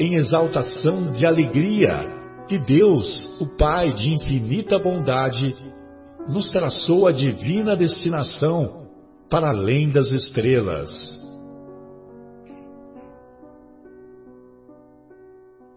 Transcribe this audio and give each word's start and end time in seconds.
em 0.00 0.14
exaltação 0.14 1.12
de 1.12 1.26
alegria 1.26 2.06
que 2.48 2.58
Deus, 2.58 3.38
o 3.38 3.46
Pai 3.58 3.92
de 3.92 4.14
infinita 4.14 4.78
bondade, 4.78 5.54
nos 6.26 6.50
traçou 6.50 7.06
a 7.06 7.12
divina 7.12 7.76
destinação 7.76 8.88
para 9.28 9.50
além 9.50 9.90
das 9.90 10.10
estrelas. 10.10 10.90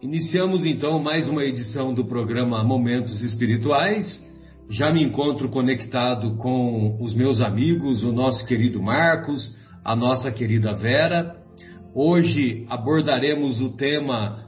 Iniciamos 0.02 0.66
então 0.66 1.00
mais 1.00 1.28
uma 1.28 1.44
edição 1.44 1.94
do 1.94 2.06
programa 2.06 2.64
Momentos 2.64 3.22
Espirituais. 3.22 4.06
Já 4.70 4.92
me 4.92 5.04
encontro 5.04 5.50
conectado 5.50 6.38
com 6.38 6.98
os 7.02 7.14
meus 7.14 7.42
amigos, 7.42 8.04
o 8.04 8.14
nosso 8.14 8.46
querido 8.48 8.82
Marcos, 8.82 9.54
a 9.84 9.94
nossa 9.96 10.32
querida 10.32 10.74
Vera 10.76 11.43
Hoje 11.96 12.66
abordaremos 12.70 13.62
o 13.62 13.78
tema 13.78 14.48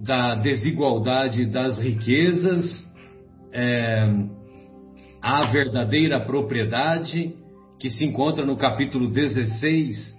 da 0.00 0.36
desigualdade 0.36 1.44
das 1.46 1.76
riquezas, 1.76 2.64
é, 3.52 4.08
a 5.20 5.50
verdadeira 5.50 6.20
propriedade, 6.20 7.34
que 7.80 7.90
se 7.90 8.04
encontra 8.04 8.46
no 8.46 8.56
capítulo 8.56 9.10
16 9.10 10.14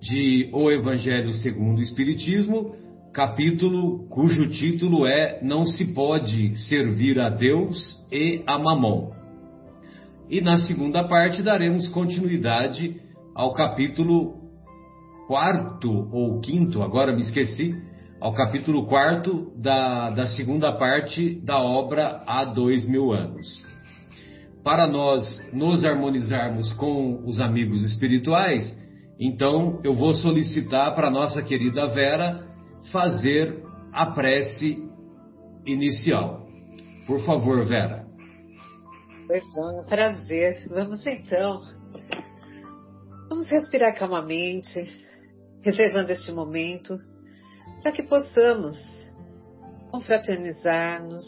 de 0.00 0.48
O 0.52 0.70
Evangelho 0.70 1.32
segundo 1.32 1.78
o 1.78 1.82
Espiritismo, 1.82 2.76
capítulo 3.12 4.06
cujo 4.10 4.48
título 4.48 5.04
é 5.04 5.40
Não 5.42 5.66
se 5.66 5.92
pode 5.92 6.56
servir 6.68 7.18
a 7.18 7.30
Deus 7.30 7.76
e 8.12 8.44
a 8.46 8.56
Mamon. 8.56 9.10
E 10.28 10.40
na 10.40 10.56
segunda 10.60 11.02
parte 11.08 11.42
daremos 11.42 11.88
continuidade 11.88 12.94
ao 13.34 13.52
capítulo 13.54 14.39
quarto 15.30 16.08
ou 16.12 16.40
quinto, 16.40 16.82
agora 16.82 17.14
me 17.14 17.20
esqueci, 17.20 17.72
ao 18.20 18.34
capítulo 18.34 18.88
quarto 18.88 19.52
da, 19.56 20.10
da 20.10 20.26
segunda 20.26 20.72
parte 20.72 21.40
da 21.44 21.56
obra 21.56 22.24
Há 22.26 22.44
Dois 22.44 22.84
Mil 22.88 23.12
Anos. 23.12 23.46
Para 24.64 24.88
nós 24.88 25.22
nos 25.52 25.84
harmonizarmos 25.84 26.72
com 26.72 27.22
os 27.24 27.38
amigos 27.38 27.80
espirituais, 27.92 28.76
então 29.20 29.78
eu 29.84 29.92
vou 29.92 30.14
solicitar 30.14 30.96
para 30.96 31.08
nossa 31.08 31.40
querida 31.44 31.86
Vera 31.86 32.44
fazer 32.90 33.62
a 33.92 34.06
prece 34.06 34.82
inicial. 35.64 36.44
Por 37.06 37.20
favor, 37.20 37.64
Vera. 37.64 38.04
Pois 39.28 39.44
é, 39.44 39.82
prazer. 39.88 40.68
Vamos 40.70 41.06
então. 41.06 41.62
Vamos 43.28 43.46
respirar 43.48 43.96
calmamente, 43.96 45.09
reservando 45.62 46.10
este 46.10 46.32
momento 46.32 46.98
para 47.82 47.92
que 47.92 48.02
possamos 48.02 48.76
confraternizar-nos 49.90 51.24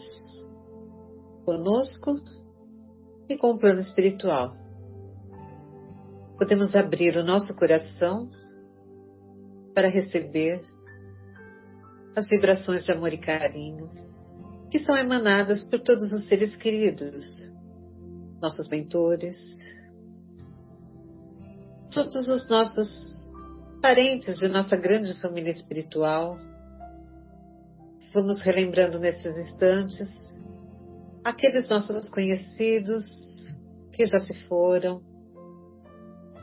conosco 1.44 2.20
e 3.28 3.36
com 3.36 3.50
o 3.50 3.58
plano 3.58 3.80
espiritual. 3.80 4.52
Podemos 6.38 6.74
abrir 6.74 7.16
o 7.16 7.24
nosso 7.24 7.54
coração 7.56 8.30
para 9.74 9.88
receber 9.88 10.62
as 12.14 12.28
vibrações 12.28 12.84
de 12.84 12.92
amor 12.92 13.12
e 13.12 13.18
carinho 13.18 13.90
que 14.70 14.78
são 14.78 14.96
emanadas 14.96 15.64
por 15.68 15.80
todos 15.80 16.10
os 16.12 16.26
seres 16.28 16.56
queridos, 16.56 17.22
nossos 18.40 18.70
mentores, 18.70 19.36
todos 21.90 22.26
os 22.28 22.48
nossos 22.48 23.21
parentes 23.82 24.38
de 24.38 24.46
nossa 24.46 24.76
grande 24.76 25.12
família 25.20 25.50
espiritual. 25.50 26.38
Vamos 28.14 28.40
relembrando 28.40 29.00
nesses 29.00 29.36
instantes 29.36 30.08
aqueles 31.24 31.68
nossos 31.68 32.08
conhecidos 32.10 33.02
que 33.92 34.06
já 34.06 34.20
se 34.20 34.34
foram 34.46 35.02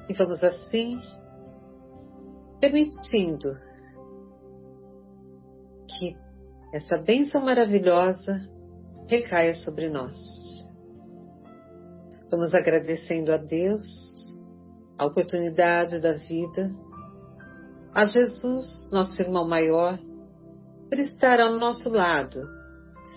e 0.09 0.13
vamos 0.13 0.43
assim 0.43 0.99
permitindo 2.59 3.53
que 5.87 6.17
essa 6.73 6.97
bênção 6.97 7.41
maravilhosa 7.41 8.45
recaia 9.07 9.55
sobre 9.55 9.87
nós. 9.87 10.17
Vamos 12.29 12.53
agradecendo 12.53 13.31
a 13.31 13.37
Deus 13.37 13.85
a 14.97 15.05
oportunidade 15.05 16.01
da 16.01 16.13
vida 16.13 16.69
a 17.93 18.05
Jesus, 18.05 18.89
nosso 18.91 19.21
irmão 19.21 19.47
maior, 19.47 19.99
por 20.89 20.99
estar 20.99 21.39
ao 21.39 21.57
nosso 21.57 21.89
lado, 21.89 22.39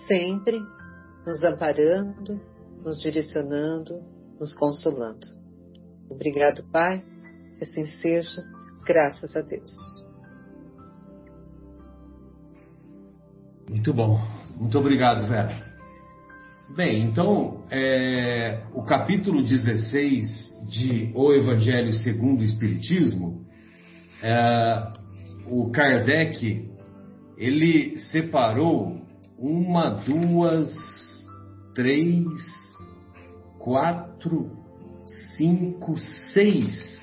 sempre 0.07 0.59
nos 1.25 1.43
amparando, 1.43 2.39
nos 2.83 2.99
direcionando, 2.99 4.01
nos 4.39 4.55
consolando. 4.55 5.25
Obrigado, 6.09 6.63
Pai, 6.71 7.03
que 7.57 7.63
assim 7.63 7.85
seja, 7.85 8.43
graças 8.85 9.35
a 9.35 9.41
Deus. 9.41 9.71
Muito 13.69 13.93
bom, 13.93 14.19
muito 14.57 14.77
obrigado, 14.77 15.27
Vera. 15.27 15.73
Bem, 16.75 17.03
então, 17.03 17.63
é, 17.69 18.63
o 18.73 18.83
capítulo 18.83 19.43
16 19.43 20.67
de 20.67 21.11
O 21.15 21.31
Evangelho 21.33 21.91
segundo 21.93 22.41
o 22.41 22.43
Espiritismo 22.43 23.45
é, 24.21 24.93
o 25.47 25.71
Kardec 25.71 26.69
ele 27.37 27.97
separou 27.97 29.01
uma, 29.37 29.89
duas, 29.89 30.71
três, 31.75 32.25
quatro, 33.59 34.51
cinco, 35.35 35.97
seis. 36.33 36.93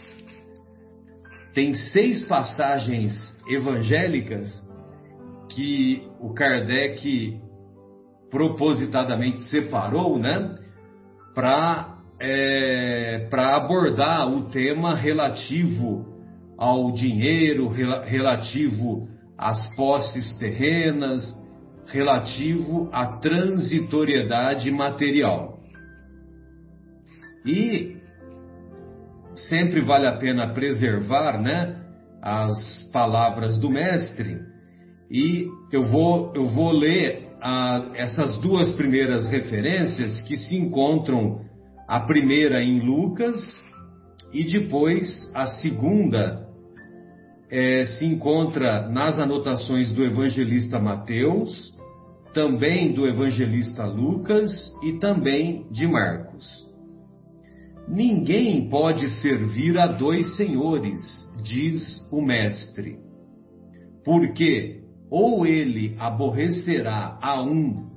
Tem 1.53 1.75
seis 1.75 2.25
passagens 2.27 3.13
evangélicas 3.49 4.49
que 5.51 6.09
o 6.21 6.33
Kardec 6.33 7.41
propositadamente 8.31 9.41
separou, 9.45 10.19
né, 10.19 10.57
para 11.35 11.99
é, 12.21 13.27
para 13.31 13.57
abordar 13.57 14.31
o 14.31 14.51
tema 14.51 14.95
relativo 14.95 16.10
ao 16.61 16.93
dinheiro, 16.93 17.69
relativo 17.69 19.09
às 19.39 19.75
posses 19.75 20.39
terrenas, 20.39 21.23
relativo 21.87 22.91
à 22.93 23.17
transitoriedade 23.17 24.71
material. 24.71 25.59
E 27.47 27.97
sempre 29.49 29.81
vale 29.81 30.07
a 30.07 30.19
pena 30.19 30.53
preservar, 30.53 31.41
né, 31.41 31.81
as 32.21 32.91
palavras 32.93 33.59
do 33.59 33.71
mestre. 33.71 34.39
E 35.11 35.49
eu 35.73 35.85
vou 35.85 36.31
eu 36.35 36.47
vou 36.47 36.73
ler 36.73 37.27
a, 37.41 37.91
essas 37.95 38.39
duas 38.43 38.71
primeiras 38.73 39.31
referências 39.31 40.21
que 40.21 40.37
se 40.37 40.57
encontram 40.57 41.41
a 41.89 42.01
primeira 42.01 42.63
em 42.63 42.81
Lucas 42.81 43.35
e 44.31 44.45
depois 44.45 45.07
a 45.35 45.47
segunda 45.47 46.40
é, 47.51 47.85
se 47.85 48.05
encontra 48.05 48.89
nas 48.89 49.19
anotações 49.19 49.93
do 49.93 50.05
evangelista 50.05 50.79
Mateus 50.79 51.79
também 52.33 52.93
do 52.93 53.07
evangelista 53.07 53.85
Lucas 53.85 54.51
e 54.83 54.93
também 54.95 55.67
de 55.71 55.87
Marcos. 55.87 56.47
Ninguém 57.89 58.69
pode 58.69 59.09
servir 59.21 59.77
a 59.77 59.89
dois 59.89 60.37
senhores, 60.37 61.01
diz 61.43 62.09
o 62.13 62.23
Mestre, 62.23 62.99
porque 64.05 64.81
ou 65.11 65.45
ele 65.45 65.97
aborrecerá 65.99 67.19
a 67.21 67.43
um 67.43 67.91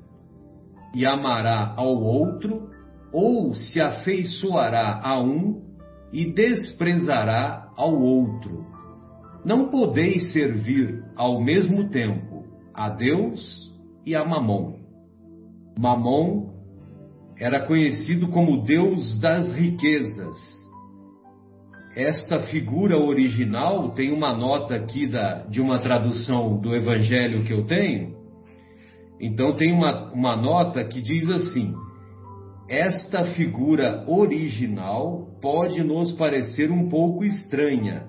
e 0.96 1.06
amará 1.06 1.74
ao 1.78 1.96
outro, 2.02 2.70
ou 3.12 3.54
se 3.54 3.80
afeiçoará 3.80 5.00
a 5.04 5.22
um 5.22 5.62
e 6.12 6.34
desprezará 6.34 7.72
ao 7.76 7.94
outro. 7.94 8.73
Não 9.46 9.70
podeis 9.70 10.32
servir 10.32 11.04
ao 11.16 11.42
mesmo 11.42 11.90
tempo 11.90 12.44
a 12.74 12.90
Deus 12.90 13.72
e 14.06 14.16
a 14.16 14.24
Mamon. 14.24 14.80
Mamon 15.78 16.54
era 17.38 17.66
conhecido 17.66 18.30
como 18.30 18.64
Deus 18.64 19.20
das 19.20 19.54
riquezas. 19.54 20.38
Esta 21.96 22.40
figura 22.48 22.98
original 22.98 23.92
tem 23.92 24.12
uma 24.12 24.36
nota 24.36 24.76
aqui 24.76 25.08
da, 25.08 25.44
de 25.44 25.62
uma 25.62 25.80
tradução 25.80 26.60
do 26.60 26.76
Evangelho 26.76 27.44
que 27.44 27.54
eu 27.54 27.66
tenho. 27.66 28.16
Então 29.20 29.56
tem 29.56 29.72
uma, 29.72 30.12
uma 30.12 30.36
nota 30.36 30.84
que 30.86 31.02
diz 31.02 31.30
assim: 31.30 31.76
esta 32.68 33.26
figura 33.34 34.04
original 34.08 35.28
pode 35.42 35.84
nos 35.84 36.12
parecer 36.14 36.72
um 36.72 36.90
pouco 36.90 37.24
estranha, 37.24 38.08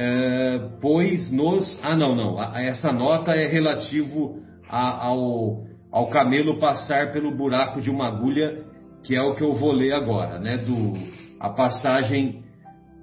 é, 0.00 0.58
pois 0.80 1.32
nos. 1.32 1.76
Ah, 1.82 1.96
não, 1.96 2.14
não. 2.14 2.40
Essa 2.56 2.92
nota 2.92 3.32
é 3.32 3.48
relativo 3.48 4.40
a, 4.68 5.06
ao, 5.06 5.64
ao 5.90 6.08
camelo 6.08 6.60
passar 6.60 7.12
pelo 7.12 7.36
buraco 7.36 7.80
de 7.80 7.90
uma 7.90 8.06
agulha, 8.06 8.64
que 9.02 9.16
é 9.16 9.20
o 9.20 9.34
que 9.34 9.42
eu 9.42 9.54
vou 9.54 9.72
ler 9.72 9.92
agora, 9.92 10.38
né? 10.38 10.58
Do, 10.58 10.92
a 11.40 11.50
passagem 11.50 12.44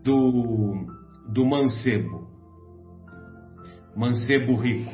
do, 0.06 0.86
do 1.34 1.46
mancebo. 1.46 2.30
Mancebo 3.94 4.56
rico. 4.56 4.94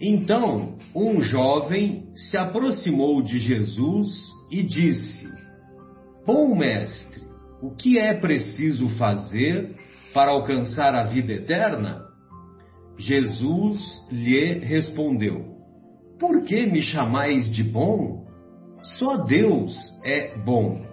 Então, 0.00 0.74
um 0.96 1.20
jovem 1.20 2.08
se 2.16 2.36
aproximou 2.36 3.22
de 3.22 3.38
Jesus 3.38 4.08
e 4.50 4.64
disse: 4.64 5.28
Bom 6.26 6.56
mestre, 6.56 7.22
o 7.62 7.70
que 7.70 8.00
é 8.00 8.14
preciso 8.14 8.88
fazer 8.98 9.83
para 10.14 10.30
alcançar 10.30 10.94
a 10.94 11.02
vida 11.02 11.32
eterna? 11.32 12.06
Jesus 12.96 13.78
lhe 14.10 14.60
respondeu: 14.60 15.56
Por 16.18 16.44
que 16.44 16.64
me 16.66 16.80
chamais 16.80 17.50
de 17.50 17.64
bom? 17.64 18.24
Só 18.98 19.24
Deus 19.24 19.74
é 20.04 20.38
bom. 20.38 20.86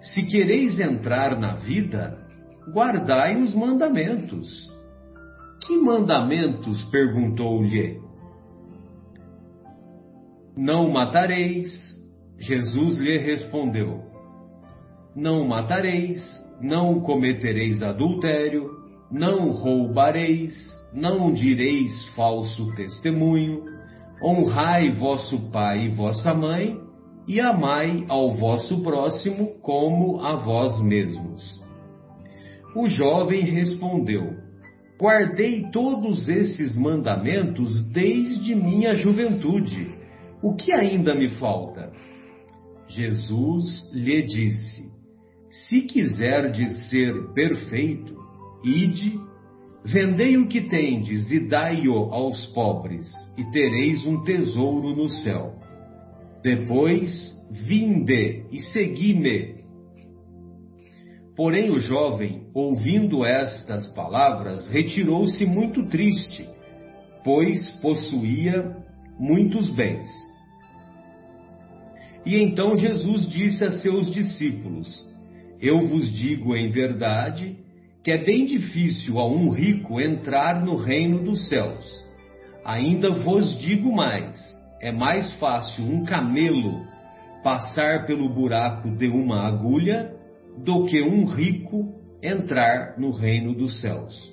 Se 0.00 0.26
quereis 0.26 0.78
entrar 0.78 1.38
na 1.38 1.54
vida, 1.54 2.18
guardai 2.72 3.40
os 3.40 3.54
mandamentos. 3.54 4.70
Que 5.64 5.76
mandamentos? 5.76 6.84
perguntou-lhe. 6.90 8.00
Não 10.56 10.90
matareis. 10.90 11.70
Jesus 12.38 12.98
lhe 12.98 13.16
respondeu: 13.16 14.11
Não 15.14 15.46
matareis, 15.46 16.22
não 16.60 17.00
cometereis 17.00 17.82
adultério, 17.82 18.70
não 19.10 19.50
roubareis, 19.50 20.54
não 20.92 21.32
direis 21.32 22.08
falso 22.14 22.74
testemunho, 22.74 23.64
honrai 24.22 24.90
vosso 24.90 25.50
pai 25.50 25.86
e 25.86 25.88
vossa 25.88 26.32
mãe, 26.32 26.80
e 27.26 27.40
amai 27.40 28.04
ao 28.08 28.30
vosso 28.32 28.82
próximo 28.82 29.60
como 29.60 30.20
a 30.20 30.34
vós 30.34 30.80
mesmos. 30.80 31.60
O 32.74 32.88
jovem 32.88 33.40
respondeu: 33.40 34.34
Guardei 34.98 35.70
todos 35.70 36.28
esses 36.28 36.76
mandamentos 36.76 37.82
desde 37.90 38.54
minha 38.54 38.94
juventude. 38.94 39.94
O 40.42 40.54
que 40.54 40.72
ainda 40.72 41.14
me 41.14 41.28
falta? 41.28 41.92
Jesus 42.88 43.90
lhe 43.92 44.22
disse: 44.22 44.91
se 45.52 45.82
quiserdes 45.82 46.88
ser 46.88 47.12
perfeito, 47.34 48.16
ide, 48.64 49.20
vendei 49.84 50.38
o 50.38 50.48
que 50.48 50.62
tendes 50.62 51.30
e 51.30 51.40
dai-o 51.46 51.94
aos 52.12 52.46
pobres, 52.54 53.12
e 53.36 53.44
tereis 53.50 54.06
um 54.06 54.22
tesouro 54.24 54.96
no 54.96 55.10
céu. 55.10 55.54
Depois, 56.42 57.12
vinde 57.50 58.46
e 58.50 58.62
segui-me. 58.72 59.62
Porém, 61.36 61.70
o 61.70 61.78
jovem, 61.78 62.46
ouvindo 62.54 63.22
estas 63.22 63.86
palavras, 63.88 64.68
retirou-se 64.68 65.44
muito 65.44 65.86
triste, 65.86 66.48
pois 67.22 67.70
possuía 67.82 68.74
muitos 69.18 69.68
bens. 69.68 70.08
E 72.24 72.38
então 72.38 72.74
Jesus 72.74 73.28
disse 73.28 73.64
a 73.64 73.70
seus 73.70 74.10
discípulos: 74.10 75.12
eu 75.62 75.86
vos 75.86 76.12
digo 76.12 76.56
em 76.56 76.68
verdade 76.68 77.56
que 78.02 78.10
é 78.10 78.24
bem 78.24 78.44
difícil 78.44 79.20
a 79.20 79.28
um 79.28 79.50
rico 79.50 80.00
entrar 80.00 80.60
no 80.60 80.74
reino 80.74 81.22
dos 81.22 81.46
céus. 81.48 81.86
Ainda 82.64 83.10
vos 83.10 83.56
digo 83.60 83.94
mais: 83.94 84.36
é 84.80 84.90
mais 84.90 85.32
fácil 85.34 85.84
um 85.84 86.04
camelo 86.04 86.84
passar 87.44 88.04
pelo 88.06 88.28
buraco 88.28 88.90
de 88.90 89.06
uma 89.06 89.46
agulha 89.46 90.12
do 90.58 90.84
que 90.84 91.00
um 91.00 91.24
rico 91.26 91.94
entrar 92.20 92.98
no 92.98 93.12
reino 93.12 93.54
dos 93.54 93.80
céus. 93.80 94.32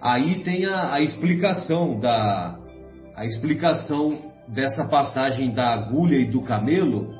Aí 0.00 0.42
tem 0.42 0.64
a, 0.64 0.94
a 0.94 1.00
explicação 1.02 2.00
da 2.00 2.58
a 3.14 3.24
explicação 3.24 4.32
dessa 4.48 4.86
passagem 4.88 5.52
da 5.52 5.72
agulha 5.72 6.16
e 6.16 6.26
do 6.26 6.42
camelo 6.42 7.10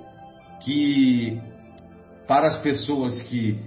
que 0.62 1.40
para 2.26 2.49
as 2.49 2.58
pessoas 2.62 3.23
que, 3.23 3.58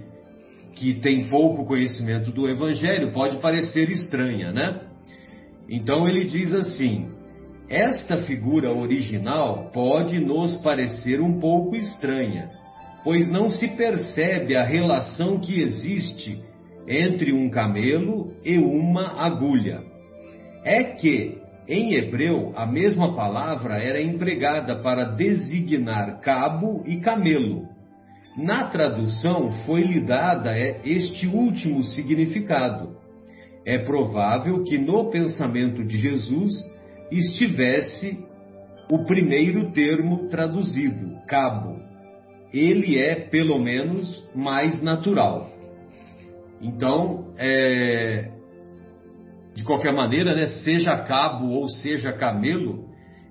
que 0.74 0.94
têm 1.00 1.28
pouco 1.28 1.64
conhecimento 1.64 2.30
do 2.30 2.48
Evangelho, 2.48 3.12
pode 3.12 3.38
parecer 3.38 3.90
estranha, 3.90 4.52
né? 4.52 4.80
Então 5.68 6.08
ele 6.08 6.24
diz 6.24 6.52
assim: 6.52 7.08
esta 7.68 8.18
figura 8.22 8.72
original 8.72 9.70
pode 9.72 10.18
nos 10.18 10.56
parecer 10.56 11.20
um 11.20 11.38
pouco 11.38 11.76
estranha, 11.76 12.50
pois 13.04 13.30
não 13.30 13.48
se 13.48 13.68
percebe 13.76 14.56
a 14.56 14.64
relação 14.64 15.38
que 15.38 15.62
existe 15.62 16.42
entre 16.88 17.32
um 17.32 17.48
camelo 17.48 18.32
e 18.44 18.58
uma 18.58 19.22
agulha. 19.24 19.82
É 20.64 20.82
que, 20.82 21.38
em 21.68 21.94
hebreu, 21.94 22.52
a 22.56 22.66
mesma 22.66 23.14
palavra 23.14 23.78
era 23.78 24.02
empregada 24.02 24.82
para 24.82 25.04
designar 25.04 26.20
cabo 26.20 26.82
e 26.84 26.96
camelo, 26.96 27.68
na 28.36 28.64
tradução 28.64 29.50
foi-lhe 29.66 30.00
dada 30.00 30.56
é, 30.56 30.80
este 30.84 31.26
último 31.26 31.82
significado. 31.84 32.96
É 33.64 33.78
provável 33.78 34.62
que 34.62 34.78
no 34.78 35.10
pensamento 35.10 35.84
de 35.84 35.98
Jesus 35.98 36.52
estivesse 37.10 38.24
o 38.90 39.04
primeiro 39.04 39.72
termo 39.72 40.28
traduzido, 40.28 41.16
cabo. 41.26 41.78
Ele 42.52 42.98
é, 42.98 43.14
pelo 43.14 43.58
menos, 43.58 44.28
mais 44.34 44.82
natural. 44.82 45.50
Então, 46.60 47.32
é, 47.38 48.30
de 49.54 49.64
qualquer 49.64 49.92
maneira, 49.92 50.34
né, 50.34 50.46
seja 50.64 50.96
cabo 50.98 51.50
ou 51.50 51.68
seja 51.68 52.12
camelo, 52.12 52.88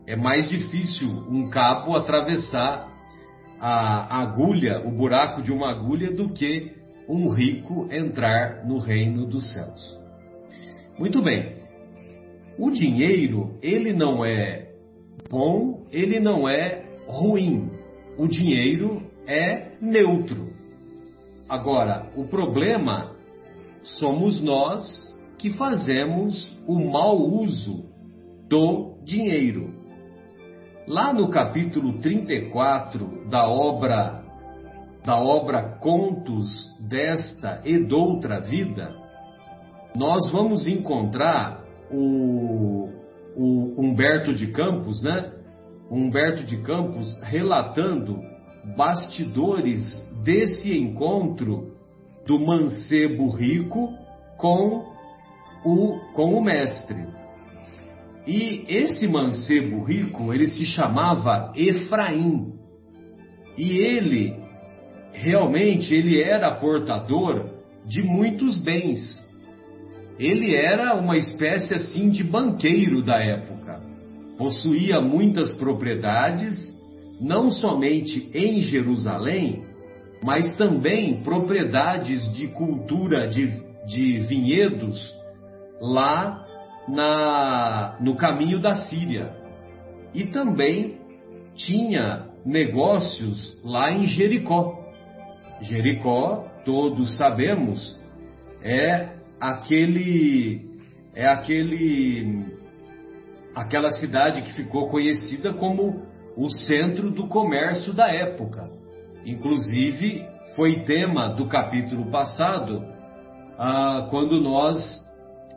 é 0.07 0.15
mais 0.15 0.49
difícil 0.49 1.09
um 1.29 1.49
cabo 1.49 1.95
atravessar 1.95 2.88
a 3.59 4.21
agulha, 4.21 4.87
o 4.87 4.91
buraco 4.91 5.41
de 5.41 5.51
uma 5.51 5.69
agulha, 5.69 6.11
do 6.11 6.29
que 6.29 6.73
um 7.07 7.29
rico 7.29 7.87
entrar 7.91 8.65
no 8.65 8.77
reino 8.77 9.25
dos 9.25 9.51
céus. 9.51 9.99
Muito 10.97 11.21
bem. 11.21 11.57
O 12.57 12.71
dinheiro, 12.71 13.57
ele 13.61 13.93
não 13.93 14.23
é 14.23 14.69
bom, 15.29 15.85
ele 15.91 16.19
não 16.19 16.47
é 16.47 16.85
ruim. 17.07 17.71
O 18.17 18.27
dinheiro 18.27 19.01
é 19.25 19.71
neutro. 19.81 20.49
Agora, 21.47 22.11
o 22.15 22.25
problema 22.25 23.15
somos 23.81 24.41
nós 24.41 24.83
que 25.37 25.51
fazemos 25.51 26.55
o 26.67 26.77
mau 26.91 27.17
uso 27.17 27.85
do 28.47 28.97
dinheiro. 29.03 29.78
Lá 30.89 31.13
no 31.13 31.29
capítulo 31.29 31.99
34 31.99 33.29
da 33.29 33.47
obra 33.47 34.23
da 35.05 35.21
obra 35.21 35.77
Contos 35.79 36.47
desta 36.79 37.61
e 37.63 37.77
doutra 37.77 38.39
vida, 38.39 38.89
nós 39.95 40.31
vamos 40.31 40.67
encontrar 40.67 41.63
o, 41.91 42.89
o 43.37 43.75
Humberto 43.79 44.33
de 44.33 44.47
Campos, 44.47 45.03
né? 45.03 45.31
Humberto 45.91 46.43
de 46.43 46.57
Campos 46.63 47.15
relatando 47.21 48.19
bastidores 48.75 49.83
desse 50.23 50.75
encontro 50.75 51.75
do 52.25 52.39
mancebo 52.39 53.29
rico 53.29 53.93
com 54.39 54.85
o, 55.63 55.99
com 56.15 56.33
o 56.33 56.43
mestre. 56.43 57.18
E 58.29 58.63
esse 58.67 59.07
mancebo 59.07 59.81
rico, 59.83 60.31
ele 60.31 60.49
se 60.49 60.63
chamava 60.63 61.51
Efraim. 61.55 62.53
E 63.57 63.79
ele, 63.79 64.35
realmente, 65.11 65.91
ele 65.91 66.21
era 66.21 66.53
portador 66.53 67.49
de 67.87 68.03
muitos 68.03 68.55
bens. 68.55 69.01
Ele 70.19 70.53
era 70.55 70.93
uma 70.93 71.17
espécie 71.17 71.73
assim 71.73 72.11
de 72.11 72.23
banqueiro 72.23 73.03
da 73.03 73.17
época. 73.17 73.81
Possuía 74.37 75.01
muitas 75.01 75.51
propriedades, 75.53 76.55
não 77.19 77.49
somente 77.49 78.29
em 78.31 78.61
Jerusalém, 78.61 79.63
mas 80.23 80.55
também 80.55 81.23
propriedades 81.23 82.31
de 82.35 82.47
cultura 82.49 83.27
de, 83.27 83.51
de 83.87 84.19
vinhedos 84.19 85.11
lá 85.81 86.45
na, 86.89 87.97
no 87.99 88.15
caminho 88.15 88.59
da 88.59 88.75
Síria. 88.75 89.33
E 90.13 90.25
também 90.25 90.97
tinha 91.55 92.27
negócios 92.45 93.59
lá 93.63 93.91
em 93.91 94.05
Jericó. 94.05 94.79
Jericó, 95.61 96.45
todos 96.65 97.17
sabemos, 97.17 98.01
é 98.61 99.09
aquele 99.39 100.67
é 101.13 101.27
aquele 101.27 102.45
aquela 103.55 103.91
cidade 103.91 104.41
que 104.43 104.53
ficou 104.53 104.89
conhecida 104.89 105.53
como 105.53 106.03
o 106.37 106.49
centro 106.49 107.11
do 107.11 107.27
comércio 107.27 107.93
da 107.93 108.07
época. 108.07 108.69
Inclusive, 109.25 110.25
foi 110.55 110.83
tema 110.83 111.33
do 111.35 111.47
capítulo 111.47 112.09
passado, 112.09 112.85
ah, 113.57 114.07
quando 114.09 114.39
nós 114.39 114.79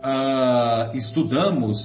ah, 0.02 0.90
estudamos, 0.94 1.78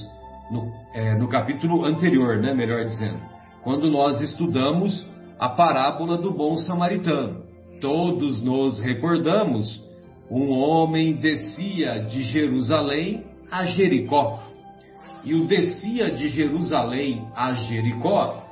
no, 0.52 0.72
é, 0.94 1.16
no 1.18 1.28
capítulo 1.28 1.86
anterior, 1.86 2.38
né, 2.38 2.54
melhor 2.54 2.84
dizendo, 2.86 3.20
quando 3.64 3.90
nós 3.92 4.22
estudamos 4.22 5.08
a 5.40 5.50
parábola 5.50 6.18
do 6.18 6.32
bom 6.32 6.56
samaritano. 6.58 7.44
Todos 7.80 8.42
nos 8.42 8.80
recordamos, 8.80 9.86
um 10.32 10.50
homem 10.52 11.14
descia 11.14 12.06
de 12.06 12.24
Jerusalém 12.24 13.26
a 13.52 13.66
Jericó. 13.66 14.40
E 15.24 15.34
o 15.34 15.46
descia 15.46 16.12
de 16.12 16.30
Jerusalém 16.30 17.28
a 17.36 17.54
Jericó 17.54 18.44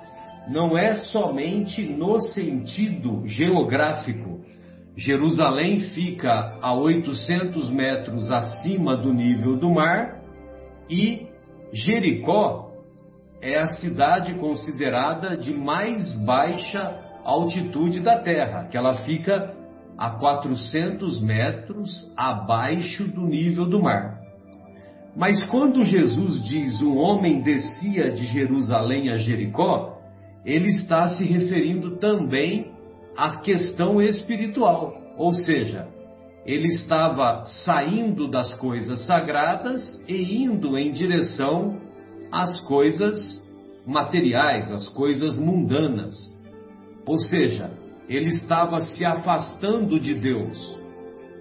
não 0.47 0.77
é 0.77 0.95
somente 0.95 1.83
no 1.83 2.19
sentido 2.19 3.23
geográfico. 3.25 4.24
Jerusalém 4.97 5.81
fica 5.93 6.57
a 6.61 6.73
800 6.73 7.69
metros 7.69 8.31
acima 8.31 8.95
do 8.95 9.13
nível 9.13 9.57
do 9.57 9.69
mar 9.69 10.21
e 10.89 11.27
Jericó 11.73 12.71
é 13.41 13.59
a 13.59 13.67
cidade 13.67 14.35
considerada 14.35 15.35
de 15.35 15.53
mais 15.53 16.13
baixa 16.23 16.97
altitude 17.25 17.99
da 17.99 18.19
terra, 18.19 18.67
que 18.69 18.77
ela 18.77 18.93
fica 19.03 19.53
a 19.97 20.11
400 20.11 21.21
metros 21.21 22.13
abaixo 22.15 23.05
do 23.05 23.25
nível 23.25 23.65
do 23.65 23.81
mar. 23.81 24.19
Mas 25.15 25.43
quando 25.45 25.83
Jesus 25.83 26.43
diz 26.43 26.81
um 26.81 26.97
homem 26.97 27.41
descia 27.41 28.11
de 28.11 28.25
Jerusalém 28.25 29.09
a 29.09 29.17
Jericó, 29.17 29.97
ele 30.45 30.69
está 30.69 31.09
se 31.09 31.25
referindo 31.25 31.97
também 31.97 32.74
à 33.17 33.37
questão 33.37 34.01
espiritual, 34.01 34.93
ou 35.17 35.33
seja, 35.33 35.87
ele 36.45 36.67
estava 36.67 37.45
saindo 37.45 38.27
das 38.29 38.53
coisas 38.55 39.05
sagradas 39.05 39.81
e 40.07 40.43
indo 40.43 40.77
em 40.77 40.91
direção 40.91 41.79
às 42.31 42.59
coisas 42.67 43.43
materiais, 43.85 44.71
às 44.71 44.87
coisas 44.89 45.37
mundanas. 45.37 46.15
Ou 47.05 47.17
seja, 47.17 47.71
ele 48.07 48.29
estava 48.29 48.81
se 48.81 49.03
afastando 49.03 49.99
de 49.99 50.13
Deus. 50.13 50.75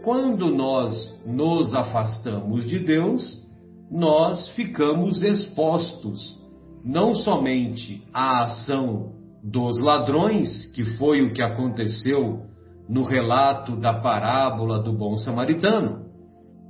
Quando 0.03 0.55
nós 0.55 0.95
nos 1.27 1.75
afastamos 1.75 2.67
de 2.67 2.79
Deus, 2.79 3.43
nós 3.91 4.49
ficamos 4.51 5.23
expostos 5.23 6.39
não 6.85 7.15
somente 7.15 8.03
a 8.13 8.43
ação 8.43 9.14
dos 9.45 9.79
ladrões, 9.79 10.65
que 10.73 10.83
foi 10.97 11.21
o 11.21 11.35
que 11.35 11.43
aconteceu 11.43 12.47
no 12.89 13.03
relato 13.03 13.77
da 13.77 13.93
parábola 14.01 14.83
do 14.83 14.93
bom 14.95 15.17
samaritano, 15.19 16.07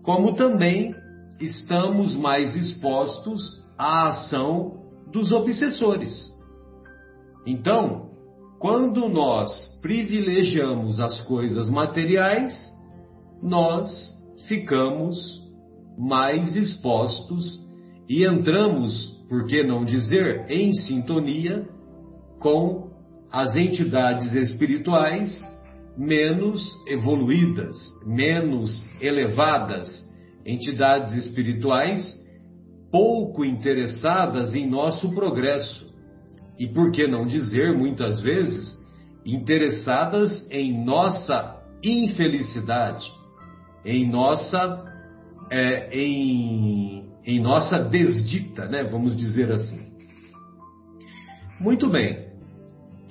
como 0.02 0.34
também 0.34 0.92
estamos 1.40 2.14
mais 2.16 2.56
expostos 2.56 3.40
à 3.78 4.08
ação 4.08 4.82
dos 5.12 5.30
obsessores. 5.30 6.12
Então, 7.46 8.10
quando 8.58 9.08
nós 9.08 9.80
privilegiamos 9.80 10.98
as 10.98 11.20
coisas 11.22 11.68
materiais, 11.68 12.52
nós 13.40 13.86
ficamos 14.48 15.16
mais 15.96 16.56
expostos 16.56 17.62
e 18.08 18.26
entramos 18.26 19.14
por 19.28 19.46
que 19.46 19.62
não 19.62 19.84
dizer, 19.84 20.46
em 20.50 20.72
sintonia 20.72 21.68
com 22.44 22.90
as 23.32 23.56
entidades 23.56 24.34
espirituais 24.34 25.42
menos 25.96 26.62
evoluídas, 26.86 27.74
menos 28.04 28.84
elevadas, 29.00 29.88
entidades 30.44 31.14
espirituais 31.14 32.22
pouco 32.92 33.46
interessadas 33.46 34.54
em 34.54 34.68
nosso 34.68 35.10
progresso. 35.14 35.90
E 36.58 36.68
por 36.68 36.92
que 36.92 37.06
não 37.06 37.26
dizer, 37.26 37.74
muitas 37.74 38.20
vezes, 38.20 38.78
interessadas 39.24 40.46
em 40.50 40.84
nossa 40.84 41.64
infelicidade, 41.82 43.10
em 43.86 44.06
nossa 44.06 44.84
é, 45.50 45.88
em 45.98 47.08
em 47.24 47.40
nossa 47.40 47.78
desdita, 47.78 48.66
né? 48.66 48.84
Vamos 48.84 49.16
dizer 49.16 49.50
assim. 49.50 49.94
Muito 51.58 51.88
bem. 51.88 52.23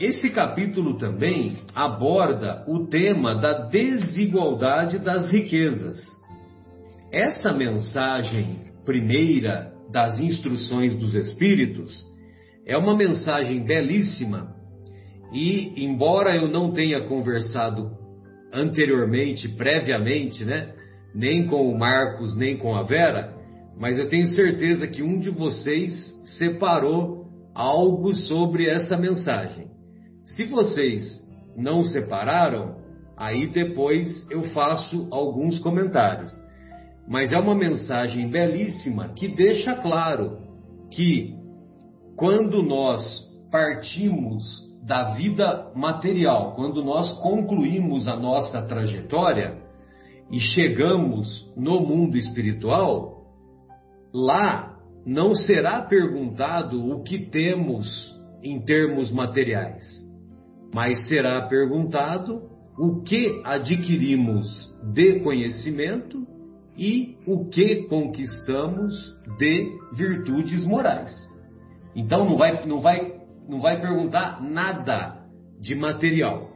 Esse 0.04 0.32
capítulo 0.32 0.98
também 0.98 1.60
aborda 1.74 2.66
o 2.68 2.88
tema 2.88 3.36
da 3.36 3.70
desigualdade 3.70 5.00
das 5.00 5.32
riquezas. 5.32 5.98
Essa 7.10 7.54
mensagem 7.54 8.58
primeira 8.84 9.72
das 9.94 10.20
instruções 10.20 10.94
dos 10.98 11.16
Espíritos 11.16 12.06
é 12.68 12.78
uma 12.78 12.98
mensagem 12.98 13.64
belíssima 13.64 14.54
e, 15.32 15.72
embora 15.86 16.36
eu 16.36 16.50
não 16.50 16.74
tenha 16.74 17.08
conversado 17.08 17.90
anteriormente, 18.52 19.48
previamente, 19.56 20.44
né, 20.44 20.74
nem 21.16 21.48
com 21.48 21.72
o 21.72 21.80
Marcos 21.80 22.36
nem 22.36 22.58
com 22.58 22.76
a 22.76 22.84
Vera, 22.84 23.34
mas 23.80 23.98
eu 23.98 24.10
tenho 24.10 24.28
certeza 24.28 24.86
que 24.86 25.02
um 25.02 25.18
de 25.18 25.30
vocês 25.30 25.94
separou 26.38 27.26
algo 27.56 28.14
sobre 28.14 28.68
essa 28.68 28.98
mensagem. 28.98 29.72
Se 30.24 30.46
vocês 30.46 31.22
não 31.56 31.84
separaram, 31.84 32.76
aí 33.18 33.48
depois 33.48 34.08
eu 34.30 34.44
faço 34.54 35.08
alguns 35.12 35.60
comentários. 35.60 36.32
Mas 37.08 37.32
é 37.32 37.38
uma 37.38 37.56
mensagem 37.56 38.30
belíssima 38.30 39.10
que 39.10 39.28
deixa 39.28 39.76
claro 39.76 40.38
que 40.92 41.36
quando 42.16 42.64
nós 42.64 43.02
partimos 43.52 44.44
da 44.86 45.14
vida 45.14 45.72
material, 45.76 46.54
quando 46.56 46.84
nós 46.84 47.12
concluímos 47.22 48.08
a 48.08 48.16
nossa 48.16 48.66
trajetória 48.68 49.58
e 50.32 50.40
chegamos 50.40 51.54
no 51.56 51.82
mundo 51.82 52.18
espiritual, 52.18 53.14
Lá 54.14 54.78
não 55.06 55.34
será 55.34 55.82
perguntado 55.82 56.88
o 56.92 57.02
que 57.02 57.18
temos 57.18 57.88
em 58.44 58.62
termos 58.62 59.12
materiais, 59.12 59.84
mas 60.74 61.08
será 61.08 61.42
perguntado 61.48 62.42
o 62.78 63.02
que 63.04 63.42
adquirimos 63.44 64.74
de 64.94 65.20
conhecimento 65.20 66.26
e 66.76 67.16
o 67.28 67.46
que 67.50 67.84
conquistamos 67.84 68.94
de 69.38 69.78
virtudes 69.94 70.66
morais. 70.66 71.12
Então 71.96 72.26
não 72.26 72.36
vai, 72.36 72.66
não 72.66 72.80
vai, 72.80 73.22
não 73.48 73.60
vai 73.60 73.80
perguntar 73.80 74.42
nada 74.42 75.24
de 75.62 75.76
material. 75.76 76.52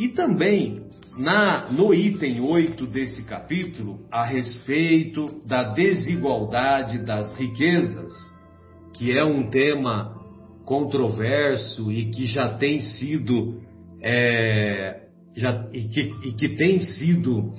E 0.00 0.08
também 0.08 0.88
na, 1.18 1.70
no 1.70 1.92
item 1.92 2.40
8 2.40 2.86
desse 2.86 3.24
capítulo, 3.24 4.00
a 4.10 4.24
respeito 4.24 5.26
da 5.44 5.72
desigualdade 5.72 6.98
das 6.98 7.36
riquezas, 7.36 8.12
que 8.94 9.16
é 9.16 9.24
um 9.24 9.50
tema 9.50 10.17
controverso 10.68 11.90
e 11.90 12.10
que 12.10 12.26
já 12.26 12.58
tem 12.58 12.82
sido 12.82 13.62
é, 14.02 15.06
já, 15.34 15.66
e, 15.72 15.88
que, 15.88 16.00
e 16.28 16.32
que 16.34 16.56
tem 16.56 16.78
sido 16.78 17.54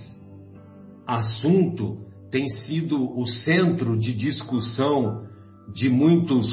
assunto, 1.08 1.98
tem 2.30 2.48
sido 2.48 3.20
o 3.20 3.26
centro 3.26 3.98
de 3.98 4.14
discussão 4.14 5.28
de 5.74 5.90
muitos 5.90 6.48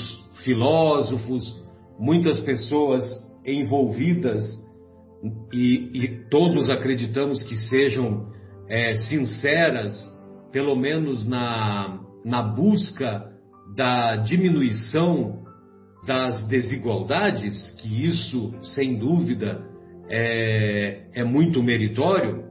filósofos, 0.45 1.45
muitas 2.01 2.41
pessoas 2.41 3.05
envolvidas 3.45 4.43
e, 5.53 5.91
e 5.93 6.29
todos 6.31 6.71
acreditamos 6.71 7.43
que 7.43 7.55
sejam 7.55 8.31
é, 8.67 8.95
sinceras, 8.95 9.95
pelo 10.51 10.75
menos 10.75 11.29
na, 11.29 12.01
na 12.25 12.41
busca 12.41 13.31
da 13.77 14.17
diminuição 14.17 15.46
das 16.07 16.47
desigualdades, 16.47 17.73
que 17.81 18.07
isso, 18.07 18.55
sem 18.63 18.97
dúvida, 18.97 19.61
é, 20.09 21.09
é 21.15 21.25
muito 21.25 21.61
meritório, 21.63 22.45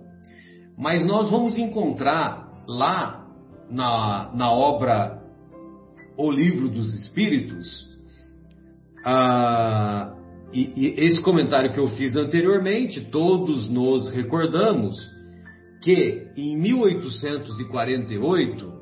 mas 0.78 1.06
nós 1.06 1.32
vamos 1.32 1.58
encontrar 1.58 2.64
lá 2.68 3.26
na, 3.72 4.32
na 4.36 4.52
obra 4.52 5.22
O 6.18 6.30
Livro 6.30 6.68
dos 6.68 6.94
Espíritos, 6.94 7.96
e, 10.54 10.72
e 10.76 10.88
esse 11.06 11.22
comentário 11.22 11.72
que 11.74 11.80
eu 11.80 11.88
fiz 11.90 12.16
anteriormente, 12.16 13.02
todos 13.12 13.70
nos 13.70 14.10
recordamos 14.10 14.98
que 15.82 16.28
em 16.36 16.58
1848 16.58 18.74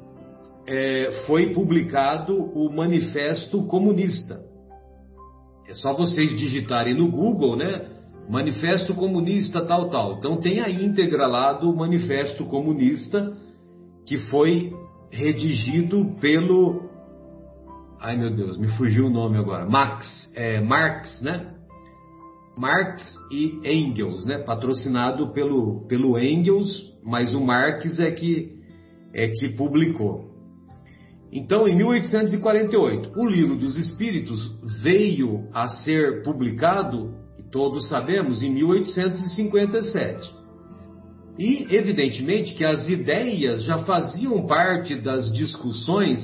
é, 0.65 1.11
foi 1.27 1.51
publicado 1.51 2.37
o 2.37 2.73
Manifesto 2.73 3.65
Comunista. 3.65 4.52
É 5.67 5.73
só 5.73 5.93
vocês 5.93 6.37
digitarem 6.37 6.95
no 6.95 7.09
Google, 7.09 7.55
né? 7.55 7.89
Manifesto 8.29 8.93
Comunista 8.93 9.65
tal 9.65 9.89
tal. 9.89 10.17
Então 10.17 10.37
tem 10.37 10.61
a 10.61 10.69
íntegra 10.69 11.27
lá 11.27 11.53
do 11.53 11.75
Manifesto 11.75 12.45
Comunista 12.45 13.35
que 14.05 14.17
foi 14.17 14.73
redigido 15.11 16.15
pelo 16.19 16.89
Ai 17.99 18.17
meu 18.17 18.35
Deus, 18.35 18.57
me 18.57 18.67
fugiu 18.69 19.05
o 19.05 19.09
nome 19.09 19.37
agora. 19.37 19.65
Max, 19.65 20.05
é, 20.35 20.59
Marx, 20.59 21.21
né? 21.21 21.53
Marx 22.57 23.01
e 23.31 23.61
Engels, 23.63 24.25
né? 24.25 24.39
Patrocinado 24.39 25.31
pelo, 25.31 25.87
pelo 25.87 26.19
Engels, 26.19 26.93
mas 27.01 27.33
o 27.33 27.39
Marx 27.39 27.99
é 27.99 28.11
que 28.11 28.61
é 29.13 29.29
que 29.29 29.55
publicou. 29.55 30.32
Então, 31.35 31.67
em 31.67 31.75
1848, 31.75 33.11
o 33.19 33.25
Livro 33.25 33.55
dos 33.55 33.75
Espíritos 33.75 34.55
veio 34.83 35.49
a 35.51 35.67
ser 35.67 36.21
publicado, 36.23 37.11
todos 37.51 37.89
sabemos, 37.89 38.43
em 38.43 38.51
1857. 38.51 40.31
E, 41.39 41.65
evidentemente, 41.71 42.53
que 42.53 42.63
as 42.63 42.87
ideias 42.87 43.63
já 43.63 43.79
faziam 43.79 44.45
parte 44.45 44.93
das 44.93 45.33
discussões 45.33 46.19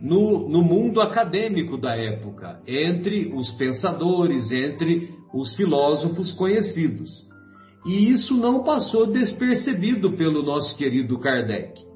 no, 0.00 0.48
no 0.48 0.62
mundo 0.62 1.02
acadêmico 1.02 1.76
da 1.76 1.94
época, 1.94 2.62
entre 2.66 3.30
os 3.34 3.50
pensadores, 3.58 4.50
entre 4.50 5.10
os 5.34 5.54
filósofos 5.56 6.32
conhecidos. 6.32 7.10
E 7.86 8.10
isso 8.10 8.34
não 8.34 8.64
passou 8.64 9.12
despercebido 9.12 10.16
pelo 10.16 10.42
nosso 10.42 10.74
querido 10.78 11.18
Kardec. 11.18 11.86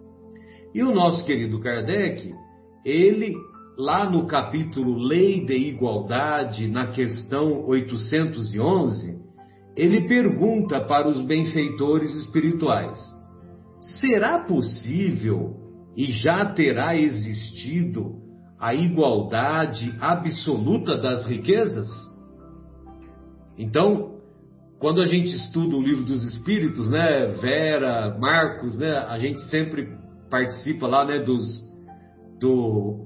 E 0.74 0.82
o 0.82 0.92
nosso 0.92 1.24
querido 1.24 1.60
Kardec, 1.60 2.32
ele, 2.84 3.36
lá 3.76 4.08
no 4.08 4.26
capítulo 4.26 4.98
Lei 4.98 5.44
de 5.44 5.56
Igualdade, 5.56 6.66
na 6.68 6.88
questão 6.88 7.64
811, 7.66 9.20
ele 9.76 10.06
pergunta 10.08 10.80
para 10.80 11.08
os 11.08 11.24
benfeitores 11.24 12.14
espirituais: 12.14 12.98
será 14.00 14.40
possível 14.40 15.56
e 15.96 16.06
já 16.06 16.44
terá 16.46 16.96
existido 16.96 18.20
a 18.58 18.74
igualdade 18.74 19.94
absoluta 20.00 20.96
das 20.96 21.26
riquezas? 21.26 21.88
Então, 23.58 24.12
quando 24.78 25.00
a 25.00 25.06
gente 25.06 25.28
estuda 25.28 25.76
o 25.76 25.82
livro 25.82 26.04
dos 26.04 26.24
Espíritos, 26.24 26.90
né, 26.90 27.26
Vera, 27.40 28.18
Marcos, 28.18 28.76
né, 28.76 28.98
a 29.08 29.18
gente 29.18 29.40
sempre 29.42 29.88
participa 30.30 30.86
lá, 30.86 31.04
né, 31.04 31.20
dos 31.20 31.71
do 32.42 32.52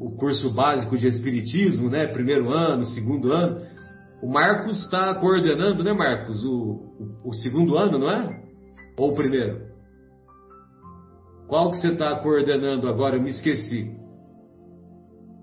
o 0.01 0.17
curso 0.17 0.53
básico 0.53 0.97
de 0.97 1.07
Espiritismo, 1.07 1.91
né, 1.91 2.07
primeiro 2.07 2.51
ano, 2.51 2.85
segundo 2.87 3.33
ano. 3.33 3.61
O 4.23 4.33
Marcos 4.33 4.83
está 4.85 5.15
coordenando, 5.17 5.85
né, 5.85 5.93
Marcos, 5.93 6.43
o, 6.43 7.21
o, 7.23 7.29
o 7.29 7.35
segundo 7.35 7.77
ano, 7.77 7.99
não 7.99 8.11
é? 8.11 8.43
Ou 8.99 9.13
o 9.13 9.15
primeiro? 9.15 9.67
Qual 11.47 11.71
que 11.71 11.77
você 11.77 11.89
está 11.89 12.17
coordenando 12.21 12.89
agora? 12.89 13.17
Eu 13.17 13.23
me 13.23 13.31
esqueci. 13.31 13.95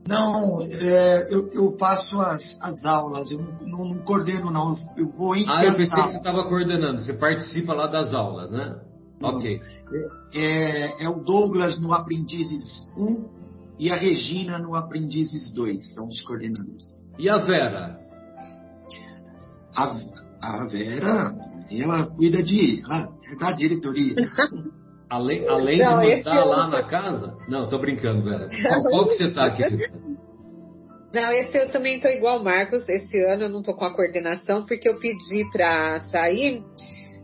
Não, 0.07 0.59
é, 0.61 1.33
eu, 1.33 1.49
eu, 1.53 1.77
faço 1.77 2.19
as, 2.19 2.59
as 2.61 2.83
aulas, 2.83 3.31
eu 3.31 3.39
não, 3.39 3.85
não, 3.85 3.97
coordeno 3.99 4.51
não, 4.51 4.75
eu 4.97 5.05
vou 5.11 5.33
em 5.33 5.45
Ah, 5.47 5.63
eu 5.63 5.77
pensei 5.77 6.03
que 6.03 6.11
você 6.11 6.17
estava 6.17 6.43
coordenando, 6.49 6.99
você 6.99 7.13
participa 7.13 7.73
lá 7.73 7.87
das 7.87 8.13
aulas, 8.13 8.51
né? 8.51 8.81
Ok. 9.21 9.61
É, 10.33 11.05
é, 11.05 11.09
o 11.09 11.23
Douglas 11.23 11.79
no 11.79 11.93
Aprendizes 11.93 12.85
1 12.97 13.32
e 13.83 13.91
a 13.91 13.97
Regina 13.97 14.57
no 14.59 14.75
Aprendizes 14.75 15.53
2, 15.53 15.93
são 15.93 16.07
os 16.07 16.21
coordenadores. 16.21 16.85
E 17.19 17.29
a 17.29 17.37
Vera? 17.39 17.99
A, 19.75 19.97
a 20.41 20.67
Vera, 20.67 21.35
ela 21.69 22.07
cuida 22.15 22.41
de, 22.41 22.81
ela 22.81 23.09
é 23.29 23.35
da 23.35 23.51
diretoria. 23.51 24.15
Além, 25.09 25.47
além 25.47 25.77
não, 25.77 25.99
de 25.99 26.15
mandar 26.15 26.43
lá 26.45 26.67
na 26.69 26.83
casa? 26.83 27.37
Não, 27.47 27.67
tô 27.67 27.77
brincando, 27.77 28.23
Vera. 28.23 28.47
Qual, 28.47 28.81
qual 28.83 29.07
que 29.09 29.17
você 29.17 29.31
tá 29.31 29.45
aqui? 29.45 29.63
Não, 31.13 31.31
esse 31.31 31.55
eu 31.55 31.69
também 31.69 31.99
tô 31.99 32.07
igual 32.07 32.39
o 32.39 32.43
Marcos. 32.43 32.89
Esse 32.89 33.23
ano 33.25 33.43
eu 33.43 33.49
não 33.49 33.61
tô 33.61 33.75
com 33.75 33.85
a 33.85 33.93
coordenação 33.93 34.65
porque 34.65 34.89
eu 34.89 34.97
pedi 34.97 35.47
para 35.51 35.99
sair 36.09 36.63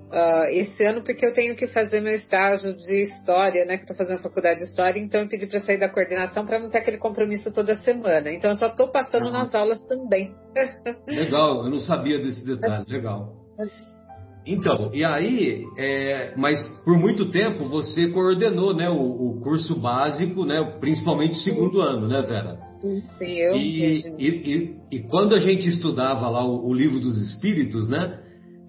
uh, 0.10 0.46
esse 0.52 0.84
ano 0.84 1.04
porque 1.04 1.26
eu 1.26 1.34
tenho 1.34 1.56
que 1.56 1.68
fazer 1.68 2.02
meu 2.02 2.14
estágio 2.14 2.76
de 2.76 3.04
história, 3.04 3.66
né? 3.66 3.78
Que 3.78 3.86
tô 3.86 3.94
fazendo 3.94 4.22
faculdade 4.22 4.60
de 4.60 4.66
história, 4.66 5.00
então 5.00 5.22
eu 5.22 5.30
pedi 5.30 5.48
para 5.48 5.60
sair 5.62 5.80
da 5.80 5.90
coordenação 5.90 6.46
para 6.46 6.60
não 6.60 6.70
ter 6.70 6.80
aquele 6.80 6.98
compromisso 6.98 7.54
toda 7.54 7.76
semana. 7.78 8.32
Então 8.32 8.52
eu 8.52 8.56
só 8.56 8.70
tô 8.70 8.90
passando 8.90 9.32
nas 9.32 9.54
aulas 9.54 9.82
também. 9.88 10.34
Legal, 11.08 11.64
eu 11.64 11.70
não 11.70 11.80
sabia 11.80 12.18
desse 12.20 12.46
detalhe. 12.46 12.86
Legal. 12.88 13.36
Então, 14.46 14.90
e 14.94 15.04
aí, 15.04 15.64
é, 15.78 16.34
mas 16.36 16.58
por 16.84 16.98
muito 16.98 17.30
tempo 17.30 17.66
você 17.66 18.08
coordenou, 18.08 18.74
né, 18.74 18.90
o, 18.90 18.96
o 18.96 19.42
curso 19.42 19.80
básico, 19.80 20.44
né, 20.44 20.78
principalmente 20.80 21.34
o 21.34 21.44
segundo 21.44 21.82
ano, 21.82 22.08
né, 22.08 22.22
Vera? 22.22 22.58
Sim, 23.18 23.36
eu. 23.36 23.56
E, 23.56 24.02
e, 24.18 24.28
e, 24.28 24.78
e 24.92 25.00
quando 25.04 25.36
a 25.36 25.40
gente 25.40 25.68
estudava 25.68 26.28
lá 26.30 26.44
o, 26.44 26.68
o 26.68 26.74
livro 26.74 27.00
dos 27.00 27.18
Espíritos, 27.18 27.88
né, 27.90 28.18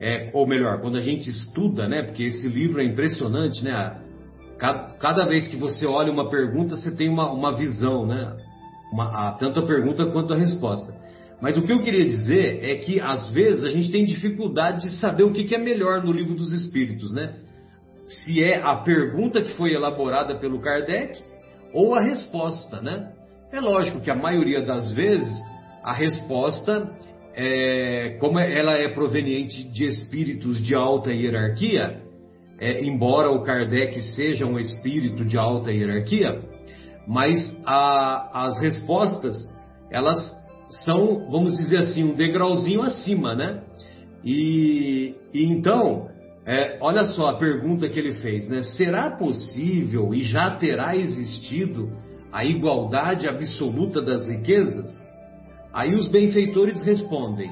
é, 0.01 0.31
ou 0.33 0.47
melhor, 0.47 0.81
quando 0.81 0.97
a 0.97 1.01
gente 1.01 1.29
estuda, 1.29 1.87
né, 1.87 2.03
porque 2.03 2.25
esse 2.25 2.49
livro 2.49 2.81
é 2.81 2.85
impressionante, 2.85 3.63
né, 3.63 4.01
cada, 4.59 4.95
cada 4.95 5.27
vez 5.27 5.47
que 5.49 5.57
você 5.57 5.87
olha 5.87 6.11
uma 6.11 6.31
pergunta, 6.31 6.77
você 6.77 6.95
tem 6.97 7.09
uma, 7.09 7.31
uma 7.31 7.57
visão, 7.57 8.07
né, 8.07 8.35
uma, 8.93 9.29
a, 9.29 9.33
tanto 9.33 9.61
a 9.61 9.67
pergunta 9.67 10.07
quanto 10.07 10.33
a 10.33 10.37
resposta. 10.37 10.99
Mas 11.41 11.57
o 11.57 11.63
que 11.63 11.73
eu 11.73 11.81
queria 11.81 12.05
dizer 12.05 12.63
é 12.63 12.77
que 12.77 13.01
às 13.01 13.31
vezes 13.33 13.65
a 13.65 13.69
gente 13.69 13.91
tem 13.91 14.05
dificuldade 14.05 14.83
de 14.83 14.97
saber 14.97 15.23
o 15.23 15.33
que 15.33 15.55
é 15.55 15.59
melhor 15.59 16.05
no 16.05 16.13
livro 16.13 16.35
dos 16.35 16.53
Espíritos, 16.53 17.13
né? 17.15 17.35
Se 18.07 18.43
é 18.43 18.61
a 18.61 18.77
pergunta 18.77 19.41
que 19.41 19.55
foi 19.55 19.73
elaborada 19.73 20.35
pelo 20.39 20.61
Kardec 20.61 21.23
ou 21.73 21.95
a 21.95 22.03
resposta, 22.03 22.83
né? 22.83 23.13
É 23.51 23.59
lógico 23.59 24.01
que 24.01 24.11
a 24.11 24.15
maioria 24.15 24.61
das 24.67 24.93
vezes 24.93 25.35
a 25.83 25.95
resposta, 25.95 26.91
é, 27.35 28.17
como 28.21 28.39
ela 28.39 28.73
é 28.73 28.89
proveniente 28.89 29.63
de 29.65 29.85
espíritos 29.85 30.63
de 30.63 30.75
alta 30.75 31.13
hierarquia, 31.13 32.03
é, 32.59 32.85
embora 32.85 33.31
o 33.31 33.43
Kardec 33.43 34.01
seja 34.15 34.45
um 34.45 34.59
espírito 34.59 35.25
de 35.25 35.39
alta 35.39 35.71
hierarquia, 35.71 36.43
mas 37.07 37.61
a, 37.65 38.47
as 38.47 38.61
respostas 38.61 39.37
elas 39.91 40.19
são, 40.85 41.31
vamos 41.31 41.57
dizer 41.57 41.79
assim, 41.79 42.05
um 42.05 42.15
degrauzinho 42.15 42.83
acima, 42.83 43.35
né? 43.35 43.63
E, 44.25 45.15
e 45.33 45.45
então, 45.47 46.09
é, 46.47 46.79
olha 46.81 47.05
só 47.05 47.29
a 47.29 47.39
pergunta 47.39 47.89
que 47.89 47.99
ele 47.99 48.13
fez, 48.15 48.49
né? 48.49 48.61
Será 48.61 49.17
possível 49.17 50.15
e 50.15 50.25
já 50.25 50.57
terá 50.57 50.95
existido 50.95 51.91
a 52.31 52.45
igualdade 52.45 53.27
absoluta 53.27 54.01
das 54.01 54.29
riquezas? 54.29 54.89
Aí 55.73 55.95
os 55.95 56.09
benfeitores 56.09 56.83
respondem: 56.83 57.51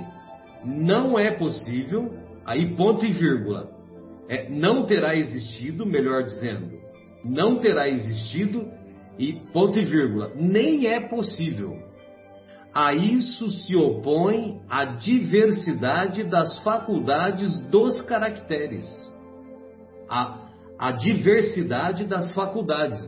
não 0.65 1.19
é 1.19 1.31
possível, 1.31 2.13
aí 2.45 2.75
ponto 2.77 3.05
e 3.05 3.13
vírgula. 3.13 3.71
é, 4.29 4.49
não 4.51 4.85
terá 4.85 5.17
existido, 5.17 5.87
melhor 5.87 6.23
dizendo, 6.25 6.71
não 7.25 7.57
terá 7.57 7.89
existido 7.89 8.69
e 9.19 9.33
ponto 9.53 9.79
e 9.79 9.85
vírgula, 9.85 10.33
nem 10.37 10.87
é 10.87 11.01
possível. 11.01 11.77
A 12.75 12.93
isso 12.93 13.51
se 13.51 13.75
opõe 13.75 14.61
a 14.69 14.85
diversidade 14.85 16.23
das 16.25 16.63
faculdades 16.63 17.59
dos 17.71 18.01
caracteres. 18.03 18.87
A, 20.09 20.39
a 20.79 20.93
diversidade 20.93 22.05
das 22.05 22.33
faculdades. 22.35 22.99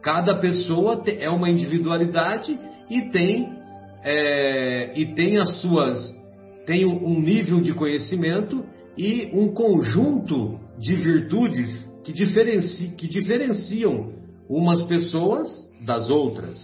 Cada 0.00 0.36
pessoa 0.38 1.02
é 1.06 1.28
uma 1.28 1.50
individualidade 1.50 2.58
e 2.88 3.10
tem, 3.10 3.59
é, 4.02 4.92
e 4.98 5.14
tem 5.14 5.38
as 5.38 5.60
suas 5.60 6.20
tem 6.66 6.84
um 6.84 7.20
nível 7.20 7.60
de 7.60 7.74
conhecimento 7.74 8.64
e 8.96 9.30
um 9.32 9.52
conjunto 9.52 10.60
de 10.78 10.94
virtudes 10.94 11.88
que, 12.04 12.12
diferenci, 12.12 12.94
que 12.96 13.08
diferenciam 13.08 14.12
umas 14.48 14.82
pessoas 14.84 15.48
das 15.84 16.08
outras. 16.08 16.56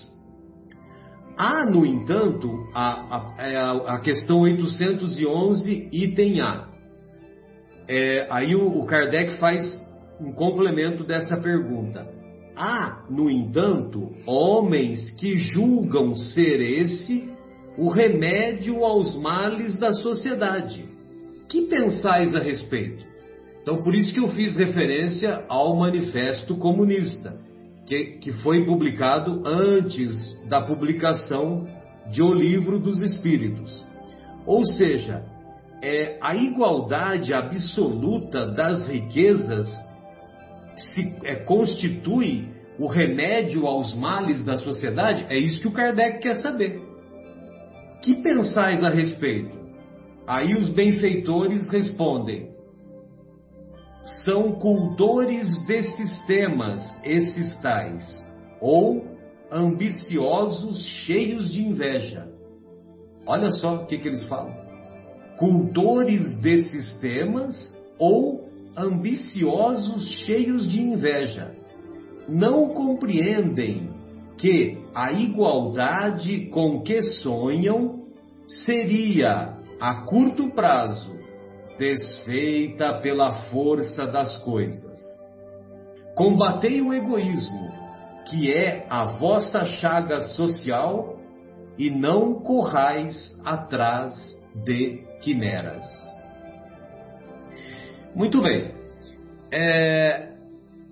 Há, 1.37 1.66
no 1.66 1.85
entanto, 1.85 2.49
a, 2.72 3.35
a, 3.37 3.46
é 3.46 3.57
a 3.57 4.01
questão 4.01 4.40
811, 4.40 5.88
item 5.92 6.40
A. 6.40 6.68
É, 7.88 8.27
aí 8.31 8.55
o, 8.55 8.79
o 8.79 8.87
Kardec 8.87 9.38
faz 9.38 9.61
um 10.20 10.33
complemento 10.33 11.05
dessa 11.05 11.37
pergunta. 11.37 12.07
Há, 12.57 13.05
no 13.11 13.31
entanto, 13.31 14.12
homens 14.27 15.11
que 15.11 15.38
julgam 15.38 16.14
ser 16.16 16.61
esse 16.61 17.29
o 17.77 17.90
remédio 17.90 18.83
aos 18.83 19.14
males 19.14 19.79
da 19.79 19.92
sociedade. 19.92 20.85
Que 21.51 21.62
pensais 21.66 22.35
a 22.35 22.38
respeito? 22.38 23.05
Então, 23.61 23.83
por 23.83 23.95
isso 23.95 24.12
que 24.12 24.21
eu 24.21 24.29
fiz 24.29 24.57
referência 24.57 25.45
ao 25.49 25.77
Manifesto 25.77 26.57
Comunista, 26.57 27.38
que, 27.87 28.19
que 28.21 28.33
foi 28.33 28.64
publicado 28.64 29.42
antes 29.47 30.42
da 30.49 30.62
publicação 30.62 31.69
de 32.11 32.23
O 32.23 32.33
Livro 32.33 32.79
dos 32.79 33.03
Espíritos. 33.03 33.85
Ou 34.47 34.64
seja, 34.64 35.25
é, 35.83 36.16
a 36.23 36.35
igualdade 36.35 37.35
absoluta 37.35 38.47
das 38.47 38.88
riquezas 38.88 39.69
se 40.77 41.17
é, 41.25 41.37
constitui 41.37 42.49
o 42.79 42.87
remédio 42.87 43.67
aos 43.67 43.95
males 43.95 44.45
da 44.45 44.59
sociedade? 44.59 45.27
É 45.29 45.39
isso 45.39 45.61
que 45.61 45.69
o 45.69 45.73
Kardec 45.73 46.21
quer 46.21 46.37
saber. 46.37 46.81
Que 48.03 48.15
pensais 48.23 48.85
a 48.85 48.89
respeito? 48.89 49.57
Aí 50.27 50.55
os 50.55 50.69
benfeitores 50.69 51.71
respondem: 51.71 52.51
são 54.25 54.53
cultores 54.53 55.49
de 55.67 55.83
sistemas 55.83 56.83
esses 57.05 57.57
tais, 57.61 58.05
ou 58.61 59.05
ambiciosos 59.51 60.85
cheios 61.05 61.51
de 61.51 61.62
inveja. 61.62 62.29
Olha 63.27 63.51
só 63.51 63.77
o 63.77 63.87
que, 63.87 63.99
que 63.99 64.09
eles 64.09 64.23
falam: 64.25 64.55
cultores 65.39 66.41
de 66.41 66.62
sistemas 66.62 67.57
ou 67.99 68.46
ambiciosos 68.77 70.09
cheios 70.25 70.69
de 70.69 70.81
inveja. 70.81 71.55
Não 72.29 72.69
compreendem 72.69 73.91
que 74.37 74.79
a 74.95 75.12
igualdade 75.12 76.47
com 76.51 76.83
que 76.83 77.01
sonham 77.03 78.05
seria, 78.65 79.57
a 79.81 80.05
curto 80.07 80.51
prazo, 80.51 81.17
desfeita 81.79 83.01
pela 83.01 83.33
força 83.51 84.07
das 84.07 84.37
coisas. 84.45 85.01
Combatei 86.15 86.81
o 86.81 86.93
egoísmo, 86.93 87.71
que 88.29 88.53
é 88.53 88.87
a 88.89 89.05
vossa 89.19 89.65
chaga 89.65 90.21
social, 90.21 91.17
e 91.79 91.91
não 91.91 92.35
corrais 92.41 93.35
atrás 93.45 94.15
de 94.65 95.05
quimeras. 95.21 95.85
Muito 98.17 98.41
bem. 98.41 98.71
É, 99.53 100.31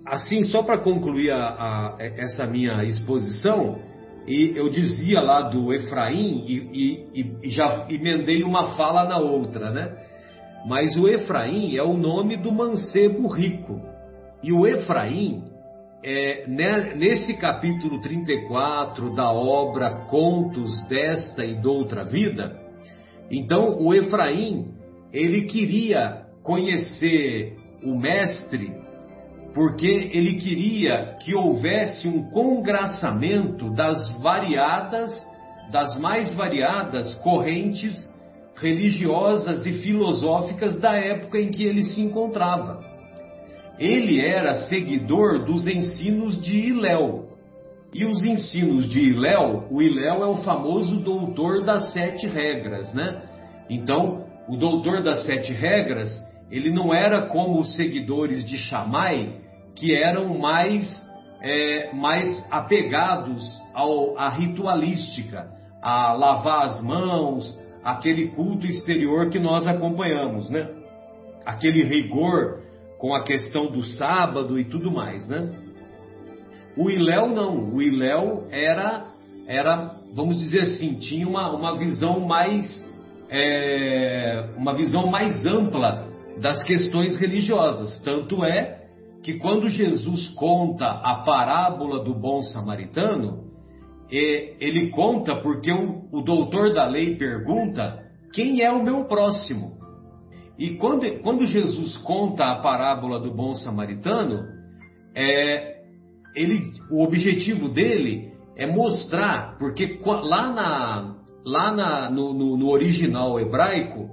assim, 0.05 0.43
só 0.43 0.61
para 0.61 0.77
concluir 0.77 1.31
a, 1.31 1.37
a, 1.37 1.95
essa 1.99 2.45
minha 2.45 2.83
exposição, 2.83 3.79
e 4.27 4.53
eu 4.55 4.69
dizia 4.69 5.21
lá 5.21 5.41
do 5.41 5.73
Efraim 5.73 6.45
e, 6.47 7.07
e, 7.15 7.37
e, 7.43 7.49
já 7.49 7.87
emendei 7.89 8.43
uma 8.43 8.75
fala 8.75 9.05
na 9.05 9.17
outra, 9.17 9.71
né? 9.71 9.97
Mas 10.67 10.95
o 10.95 11.07
Efraim 11.07 11.75
é 11.75 11.81
o 11.81 11.97
nome 11.97 12.37
do 12.37 12.51
mancebo 12.51 13.27
rico. 13.27 13.81
E 14.43 14.53
o 14.53 14.67
Efraim, 14.67 15.45
é, 16.03 16.45
né, 16.47 16.93
nesse 16.95 17.37
capítulo 17.37 18.01
34 18.01 19.15
da 19.15 19.31
obra 19.31 20.05
Contos 20.07 20.79
desta 20.87 21.43
e 21.43 21.55
doutra 21.55 22.03
vida, 22.03 22.55
então 23.31 23.79
o 23.79 23.95
Efraim, 23.95 24.75
ele 25.11 25.45
queria 25.45 26.24
conhecer 26.45 27.57
o 27.83 27.97
mestre 27.97 28.85
porque 29.55 29.87
ele 29.87 30.35
queria 30.35 31.15
que 31.23 31.33
houvesse 31.33 32.09
um 32.09 32.29
congraçamento 32.29 33.73
das 33.73 34.21
variadas, 34.21 35.15
das 35.71 35.97
mais 35.97 36.33
variadas 36.35 37.15
correntes 37.23 37.95
religiosas 38.57 39.65
e 39.65 39.81
filosóficas 39.81 40.77
da 40.81 40.93
época 40.95 41.39
em 41.39 41.51
que 41.51 41.63
ele 41.63 41.83
se 41.83 42.01
encontrava. 42.01 42.81
Ele 43.79 44.21
era 44.21 44.67
seguidor 44.67 45.45
dos 45.45 45.65
ensinos 45.67 46.41
de 46.41 46.53
Iléu. 46.53 47.29
E 47.93 48.05
os 48.05 48.23
ensinos 48.23 48.89
de 48.89 48.99
Iléu, 48.99 49.67
o 49.71 49.81
Iléu 49.81 50.21
é 50.21 50.27
o 50.27 50.43
famoso 50.43 50.97
doutor 50.99 51.63
das 51.63 51.93
sete 51.93 52.27
regras, 52.27 52.93
né? 52.93 53.21
Então, 53.69 54.25
o 54.49 54.57
doutor 54.57 55.01
das 55.01 55.25
sete 55.25 55.53
regras, 55.53 56.09
ele 56.49 56.71
não 56.71 56.93
era 56.93 57.27
como 57.27 57.59
os 57.59 57.75
seguidores 57.75 58.45
de 58.45 58.57
Shammai, 58.57 59.41
que 59.75 59.95
eram 59.95 60.37
mais, 60.37 60.85
é, 61.41 61.91
mais 61.93 62.45
apegados 62.51 63.43
ao, 63.73 64.17
à 64.17 64.29
ritualística, 64.29 65.47
a 65.81 66.13
lavar 66.13 66.65
as 66.65 66.83
mãos, 66.83 67.59
aquele 67.83 68.29
culto 68.29 68.65
exterior 68.65 69.29
que 69.29 69.39
nós 69.39 69.67
acompanhamos, 69.67 70.49
né? 70.49 70.69
Aquele 71.45 71.83
rigor 71.83 72.61
com 72.97 73.13
a 73.13 73.23
questão 73.23 73.67
do 73.67 73.83
sábado 73.83 74.59
e 74.59 74.65
tudo 74.65 74.91
mais, 74.91 75.27
né? 75.27 75.49
O 76.77 76.89
Iléu 76.89 77.29
não, 77.29 77.73
o 77.73 77.81
Iléu 77.81 78.47
era, 78.51 79.05
era, 79.47 79.95
vamos 80.13 80.39
dizer 80.39 80.61
assim, 80.61 80.95
tinha 80.95 81.27
uma, 81.27 81.51
uma 81.51 81.77
visão 81.77 82.19
mais, 82.21 82.65
é, 83.29 84.49
uma 84.57 84.73
visão 84.73 85.07
mais 85.07 85.45
ampla 85.45 86.14
das 86.39 86.63
questões 86.63 87.17
religiosas. 87.17 88.01
Tanto 88.03 88.43
é 88.43 88.85
que 89.23 89.39
quando 89.39 89.69
Jesus 89.69 90.29
conta 90.35 90.85
a 90.85 91.23
parábola 91.25 92.03
do 92.03 92.13
bom 92.13 92.41
samaritano, 92.43 93.45
ele 94.09 94.91
conta 94.91 95.35
porque 95.37 95.71
o, 95.71 96.21
doutor 96.21 96.73
da 96.73 96.85
lei 96.85 97.15
pergunta 97.15 98.03
quem 98.33 98.61
é 98.61 98.71
o 98.71 98.83
meu 98.83 99.05
próximo. 99.05 99.75
E 100.59 100.75
quando, 100.75 101.09
quando 101.21 101.45
Jesus 101.45 101.97
conta 101.97 102.45
a 102.45 102.59
parábola 102.61 103.19
do 103.19 103.33
bom 103.33 103.55
samaritano, 103.55 104.45
é, 105.15 105.81
ele, 106.35 106.71
o 106.91 107.03
objetivo 107.03 107.69
dele 107.69 108.31
é 108.55 108.65
mostrar, 108.65 109.57
porque 109.57 109.99
lá, 110.05 110.53
na, 110.53 111.15
lá 111.43 111.71
na, 111.73 112.09
no, 112.09 112.33
no, 112.33 112.57
no 112.57 112.69
original 112.69 113.39
hebraico 113.39 114.11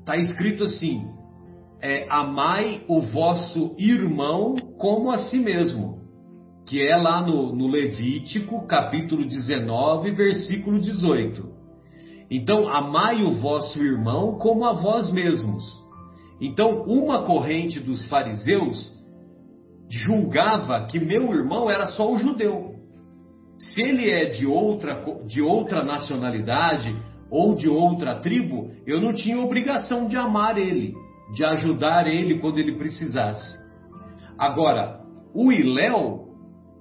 está 0.00 0.16
escrito 0.16 0.64
assim: 0.64 1.17
é, 1.80 2.06
amai 2.10 2.82
o 2.88 3.00
vosso 3.00 3.74
irmão 3.78 4.56
como 4.78 5.10
a 5.10 5.18
si 5.18 5.38
mesmo 5.38 5.98
que 6.68 6.86
é 6.86 6.94
lá 6.96 7.22
no, 7.22 7.54
no 7.56 7.66
Levítico, 7.66 8.66
capítulo 8.66 9.26
19, 9.26 10.10
versículo 10.10 10.78
18. 10.78 11.48
Então, 12.30 12.68
amai 12.68 13.22
o 13.22 13.40
vosso 13.40 13.82
irmão 13.82 14.36
como 14.36 14.66
a 14.66 14.74
vós 14.74 15.10
mesmos. 15.10 15.64
Então, 16.38 16.82
uma 16.82 17.22
corrente 17.22 17.80
dos 17.80 18.06
fariseus 18.08 18.94
julgava 19.88 20.84
que 20.86 21.00
meu 21.00 21.32
irmão 21.32 21.70
era 21.70 21.86
só 21.86 22.12
o 22.12 22.18
judeu. 22.18 22.74
Se 23.58 23.80
ele 23.80 24.10
é 24.10 24.26
de 24.26 24.46
outra, 24.46 25.02
de 25.26 25.40
outra 25.40 25.82
nacionalidade 25.82 26.94
ou 27.30 27.54
de 27.54 27.68
outra 27.68 28.20
tribo, 28.20 28.70
eu 28.86 29.00
não 29.00 29.14
tinha 29.14 29.40
obrigação 29.40 30.06
de 30.06 30.18
amar 30.18 30.58
ele, 30.58 30.94
de 31.32 31.44
ajudar 31.44 32.06
ele 32.06 32.38
quando 32.38 32.58
ele 32.58 32.76
precisasse. 32.76 33.56
Agora, 34.38 35.00
o 35.34 35.52
Iléu 35.52 36.28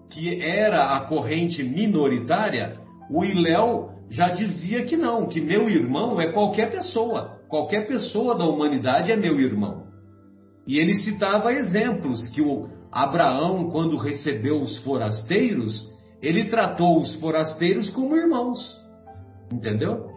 que 0.09 0.41
era 0.41 0.95
a 0.95 1.01
corrente 1.01 1.63
minoritária, 1.63 2.77
o 3.09 3.23
Iléu 3.23 3.91
já 4.09 4.29
dizia 4.29 4.83
que 4.85 4.95
não, 4.95 5.27
que 5.27 5.41
meu 5.41 5.69
irmão 5.69 6.19
é 6.19 6.31
qualquer 6.31 6.71
pessoa, 6.71 7.39
qualquer 7.47 7.87
pessoa 7.87 8.37
da 8.37 8.45
humanidade 8.45 9.11
é 9.11 9.15
meu 9.15 9.39
irmão. 9.39 9.85
E 10.65 10.79
ele 10.79 10.95
citava 10.95 11.53
exemplos 11.53 12.27
que 12.29 12.41
o 12.41 12.67
Abraão, 12.91 13.69
quando 13.69 13.97
recebeu 13.97 14.61
os 14.61 14.77
forasteiros, 14.83 15.87
ele 16.21 16.45
tratou 16.45 16.99
os 16.99 17.15
forasteiros 17.19 17.89
como 17.89 18.15
irmãos. 18.15 18.59
Entendeu? 19.51 20.07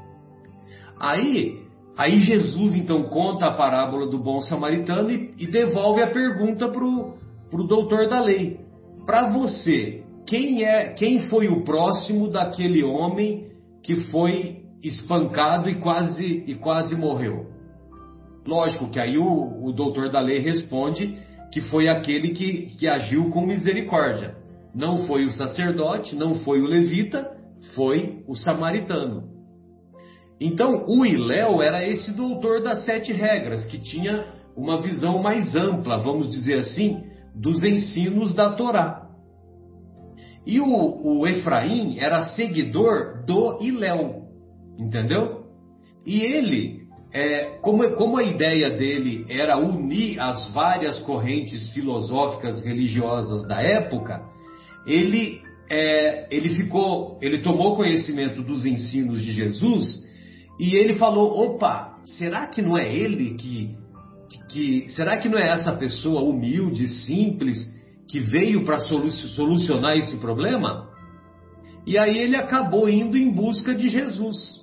Aí, 0.99 1.60
aí 2.01 2.21
Jesus 2.21 2.75
então 2.77 3.03
conta 3.03 3.45
a 3.45 3.53
parábola 3.53 4.07
do 4.07 4.19
bom 4.19 4.41
samaritano 4.41 5.11
e, 5.11 5.35
e 5.39 5.47
devolve 5.47 6.03
a 6.03 6.11
pergunta 6.11 6.67
para 6.67 6.83
o 6.83 7.67
doutor 7.67 8.09
da 8.09 8.23
lei. 8.23 8.59
Para 9.05 9.31
você, 9.31 10.03
quem 10.27 10.65
é, 10.65 10.95
quem 10.95 11.29
foi 11.29 11.49
o 11.49 11.63
próximo 11.63 12.29
daquele 12.29 12.83
homem 12.83 13.49
que 13.83 13.97
foi 14.11 14.63
espancado 14.83 15.69
e 15.69 15.75
quase 15.75 16.43
e 16.47 16.55
quase 16.55 16.97
morreu? 16.97 17.51
Lógico 18.47 18.89
que 18.89 18.99
aí 18.99 19.19
o, 19.19 19.67
o 19.67 19.71
doutor 19.71 20.11
da 20.11 20.21
lei 20.21 20.39
responde 20.39 21.19
que 21.53 21.61
foi 21.61 21.87
aquele 21.89 22.31
que, 22.31 22.69
que 22.79 22.89
agiu 22.89 23.29
com 23.29 23.45
misericórdia. 23.45 24.37
Não 24.75 25.07
foi 25.07 25.25
o 25.25 25.33
sacerdote, 25.33 26.17
não 26.17 26.37
foi 26.37 26.63
o 26.63 26.67
levita, 26.67 27.31
foi 27.75 28.23
o 28.27 28.35
samaritano. 28.35 29.30
Então, 30.41 30.87
o 30.89 31.05
Iléu 31.05 31.61
era 31.61 31.87
esse 31.87 32.17
doutor 32.17 32.63
das 32.63 32.85
sete 32.87 33.13
regras, 33.13 33.67
que 33.67 33.79
tinha 33.79 34.25
uma 34.57 34.81
visão 34.81 35.23
mais 35.23 35.55
ampla, 35.55 35.99
vamos 35.99 36.31
dizer 36.31 36.61
assim, 36.61 37.05
dos 37.35 37.63
ensinos 37.63 38.35
da 38.35 38.53
Torá. 38.55 39.07
E 40.47 40.59
o, 40.59 40.67
o 40.67 41.29
Efraim 41.29 41.99
era 41.99 42.23
seguidor 42.23 43.25
do 43.27 43.59
Iléu, 43.61 44.23
entendeu? 44.79 45.45
E 46.07 46.23
ele, 46.23 46.81
é, 47.13 47.59
como, 47.61 47.89
como 47.93 48.17
a 48.17 48.23
ideia 48.23 48.71
dele 48.71 49.27
era 49.29 49.59
unir 49.59 50.19
as 50.19 50.51
várias 50.55 50.99
correntes 51.01 51.69
filosóficas 51.75 52.65
religiosas 52.65 53.47
da 53.47 53.61
época, 53.61 54.23
ele, 54.87 55.43
é, 55.71 56.35
ele 56.35 56.55
ficou, 56.55 57.19
ele 57.21 57.43
tomou 57.43 57.77
conhecimento 57.77 58.43
dos 58.43 58.65
ensinos 58.65 59.21
de 59.23 59.33
Jesus 59.33 60.09
e 60.61 60.77
ele 60.77 60.97
falou: 60.97 61.41
opa, 61.41 61.97
será 62.19 62.47
que 62.47 62.61
não 62.61 62.77
é 62.77 62.95
ele 62.95 63.35
que, 63.35 63.75
que 64.51 64.89
será 64.91 65.17
que 65.17 65.27
não 65.27 65.39
é 65.39 65.51
essa 65.53 65.73
pessoa 65.73 66.23
humilde, 66.23 66.87
simples, 66.87 67.57
que 68.07 68.21
veio 68.21 68.63
para 68.67 68.79
solucionar 68.79 69.97
esse 69.97 70.19
problema? 70.19 70.87
E 71.87 71.97
aí 71.97 72.19
ele 72.19 72.37
acabou 72.37 72.91
indo 72.91 73.17
em 73.17 73.33
busca 73.33 73.75
de 73.75 73.89
Jesus. 73.89 74.61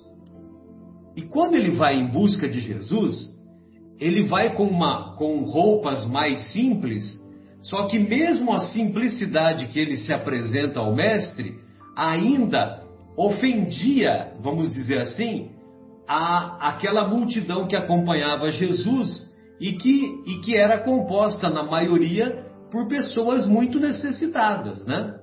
E 1.15 1.23
quando 1.23 1.55
ele 1.55 1.71
vai 1.71 1.95
em 1.95 2.05
busca 2.05 2.47
de 2.47 2.59
Jesus, 2.59 3.35
ele 3.99 4.27
vai 4.27 4.53
com, 4.53 4.67
uma, 4.67 5.15
com 5.15 5.43
roupas 5.45 6.05
mais 6.05 6.51
simples, 6.53 7.03
só 7.59 7.87
que 7.87 7.97
mesmo 7.97 8.53
a 8.53 8.59
simplicidade 8.59 9.65
que 9.69 9.79
ele 9.79 9.97
se 9.97 10.13
apresenta 10.13 10.79
ao 10.79 10.95
mestre, 10.95 11.55
ainda 11.95 12.83
ofendia, 13.17 14.33
vamos 14.43 14.71
dizer 14.71 14.99
assim, 14.99 15.56
a, 16.07 16.69
aquela 16.69 17.07
multidão 17.07 17.67
que 17.67 17.75
acompanhava 17.75 18.51
Jesus 18.51 19.27
e 19.59 19.73
que, 19.73 20.23
e 20.25 20.41
que 20.41 20.57
era 20.57 20.79
composta, 20.79 21.49
na 21.49 21.63
maioria, 21.63 22.45
por 22.71 22.87
pessoas 22.87 23.45
muito 23.45 23.79
necessitadas, 23.79 24.85
né? 24.85 25.15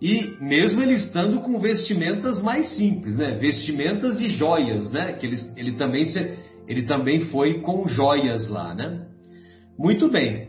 E 0.00 0.36
mesmo 0.40 0.80
ele 0.80 0.94
estando 0.94 1.40
com 1.40 1.58
vestimentas 1.58 2.40
mais 2.42 2.68
simples, 2.76 3.16
né? 3.16 3.36
Vestimentas 3.36 4.20
e 4.20 4.28
joias, 4.28 4.90
né? 4.92 5.14
Que 5.14 5.26
ele, 5.26 5.36
ele, 5.56 5.72
também, 5.72 6.04
se, 6.04 6.38
ele 6.68 6.82
também 6.82 7.20
foi 7.26 7.60
com 7.62 7.88
joias 7.88 8.48
lá, 8.48 8.74
né? 8.74 9.06
Muito 9.76 10.08
bem. 10.10 10.48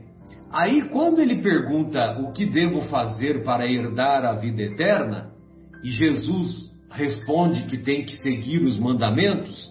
Aí, 0.51 0.89
quando 0.89 1.19
ele 1.19 1.41
pergunta 1.41 2.19
o 2.19 2.31
que 2.31 2.45
devo 2.45 2.81
fazer 2.83 3.43
para 3.43 3.67
herdar 3.67 4.25
a 4.25 4.33
vida 4.33 4.61
eterna, 4.61 5.31
e 5.83 5.89
Jesus 5.89 6.68
responde 6.91 7.63
que 7.63 7.77
tem 7.77 8.05
que 8.05 8.17
seguir 8.17 8.63
os 8.63 8.77
mandamentos, 8.77 9.69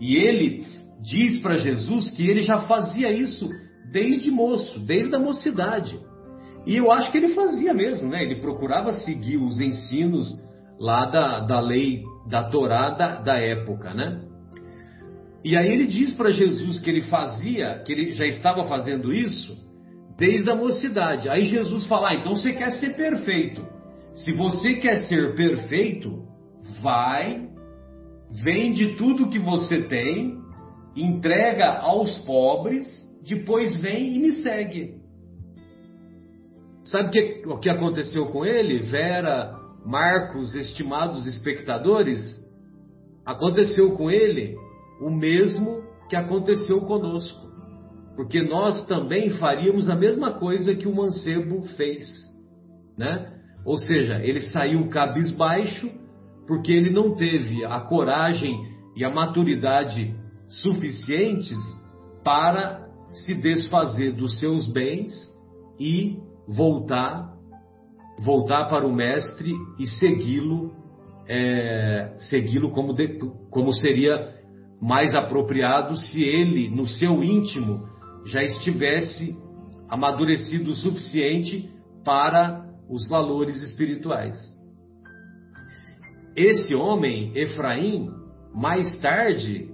e 0.00 0.16
ele 0.16 0.64
diz 1.00 1.38
para 1.40 1.56
Jesus 1.56 2.10
que 2.10 2.28
ele 2.28 2.42
já 2.42 2.62
fazia 2.62 3.10
isso 3.12 3.48
desde 3.90 4.30
moço, 4.30 4.78
desde 4.80 5.14
a 5.14 5.18
mocidade. 5.18 5.98
E 6.66 6.76
eu 6.76 6.92
acho 6.92 7.10
que 7.10 7.18
ele 7.18 7.34
fazia 7.34 7.72
mesmo, 7.72 8.08
né? 8.08 8.22
Ele 8.22 8.40
procurava 8.40 8.92
seguir 8.92 9.38
os 9.38 9.60
ensinos 9.60 10.38
lá 10.78 11.06
da, 11.06 11.40
da 11.40 11.60
lei, 11.60 12.02
da 12.28 12.44
Torá 12.44 12.90
da, 12.90 13.20
da 13.20 13.38
época, 13.38 13.94
né? 13.94 14.22
E 15.42 15.56
aí 15.56 15.72
ele 15.72 15.86
diz 15.86 16.12
para 16.14 16.30
Jesus 16.30 16.78
que 16.78 16.90
ele 16.90 17.02
fazia, 17.02 17.82
que 17.84 17.92
ele 17.92 18.10
já 18.10 18.26
estava 18.26 18.64
fazendo 18.64 19.12
isso 19.12 19.58
desde 20.18 20.50
a 20.50 20.54
mocidade. 20.54 21.28
Aí 21.28 21.46
Jesus 21.46 21.86
fala: 21.86 22.10
ah, 22.10 22.14
então 22.14 22.36
você 22.36 22.52
quer 22.52 22.72
ser 22.72 22.94
perfeito. 22.94 23.66
Se 24.14 24.32
você 24.32 24.74
quer 24.74 24.98
ser 25.04 25.34
perfeito, 25.34 26.24
vai, 26.82 27.48
vende 28.30 28.96
tudo 28.96 29.28
que 29.28 29.38
você 29.38 29.82
tem, 29.82 30.40
entrega 30.96 31.78
aos 31.78 32.18
pobres, 32.24 32.86
depois 33.22 33.80
vem 33.80 34.16
e 34.16 34.18
me 34.18 34.32
segue. 34.34 35.00
Sabe 36.84 37.10
que, 37.10 37.48
o 37.48 37.58
que 37.58 37.68
aconteceu 37.68 38.26
com 38.26 38.44
ele? 38.44 38.80
Vera, 38.80 39.56
Marcos, 39.84 40.54
estimados 40.54 41.26
espectadores, 41.26 42.20
aconteceu 43.24 43.96
com 43.96 44.10
ele 44.10 44.56
o 45.00 45.10
mesmo 45.10 45.82
que 46.08 46.16
aconteceu 46.16 46.80
conosco. 46.82 47.48
Porque 48.16 48.42
nós 48.42 48.86
também 48.86 49.30
faríamos 49.30 49.88
a 49.88 49.94
mesma 49.94 50.32
coisa 50.32 50.74
que 50.74 50.88
o 50.88 50.94
mancebo 50.94 51.62
fez, 51.76 52.06
né? 52.98 53.32
Ou 53.64 53.78
seja, 53.78 54.18
ele 54.22 54.40
saiu 54.40 54.88
cabisbaixo 54.88 55.90
porque 56.50 56.72
ele 56.72 56.90
não 56.90 57.14
teve 57.14 57.64
a 57.64 57.78
coragem 57.78 58.74
e 58.96 59.04
a 59.04 59.08
maturidade 59.08 60.12
suficientes 60.48 61.56
para 62.24 62.88
se 63.12 63.40
desfazer 63.40 64.10
dos 64.16 64.40
seus 64.40 64.66
bens 64.66 65.12
e 65.78 66.18
voltar 66.48 67.32
voltar 68.18 68.64
para 68.64 68.84
o 68.84 68.92
mestre 68.92 69.52
e 69.78 69.86
segui-lo 69.86 70.74
é, 71.28 72.16
segui-lo 72.18 72.72
como, 72.72 72.96
como 73.48 73.72
seria 73.72 74.34
mais 74.82 75.14
apropriado 75.14 75.96
se 75.96 76.24
ele 76.24 76.68
no 76.68 76.88
seu 76.88 77.22
íntimo 77.22 77.88
já 78.26 78.42
estivesse 78.42 79.38
amadurecido 79.88 80.72
o 80.72 80.74
suficiente 80.74 81.70
para 82.04 82.68
os 82.88 83.08
valores 83.08 83.62
espirituais. 83.62 84.36
Esse 86.40 86.74
homem, 86.74 87.32
Efraim, 87.34 88.08
mais 88.54 88.98
tarde, 89.02 89.68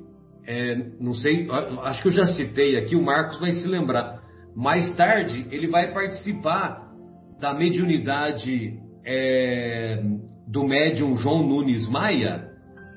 é, 0.45 0.75
não 0.99 1.15
sei, 1.15 1.49
acho 1.85 2.03
que 2.03 2.09
eu 2.09 2.13
já 2.13 2.27
citei 2.27 2.77
aqui, 2.77 2.97
o 2.97 3.05
Marcos 3.05 3.39
vai 3.39 3.53
se 3.53 3.69
lembrar. 3.69 4.21
Mais 4.57 4.97
tarde, 4.97 5.47
ele 5.53 5.69
vai 5.69 5.93
participar 5.93 6.91
da 7.39 7.55
mediunidade 7.55 8.81
é, 9.05 10.03
do 10.49 10.67
médium 10.67 11.17
João 11.17 11.47
Nunes 11.47 11.89
Maia, 11.89 12.49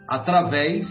através 0.07 0.83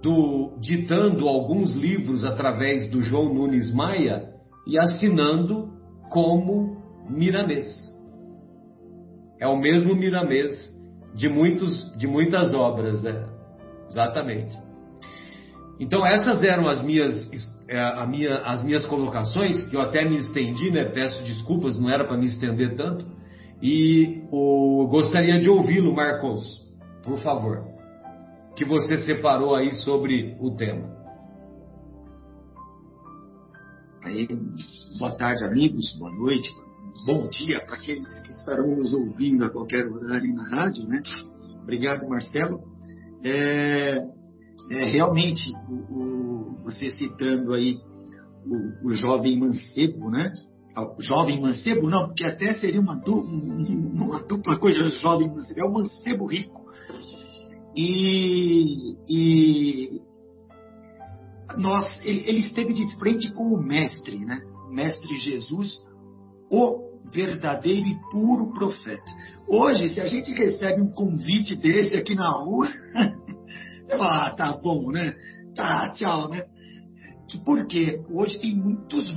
do 0.00 0.56
ditando 0.60 1.26
alguns 1.26 1.74
livros 1.74 2.24
através 2.24 2.88
do 2.88 3.02
João 3.02 3.34
Nunes 3.34 3.74
Maia 3.74 4.28
e 4.64 4.78
assinando 4.78 5.72
como 6.08 6.76
Miramês. 7.10 7.66
É 9.40 9.48
o 9.48 9.58
mesmo 9.58 9.96
Miramês 9.96 10.78
de 11.14 11.28
muitos 11.28 11.96
de 11.98 12.06
muitas 12.06 12.54
obras, 12.54 13.00
né? 13.02 13.26
Exatamente. 13.88 14.56
Então 15.78 16.06
essas 16.06 16.42
eram 16.42 16.68
as 16.68 16.82
minhas, 16.82 17.30
é, 17.66 18.06
minha, 18.06 18.38
as 18.40 18.62
minhas 18.62 18.84
colocações, 18.86 19.66
que 19.68 19.76
eu 19.76 19.80
até 19.80 20.08
me 20.08 20.16
estendi, 20.18 20.70
né? 20.70 20.84
Peço 20.84 21.22
desculpas, 21.24 21.78
não 21.78 21.90
era 21.90 22.04
para 22.04 22.16
me 22.16 22.26
estender 22.26 22.76
tanto. 22.76 23.06
E 23.62 24.22
o, 24.30 24.86
gostaria 24.90 25.40
de 25.40 25.48
ouvi-lo, 25.48 25.94
Marcos, 25.94 26.42
por 27.02 27.18
favor. 27.18 27.64
Que 28.56 28.64
você 28.64 28.98
separou 28.98 29.54
aí 29.54 29.72
sobre 29.74 30.36
o 30.40 30.54
tema. 30.56 31.00
Aí, 34.02 34.28
boa 34.98 35.12
tarde, 35.16 35.44
amigos, 35.44 35.94
boa 35.98 36.10
noite, 36.10 36.48
bom 37.04 37.28
dia 37.28 37.60
para 37.64 37.76
aqueles 37.76 38.20
que 38.20 38.32
estarão 38.32 38.76
nos 38.76 38.92
ouvindo 38.92 39.44
a 39.44 39.50
qualquer 39.50 39.86
horário 39.86 40.34
na 40.34 40.48
rádio, 40.48 40.86
né? 40.86 41.02
Obrigado, 41.62 42.08
Marcelo. 42.08 42.60
É, 43.24 43.98
é, 44.70 44.84
realmente, 44.84 45.42
o, 45.68 45.74
o, 45.74 46.62
você 46.64 46.90
citando 46.90 47.52
aí 47.52 47.78
o, 48.46 48.88
o, 48.88 48.94
jovem 48.94 49.38
mancebo, 49.38 50.10
né? 50.10 50.32
Ah, 50.74 50.94
o 50.96 51.02
jovem 51.02 51.40
mancebo, 51.40 51.88
não, 51.88 52.06
porque 52.06 52.24
até 52.24 52.54
seria 52.54 52.80
uma, 52.80 52.96
du, 52.96 53.20
uma 53.20 54.22
dupla 54.22 54.58
coisa, 54.58 54.88
jovem 54.90 55.28
mancebo, 55.28 55.60
é 55.60 55.64
o 55.64 55.72
mancebo 55.72 56.26
rico. 56.26 56.60
E, 57.76 58.96
e 59.08 60.00
nós, 61.58 61.86
ele, 62.04 62.28
ele 62.28 62.38
esteve 62.40 62.72
de 62.72 62.86
frente 62.98 63.32
com 63.32 63.44
o 63.44 63.62
mestre, 63.62 64.18
né? 64.18 64.40
Mestre 64.70 65.18
Jesus, 65.18 65.82
o 66.50 66.89
verdadeiro 67.12 67.86
e 67.88 68.00
puro 68.10 68.52
profeta. 68.52 69.10
Hoje, 69.48 69.88
se 69.90 70.00
a 70.00 70.06
gente 70.06 70.32
recebe 70.32 70.80
um 70.80 70.90
convite 70.92 71.56
desse 71.56 71.96
aqui 71.96 72.14
na 72.14 72.30
rua, 72.30 72.68
você 73.84 73.96
fala, 73.96 74.26
ah, 74.26 74.34
tá 74.34 74.56
bom, 74.56 74.90
né? 74.90 75.14
Tá, 75.54 75.90
tchau, 75.90 76.28
né? 76.28 76.44
Porque 77.44 78.00
hoje 78.10 78.38
tem 78.38 78.56
muitos 78.56 79.12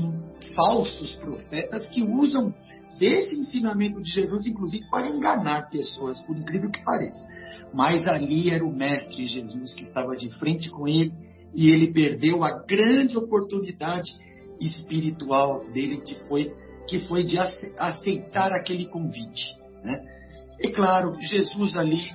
falsos 0.55 1.15
profetas 1.15 1.87
que 1.89 2.03
usam 2.03 2.53
desse 2.99 3.35
ensinamento 3.35 4.01
de 4.01 4.11
Jesus, 4.11 4.45
inclusive, 4.45 4.87
para 4.89 5.09
enganar 5.09 5.69
pessoas, 5.69 6.21
por 6.21 6.37
incrível 6.37 6.69
que 6.69 6.83
pareça. 6.83 7.27
Mas 7.73 8.07
ali 8.07 8.51
era 8.51 8.63
o 8.63 8.75
Mestre 8.75 9.27
Jesus 9.27 9.73
que 9.73 9.83
estava 9.83 10.15
de 10.15 10.29
frente 10.37 10.69
com 10.69 10.87
ele 10.87 11.11
e 11.53 11.69
ele 11.69 11.91
perdeu 11.91 12.43
a 12.43 12.63
grande 12.65 13.17
oportunidade 13.17 14.11
espiritual 14.59 15.65
dele, 15.71 16.01
que 16.01 16.15
foi, 16.27 16.53
que 16.87 16.99
foi 17.01 17.23
de 17.23 17.37
aceitar 17.39 18.51
aquele 18.51 18.85
convite. 18.85 19.57
Né? 19.83 20.01
E 20.59 20.69
claro, 20.69 21.15
Jesus 21.21 21.75
ali 21.75 22.11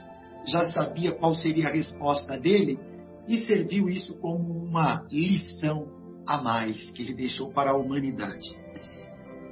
já 0.46 0.70
sabia 0.70 1.12
qual 1.12 1.34
seria 1.34 1.68
a 1.68 1.72
resposta 1.72 2.38
dele 2.38 2.78
e 3.26 3.40
serviu 3.40 3.88
isso 3.88 4.18
como 4.20 4.64
uma 4.64 5.06
lição 5.10 5.86
a 6.26 6.40
mais 6.40 6.90
que 6.90 7.02
ele 7.02 7.14
deixou 7.14 7.50
para 7.50 7.70
a 7.70 7.76
humanidade. 7.76 8.48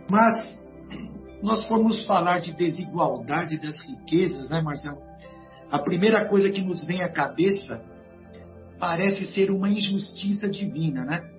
Mas 0.09 0.65
nós 1.43 1.65
formos 1.67 2.05
falar 2.05 2.41
de 2.41 2.53
desigualdade 2.53 3.59
das 3.59 3.81
riquezas, 3.81 4.51
né, 4.51 4.61
Marcelo? 4.61 4.99
A 5.71 5.79
primeira 5.79 6.25
coisa 6.27 6.51
que 6.51 6.63
nos 6.63 6.85
vem 6.85 7.03
à 7.03 7.09
cabeça 7.09 7.85
parece 8.79 9.27
ser 9.33 9.51
uma 9.51 9.69
injustiça 9.69 10.49
divina, 10.49 11.05
né? 11.05 11.36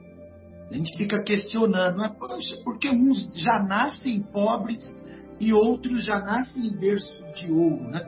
A 0.70 0.74
gente 0.74 0.98
fica 0.98 1.24
questionando, 1.24 1.98
né? 1.98 2.14
Poxa, 2.20 2.58
porque 2.64 2.90
uns 2.90 3.34
já 3.36 3.64
nascem 3.64 4.22
pobres 4.22 5.00
e 5.40 5.54
outros 5.54 6.04
já 6.04 6.20
nascem 6.20 6.68
em 6.68 6.78
berço 6.78 7.14
de 7.34 7.52
ouro, 7.52 7.90
né? 7.90 8.02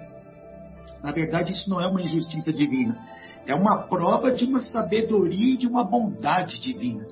Na 1.02 1.12
verdade, 1.12 1.54
isso 1.54 1.70
não 1.70 1.80
é 1.80 1.88
uma 1.88 2.02
injustiça 2.02 2.52
divina. 2.52 2.98
É 3.46 3.56
uma 3.56 3.84
prova 3.88 4.34
de 4.34 4.46
uma 4.46 4.62
sabedoria 4.62 5.54
e 5.54 5.58
de 5.58 5.68
uma 5.68 5.84
bondade 5.84 6.60
divina 6.62 7.08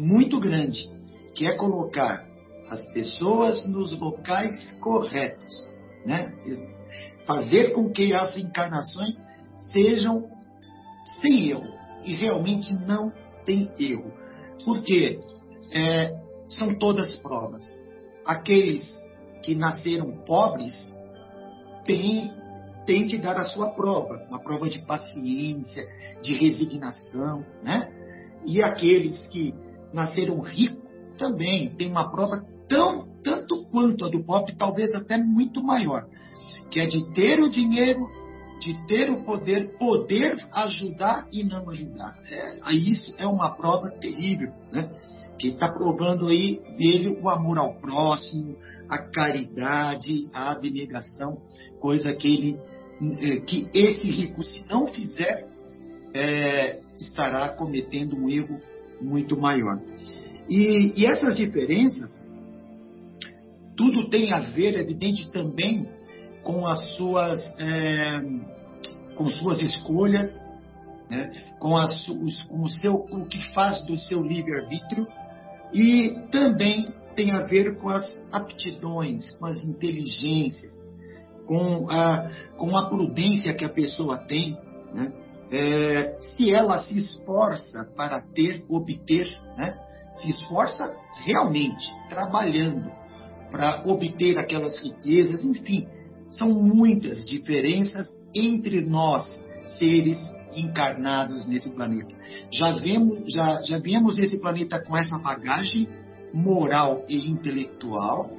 muito 0.00 0.38
grande, 0.38 0.90
que 1.34 1.46
é 1.46 1.56
colocar 1.56 2.26
as 2.68 2.84
pessoas 2.92 3.66
nos 3.66 3.98
locais 3.98 4.72
corretos, 4.80 5.68
né? 6.04 6.32
Fazer 7.26 7.72
com 7.72 7.90
que 7.90 8.12
as 8.14 8.36
encarnações 8.36 9.22
sejam 9.72 10.28
sem 11.20 11.50
erro 11.50 11.66
e 12.04 12.14
realmente 12.14 12.72
não 12.86 13.12
tem 13.44 13.70
erro, 13.78 14.12
porque 14.64 15.20
é, 15.72 16.18
são 16.48 16.74
todas 16.78 17.16
provas. 17.16 17.62
Aqueles 18.24 18.84
que 19.42 19.54
nasceram 19.54 20.12
pobres 20.24 20.74
têm 21.84 22.32
tem 22.86 23.06
que 23.06 23.18
dar 23.18 23.36
a 23.36 23.44
sua 23.44 23.68
prova, 23.72 24.24
uma 24.30 24.42
prova 24.42 24.66
de 24.66 24.78
paciência, 24.86 25.86
de 26.22 26.34
resignação, 26.38 27.44
né? 27.62 27.92
E 28.46 28.62
aqueles 28.62 29.26
que 29.26 29.54
nasceram 29.92 30.40
ricos 30.40 30.82
também 31.18 31.68
têm 31.76 31.90
uma 31.90 32.10
prova 32.10 32.42
tão 32.66 33.06
tanto 33.22 33.66
quanto 33.66 34.06
a 34.06 34.08
do 34.08 34.24
pobre, 34.24 34.54
talvez 34.56 34.94
até 34.94 35.18
muito 35.18 35.62
maior, 35.62 36.06
que 36.70 36.80
é 36.80 36.86
de 36.86 37.12
ter 37.12 37.40
o 37.40 37.50
dinheiro, 37.50 38.08
de 38.60 38.86
ter 38.86 39.10
o 39.10 39.22
poder, 39.24 39.76
poder 39.78 40.36
ajudar 40.52 41.28
e 41.32 41.44
não 41.44 41.68
ajudar. 41.70 42.18
É, 42.30 42.72
isso 42.72 43.14
é 43.18 43.26
uma 43.26 43.54
prova 43.54 43.90
terrível, 43.90 44.52
né? 44.72 44.90
Que 45.38 45.48
está 45.48 45.68
provando 45.68 46.28
aí 46.28 46.60
dele 46.76 47.18
o 47.22 47.28
amor 47.28 47.58
ao 47.58 47.74
próximo, 47.74 48.56
a 48.88 48.98
caridade, 48.98 50.28
a 50.32 50.52
abnegação, 50.52 51.40
coisa 51.80 52.12
que 52.14 52.34
ele 52.34 52.58
é, 53.20 53.36
que 53.40 53.68
esse 53.72 54.10
rico, 54.10 54.42
se 54.42 54.64
não 54.68 54.88
fizer, 54.88 55.46
é, 56.12 56.80
estará 56.98 57.50
cometendo 57.50 58.16
um 58.16 58.28
erro 58.28 58.60
muito 59.00 59.36
maior. 59.36 59.80
E, 60.48 61.00
e, 61.00 61.06
essas 61.06 61.36
diferenças, 61.36 62.10
tudo 63.76 64.08
tem 64.10 64.32
a 64.32 64.40
ver, 64.40 64.74
é 64.74 64.80
evidente, 64.80 65.30
também 65.30 65.86
com 66.48 66.66
as 66.66 66.96
suas, 66.96 67.54
é, 67.58 68.22
com 69.14 69.28
suas 69.28 69.60
escolhas, 69.60 70.30
né? 71.10 71.30
com, 71.60 71.76
as, 71.76 72.06
com 72.48 72.62
o, 72.62 72.68
seu, 72.70 72.94
o 72.94 73.26
que 73.26 73.38
faz 73.52 73.84
do 73.84 73.98
seu 73.98 74.22
livre-arbítrio, 74.22 75.06
e 75.74 76.18
também 76.32 76.86
tem 77.14 77.32
a 77.32 77.40
ver 77.40 77.76
com 77.76 77.90
as 77.90 78.18
aptidões, 78.32 79.30
com 79.32 79.44
as 79.44 79.62
inteligências, 79.62 80.72
com 81.46 81.86
a, 81.90 82.30
com 82.56 82.78
a 82.78 82.88
prudência 82.88 83.52
que 83.52 83.66
a 83.66 83.68
pessoa 83.68 84.16
tem, 84.16 84.56
né? 84.94 85.12
é, 85.52 86.16
se 86.18 86.50
ela 86.50 86.82
se 86.82 86.96
esforça 86.96 87.84
para 87.94 88.22
ter, 88.22 88.64
obter, 88.70 89.38
né? 89.54 89.78
se 90.14 90.30
esforça 90.30 90.96
realmente, 91.26 91.92
trabalhando 92.08 92.90
para 93.50 93.82
obter 93.84 94.38
aquelas 94.38 94.82
riquezas, 94.82 95.44
enfim, 95.44 95.86
são 96.30 96.52
muitas 96.52 97.26
diferenças 97.26 98.14
entre 98.34 98.80
nós, 98.82 99.26
seres 99.78 100.18
encarnados 100.56 101.46
nesse 101.46 101.70
planeta. 101.74 102.14
Já 102.52 102.72
vemos, 102.78 103.32
já, 103.32 103.62
já 103.62 103.78
viemos 103.78 104.18
esse 104.18 104.40
planeta 104.40 104.80
com 104.80 104.96
essa 104.96 105.18
bagagem 105.18 105.88
moral 106.32 107.04
e 107.08 107.28
intelectual 107.28 108.30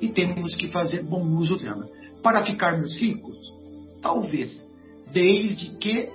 e 0.00 0.08
temos 0.08 0.54
que 0.56 0.68
fazer 0.68 1.02
bom 1.02 1.24
uso 1.36 1.56
dela 1.56 1.86
para 2.22 2.44
ficarmos 2.44 2.96
ricos? 2.98 3.36
Talvez, 4.00 4.50
desde 5.12 5.76
que 5.76 6.10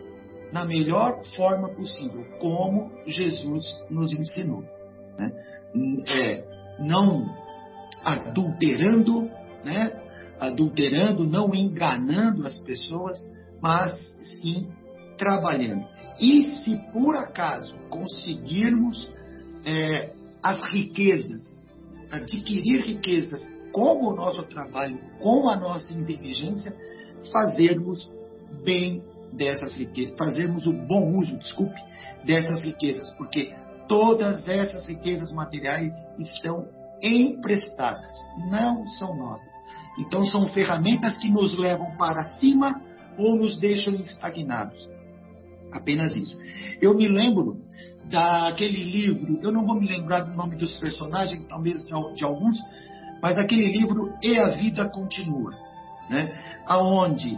na 0.52 0.66
melhor 0.66 1.24
forma 1.36 1.70
possível, 1.70 2.24
como 2.40 2.92
Jesus 3.08 3.66
nos 3.90 4.12
ensinou. 4.14 4.64
Né? 5.18 5.32
É, 6.08 6.46
não 6.80 7.26
adulterando, 8.04 9.24
né? 9.66 10.03
Adulterando, 10.48 11.24
não 11.24 11.54
enganando 11.56 12.46
as 12.46 12.60
pessoas, 12.60 13.18
mas 13.62 13.96
sim 14.42 14.68
trabalhando. 15.18 15.86
E 16.20 16.52
se 16.52 16.78
por 16.92 17.16
acaso 17.16 17.76
conseguirmos 17.90 19.12
é, 19.66 20.12
as 20.42 20.60
riquezas, 20.72 21.62
adquirir 22.12 22.82
riquezas 22.82 23.42
com 23.72 24.06
o 24.06 24.16
nosso 24.16 24.44
trabalho, 24.44 25.00
com 25.20 25.50
a 25.50 25.56
nossa 25.56 25.94
inteligência, 25.94 26.76
fazermos 27.32 28.12
bem 28.64 29.02
dessas 29.32 29.76
riquezas, 29.76 30.18
fazermos 30.18 30.68
o 30.68 30.74
bom 30.74 31.14
uso, 31.16 31.38
desculpe, 31.38 31.80
dessas 32.26 32.64
riquezas, 32.64 33.10
porque 33.12 33.54
todas 33.88 34.48
essas 34.48 34.88
riquezas 34.88 35.32
materiais 35.32 35.94
estão 36.20 36.68
emprestadas, 37.04 38.16
não 38.50 38.88
são 38.88 39.16
nossas. 39.16 39.54
Então 40.00 40.26
são 40.26 40.48
ferramentas 40.48 41.18
que 41.18 41.30
nos 41.30 41.58
levam 41.58 41.92
para 41.98 42.24
cima 42.24 42.82
ou 43.18 43.36
nos 43.36 43.58
deixam 43.60 43.94
estagnados. 43.96 44.88
Apenas 45.72 46.16
isso. 46.16 46.40
Eu 46.82 46.96
me 46.96 47.08
lembro 47.08 47.62
daquele 48.06 48.84
livro, 48.84 49.40
eu 49.42 49.52
não 49.52 49.66
vou 49.66 49.80
me 49.80 49.88
lembrar 49.88 50.22
do 50.22 50.36
nome 50.36 50.56
dos 50.56 50.78
personagens, 50.78 51.46
talvez 51.46 51.84
de 51.86 52.24
alguns, 52.24 52.58
mas 53.22 53.38
aquele 53.38 53.72
livro 53.72 54.14
E 54.22 54.38
a 54.38 54.50
Vida 54.50 54.90
Continua, 54.90 55.52
né? 56.10 56.54
aonde 56.66 57.38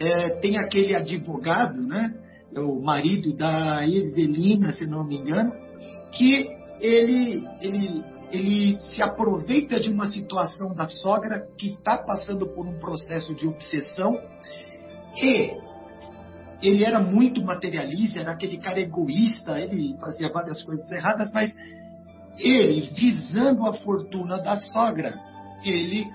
é, 0.00 0.30
tem 0.40 0.58
aquele 0.58 0.94
advogado, 0.94 1.80
né? 1.80 2.14
É 2.54 2.60
o 2.60 2.80
marido 2.80 3.34
da 3.34 3.86
Evelina, 3.86 4.72
se 4.72 4.86
não 4.86 5.04
me 5.04 5.16
engano, 5.16 5.52
que 6.12 6.48
ele, 6.80 7.46
ele, 7.60 8.04
ele 8.30 8.80
se 8.80 9.02
aproveita 9.02 9.78
de 9.78 9.88
uma 9.88 10.06
situação 10.06 10.74
da 10.74 10.88
sogra 10.88 11.46
que 11.58 11.70
está 11.70 11.98
passando 11.98 12.48
por 12.48 12.66
um 12.66 12.78
processo 12.78 13.34
de 13.34 13.46
obsessão 13.46 14.18
e 15.22 15.50
ele 16.62 16.84
era 16.84 17.00
muito 17.00 17.42
materialista, 17.42 18.20
era 18.20 18.32
aquele 18.32 18.58
cara 18.58 18.80
egoísta, 18.80 19.60
ele 19.60 19.96
fazia 20.00 20.30
várias 20.30 20.62
coisas 20.62 20.90
erradas, 20.90 21.30
mas 21.32 21.54
ele, 22.38 22.90
visando 22.94 23.66
a 23.66 23.74
fortuna 23.74 24.38
da 24.38 24.58
sogra, 24.58 25.14
ele 25.64 26.06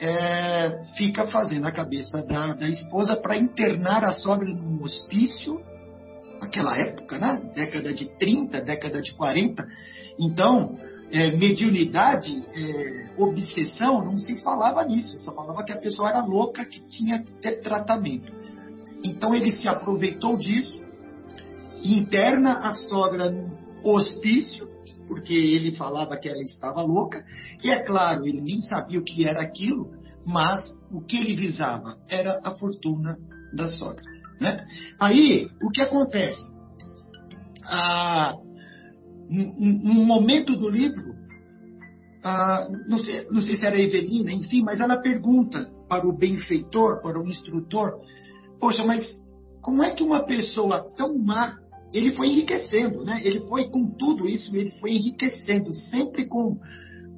é, 0.00 0.82
fica 0.96 1.26
fazendo 1.28 1.66
a 1.66 1.72
cabeça 1.72 2.24
da, 2.24 2.54
da 2.54 2.68
esposa 2.68 3.16
para 3.16 3.36
internar 3.36 4.04
a 4.04 4.12
sogra 4.12 4.48
num 4.48 4.82
hospício, 4.82 5.60
naquela 6.40 6.76
época, 6.76 7.18
né? 7.18 7.40
década 7.54 7.92
de 7.92 8.16
30, 8.18 8.60
década 8.62 9.00
de 9.00 9.12
40. 9.14 9.64
Então, 10.18 10.76
é, 11.14 11.30
mediunidade, 11.36 12.44
é, 12.52 13.14
obsessão, 13.16 14.04
não 14.04 14.18
se 14.18 14.40
falava 14.42 14.84
nisso, 14.84 15.20
só 15.20 15.32
falava 15.32 15.62
que 15.62 15.72
a 15.72 15.78
pessoa 15.78 16.08
era 16.08 16.24
louca, 16.24 16.64
que 16.64 16.80
tinha 16.88 17.22
que 17.22 17.32
ter 17.40 17.60
tratamento. 17.60 18.32
Então 19.04 19.32
ele 19.32 19.52
se 19.52 19.68
aproveitou 19.68 20.36
disso, 20.36 20.84
interna 21.84 22.58
a 22.68 22.74
sogra 22.74 23.30
no 23.30 23.56
hospício 23.84 24.74
porque 25.06 25.34
ele 25.34 25.76
falava 25.76 26.16
que 26.16 26.28
ela 26.28 26.42
estava 26.42 26.82
louca, 26.82 27.24
e 27.62 27.70
é 27.70 27.84
claro, 27.84 28.26
ele 28.26 28.40
nem 28.40 28.60
sabia 28.62 28.98
o 28.98 29.04
que 29.04 29.26
era 29.26 29.40
aquilo, 29.42 29.90
mas 30.26 30.64
o 30.90 31.00
que 31.02 31.16
ele 31.16 31.36
visava 31.36 31.98
era 32.08 32.40
a 32.42 32.54
fortuna 32.54 33.18
da 33.54 33.68
sogra. 33.68 34.02
Né? 34.40 34.64
Aí, 34.98 35.48
o 35.62 35.70
que 35.70 35.82
acontece? 35.82 36.42
Ah, 39.30 39.54
num 39.58 40.04
momento 40.04 40.56
do 40.56 40.68
livro, 40.68 41.14
ah, 42.22 42.68
não, 42.88 42.98
sei, 42.98 43.26
não 43.30 43.40
sei 43.42 43.56
se 43.56 43.66
era 43.66 43.78
Evelina, 43.78 44.32
enfim, 44.32 44.62
mas 44.62 44.80
ela 44.80 44.96
pergunta 44.96 45.70
para 45.88 46.06
o 46.06 46.16
benfeitor, 46.16 47.02
para 47.02 47.20
o 47.20 47.28
instrutor, 47.28 48.00
poxa, 48.58 48.84
mas 48.84 49.22
como 49.60 49.82
é 49.82 49.92
que 49.92 50.02
uma 50.02 50.24
pessoa 50.24 50.86
tão 50.96 51.18
má, 51.18 51.56
ele 51.92 52.12
foi 52.12 52.28
enriquecendo, 52.28 53.04
né? 53.04 53.20
Ele 53.22 53.40
foi 53.44 53.68
com 53.70 53.86
tudo 53.86 54.28
isso, 54.28 54.54
ele 54.56 54.70
foi 54.72 54.92
enriquecendo, 54.92 55.72
sempre 55.74 56.26
com 56.26 56.58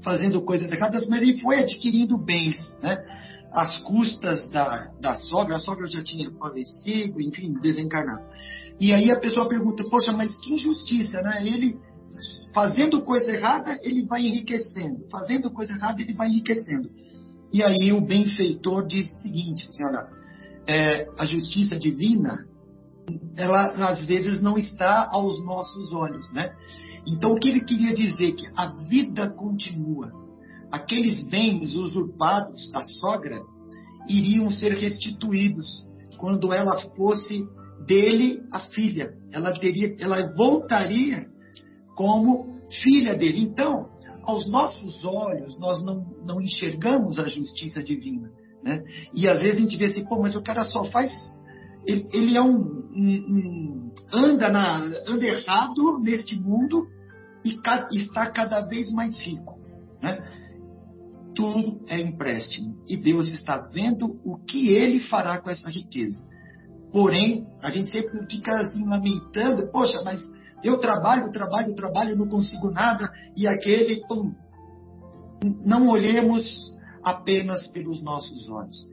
fazendo 0.03 0.43
coisas 0.43 0.71
erradas, 0.71 1.07
mas 1.09 1.23
ele 1.23 1.39
foi 1.39 1.61
adquirindo 1.61 2.19
bens, 2.19 2.57
né? 2.83 2.97
Às 3.53 3.83
custas 3.85 4.49
da, 4.51 4.91
da 5.01 5.15
sogra, 5.17 5.57
a 5.57 5.59
sogra 5.59 5.87
já 5.87 6.05
tinha 6.05 6.31
falecido, 6.33 7.21
enfim, 7.21 7.55
desencarnado. 7.55 8.25
E 8.79 8.93
aí 8.93 9.11
a 9.11 9.19
pessoa 9.19 9.49
pergunta, 9.49 9.83
poxa, 9.89 10.13
mas 10.13 10.39
que 10.39 10.55
injustiça, 10.55 11.23
né? 11.23 11.47
Ele 11.47 11.79
fazendo 12.55 13.03
coisa 13.03 13.31
errada, 13.31 13.79
ele 13.83 14.05
vai 14.05 14.23
enriquecendo. 14.23 15.07
Fazendo 15.11 15.51
coisa 15.51 15.73
errada, 15.73 16.01
ele 16.01 16.14
vai 16.14 16.29
enriquecendo. 16.29 16.91
E 17.53 17.62
aí 17.62 17.93
o 17.93 18.01
benfeitor 18.01 18.87
diz 18.87 19.07
o 19.12 19.19
seguinte, 19.19 19.69
senhora, 19.75 20.09
é, 20.67 21.09
a 21.17 21.25
justiça 21.25 21.79
divina, 21.79 22.47
ela 23.37 23.91
às 23.91 24.05
vezes 24.05 24.43
não 24.43 24.59
está 24.59 25.09
aos 25.12 25.45
nossos 25.45 25.93
olhos, 25.93 26.31
né? 26.33 26.53
Então 27.07 27.33
o 27.33 27.39
que 27.39 27.49
ele 27.49 27.64
queria 27.64 27.95
dizer 27.95 28.33
que 28.33 28.47
a 28.57 28.67
vida 28.89 29.31
continua. 29.31 30.11
Aqueles 30.73 31.23
bens 31.29 31.75
usurpados 31.75 32.71
da 32.73 32.83
sogra 32.83 33.41
iriam 34.09 34.51
ser 34.51 34.73
restituídos 34.73 35.87
quando 36.19 36.53
ela 36.53 36.77
fosse 36.97 37.47
dele 37.87 38.43
a 38.51 38.61
filha. 38.61 39.14
Ela 39.31 39.53
teria, 39.53 39.95
ela 40.01 40.35
voltaria 40.35 41.29
como 41.97 42.61
filha 42.85 43.17
dele. 43.17 43.41
Então, 43.41 43.89
aos 44.23 44.49
nossos 44.49 45.05
olhos, 45.05 45.59
nós 45.59 45.83
não, 45.83 46.07
não 46.25 46.41
enxergamos 46.41 47.19
a 47.19 47.27
justiça 47.27 47.83
divina. 47.83 48.31
Né? 48.63 48.85
E 49.15 49.27
às 49.27 49.41
vezes 49.41 49.59
a 49.59 49.63
gente 49.63 49.77
vê 49.77 49.87
assim, 49.87 50.05
pô, 50.05 50.21
mas 50.21 50.37
o 50.37 50.43
cara 50.43 50.65
só 50.65 50.85
faz. 50.85 51.11
Ele, 51.87 52.07
ele 52.13 52.37
é 52.37 52.43
um, 52.43 52.55
um, 52.55 53.17
um, 53.29 53.93
anda, 54.13 54.49
na, 54.49 54.83
anda 55.07 55.25
errado 55.25 56.01
neste 56.01 56.39
mundo 56.39 56.87
e 57.45 57.57
ca, 57.59 57.89
está 57.93 58.31
cada 58.31 58.61
vez 58.61 58.93
mais 58.93 59.19
rico. 59.19 59.59
Né? 60.03 60.19
Tudo 61.35 61.85
é 61.87 62.01
empréstimo. 62.01 62.77
E 62.89 62.97
Deus 62.97 63.29
está 63.29 63.59
vendo 63.59 64.21
o 64.25 64.37
que 64.39 64.69
ele 64.71 65.01
fará 65.01 65.41
com 65.41 65.49
essa 65.49 65.71
riqueza. 65.71 66.27
Porém, 66.93 67.47
a 67.63 67.71
gente 67.71 67.91
sempre 67.91 68.27
fica 68.29 68.59
assim 68.59 68.85
lamentando, 68.85 69.71
poxa, 69.71 70.03
mas 70.03 70.21
eu 70.63 70.79
trabalho, 70.79 71.31
trabalho, 71.33 71.75
trabalho, 71.75 72.17
não 72.17 72.29
consigo 72.29 72.71
nada, 72.71 73.11
e 73.37 73.47
aquele, 73.47 74.07
pum. 74.07 74.33
Não 75.65 75.89
olhemos 75.89 76.77
apenas 77.03 77.69
pelos 77.69 78.03
nossos 78.03 78.49
olhos. 78.49 78.89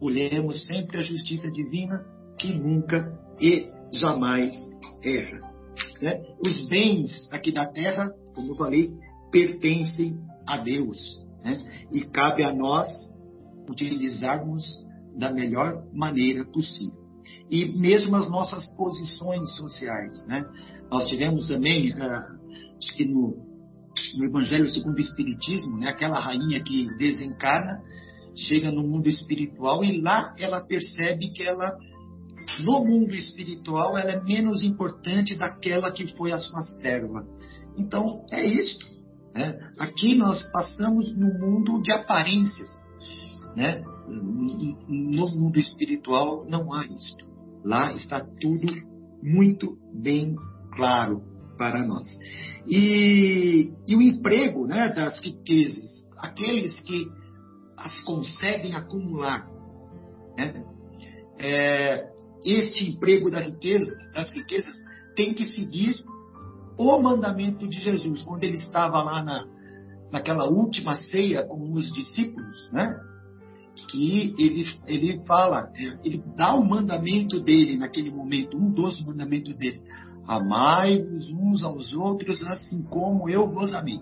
Olhemos 0.00 0.66
sempre 0.66 0.98
a 0.98 1.02
justiça 1.02 1.50
divina 1.50 2.04
que 2.38 2.52
nunca 2.52 3.18
e 3.40 3.72
jamais 3.92 4.54
erra. 5.02 5.52
Né? 6.00 6.22
Os 6.44 6.68
bens 6.68 7.28
aqui 7.32 7.50
da 7.50 7.66
terra, 7.66 8.12
como 8.34 8.52
eu 8.52 8.56
falei, 8.56 8.92
pertencem 9.30 10.18
a 10.46 10.58
Deus. 10.58 11.24
Né? 11.42 11.86
E 11.92 12.02
cabe 12.02 12.44
a 12.44 12.54
nós 12.54 12.88
utilizarmos 13.68 14.64
da 15.16 15.32
melhor 15.32 15.84
maneira 15.92 16.44
possível. 16.44 17.02
E 17.50 17.66
mesmo 17.66 18.16
as 18.16 18.28
nossas 18.28 18.70
posições 18.76 19.56
sociais. 19.56 20.24
Né? 20.26 20.44
Nós 20.94 21.08
tivemos 21.08 21.48
também, 21.48 21.92
uh, 21.92 21.98
acho 22.78 22.96
que 22.96 23.04
no, 23.04 23.36
no 24.16 24.24
Evangelho 24.26 24.70
segundo 24.70 24.96
o 24.96 25.00
Espiritismo, 25.00 25.76
né, 25.76 25.88
aquela 25.88 26.20
rainha 26.20 26.62
que 26.62 26.86
desencarna, 26.96 27.82
chega 28.36 28.70
no 28.70 28.86
mundo 28.86 29.08
espiritual 29.08 29.82
e 29.82 30.00
lá 30.00 30.32
ela 30.38 30.64
percebe 30.64 31.32
que 31.32 31.42
ela, 31.42 31.76
no 32.60 32.84
mundo 32.84 33.12
espiritual, 33.12 33.98
ela 33.98 34.12
é 34.12 34.22
menos 34.22 34.62
importante 34.62 35.34
daquela 35.34 35.90
que 35.90 36.16
foi 36.16 36.30
a 36.30 36.38
sua 36.38 36.60
serva. 36.60 37.26
Então, 37.76 38.24
é 38.30 38.44
isto. 38.44 38.86
Né? 39.34 39.58
Aqui 39.80 40.14
nós 40.14 40.44
passamos 40.52 41.12
no 41.16 41.26
mundo 41.40 41.82
de 41.82 41.90
aparências. 41.90 42.70
Né? 43.56 43.82
No 44.06 45.28
mundo 45.34 45.58
espiritual 45.58 46.46
não 46.48 46.72
há 46.72 46.86
isto. 46.86 47.26
Lá 47.64 47.92
está 47.94 48.20
tudo 48.20 48.72
muito 49.20 49.76
bem 49.92 50.36
claro 50.76 51.22
para 51.56 51.84
nós. 51.84 52.08
E, 52.66 53.72
e 53.86 53.96
o 53.96 54.02
emprego 54.02 54.66
né, 54.66 54.88
das 54.88 55.20
riquezas, 55.20 56.08
aqueles 56.18 56.80
que 56.80 57.10
as 57.76 58.00
conseguem 58.00 58.74
acumular. 58.74 59.48
Né? 60.36 60.64
É, 61.38 62.08
este 62.44 62.88
emprego 62.88 63.30
da 63.30 63.40
riqueza, 63.40 63.90
das 64.12 64.32
riquezas 64.32 64.76
tem 65.14 65.34
que 65.34 65.46
seguir 65.46 66.04
o 66.76 67.00
mandamento 67.00 67.68
de 67.68 67.78
Jesus. 67.78 68.22
Quando 68.22 68.44
ele 68.44 68.56
estava 68.56 69.02
lá 69.02 69.22
na, 69.22 69.46
naquela 70.10 70.48
última 70.48 70.96
ceia 70.96 71.44
com 71.44 71.72
os 71.72 71.92
discípulos, 71.92 72.70
né? 72.72 72.94
que 73.90 74.34
ele, 74.38 74.66
ele 74.86 75.24
fala, 75.24 75.70
é, 75.76 75.98
ele 76.04 76.22
dá 76.36 76.54
o 76.54 76.64
mandamento 76.64 77.40
dele 77.40 77.76
naquele 77.76 78.10
momento, 78.10 78.56
um 78.56 78.70
dos 78.70 79.04
mandamentos 79.04 79.54
dele. 79.56 79.82
Amai-vos 80.26 81.30
uns 81.30 81.62
aos 81.62 81.92
outros 81.92 82.42
assim 82.44 82.82
como 82.84 83.28
eu 83.28 83.50
vos 83.50 83.74
amei. 83.74 84.00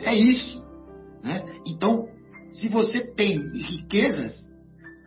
É 0.00 0.14
isso. 0.14 0.62
Né? 1.22 1.44
Então, 1.66 2.08
se 2.50 2.68
você 2.68 3.12
tem 3.14 3.38
riquezas, 3.54 4.34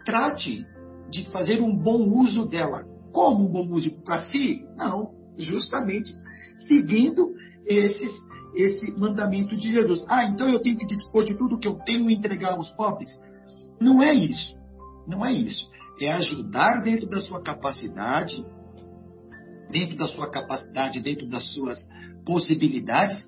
trate 0.05 0.65
de 1.09 1.29
fazer 1.29 1.61
um 1.61 1.75
bom 1.75 2.07
uso 2.21 2.45
dela. 2.45 2.85
Como 3.11 3.45
um 3.45 3.51
bom 3.51 3.67
uso 3.75 3.91
para 4.03 4.23
si? 4.25 4.65
Não, 4.75 5.11
justamente 5.37 6.11
seguindo 6.67 7.33
esses, 7.65 8.11
esse 8.55 8.91
mandamento 8.99 9.57
de 9.57 9.71
Jesus. 9.71 10.03
Ah, 10.07 10.25
então 10.25 10.47
eu 10.49 10.59
tenho 10.59 10.77
que 10.77 10.85
dispor 10.85 11.23
de 11.23 11.37
tudo 11.37 11.59
que 11.59 11.67
eu 11.67 11.75
tenho 11.85 12.09
e 12.09 12.13
entregar 12.13 12.53
aos 12.53 12.69
pobres? 12.71 13.09
Não 13.79 14.01
é 14.01 14.13
isso. 14.13 14.57
Não 15.07 15.25
é 15.25 15.33
isso. 15.33 15.69
É 15.99 16.11
ajudar 16.13 16.81
dentro 16.81 17.07
da 17.07 17.21
sua 17.21 17.41
capacidade, 17.41 18.45
dentro 19.69 19.95
da 19.97 20.07
sua 20.07 20.29
capacidade, 20.29 20.99
dentro 20.99 21.27
das 21.27 21.53
suas 21.53 21.79
possibilidades 22.25 23.25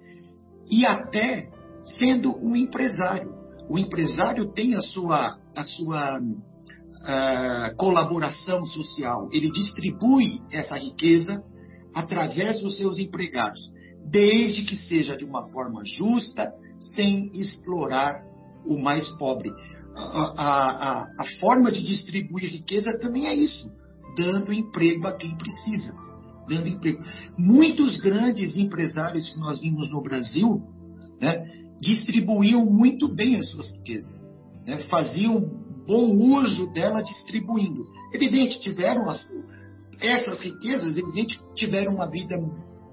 e 0.69 0.85
até 0.85 1.49
sendo 1.97 2.35
um 2.37 2.55
empresário. 2.55 3.33
O 3.69 3.77
empresário 3.77 4.51
tem 4.53 4.75
a 4.75 4.81
sua, 4.81 5.37
a 5.55 5.63
sua 5.63 6.19
uh, 6.19 7.75
colaboração 7.77 8.65
social, 8.65 9.29
ele 9.31 9.51
distribui 9.51 10.41
essa 10.51 10.75
riqueza 10.75 11.43
através 11.93 12.61
dos 12.61 12.77
seus 12.77 12.97
empregados, 12.97 13.71
desde 14.09 14.63
que 14.63 14.77
seja 14.77 15.15
de 15.15 15.25
uma 15.25 15.49
forma 15.49 15.81
justa, 15.85 16.51
sem 16.95 17.31
explorar 17.33 18.21
o 18.65 18.77
mais 18.77 19.07
pobre. 19.17 19.49
A, 19.95 20.33
a, 20.37 21.01
a, 21.19 21.25
forma 21.39 21.71
de 21.71 21.83
distribuir 21.83 22.51
riqueza 22.51 22.99
também 22.99 23.25
é 23.25 23.33
isso, 23.33 23.71
dando 24.15 24.53
emprego 24.53 25.07
a 25.07 25.13
quem 25.13 25.35
precisa 25.35 26.06
dando 26.47 26.67
emprego. 26.67 27.03
Muitos 27.37 27.97
grandes 27.97 28.57
empresários 28.57 29.29
que 29.29 29.39
nós 29.39 29.59
vimos 29.59 29.91
no 29.91 30.01
Brasil 30.01 30.61
né, 31.19 31.45
distribuíam 31.79 32.65
muito 32.65 33.07
bem 33.07 33.35
as 33.35 33.49
suas 33.49 33.71
riquezas, 33.77 34.31
né, 34.65 34.79
faziam 34.89 35.39
bom 35.87 36.13
uso 36.13 36.71
dela 36.73 37.01
distribuindo. 37.01 37.85
Evidente, 38.13 38.59
tiveram 38.59 39.09
as, 39.09 39.25
essas 40.01 40.41
riquezas, 40.41 40.97
evidente, 40.97 41.39
tiveram 41.55 41.95
uma 41.95 42.09
vida 42.09 42.37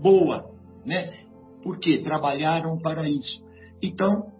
boa, 0.01 0.49
né? 0.87 1.25
Porque 1.63 1.99
trabalharam 1.99 2.79
para 2.79 3.09
isso. 3.09 3.43
Então, 3.83 4.33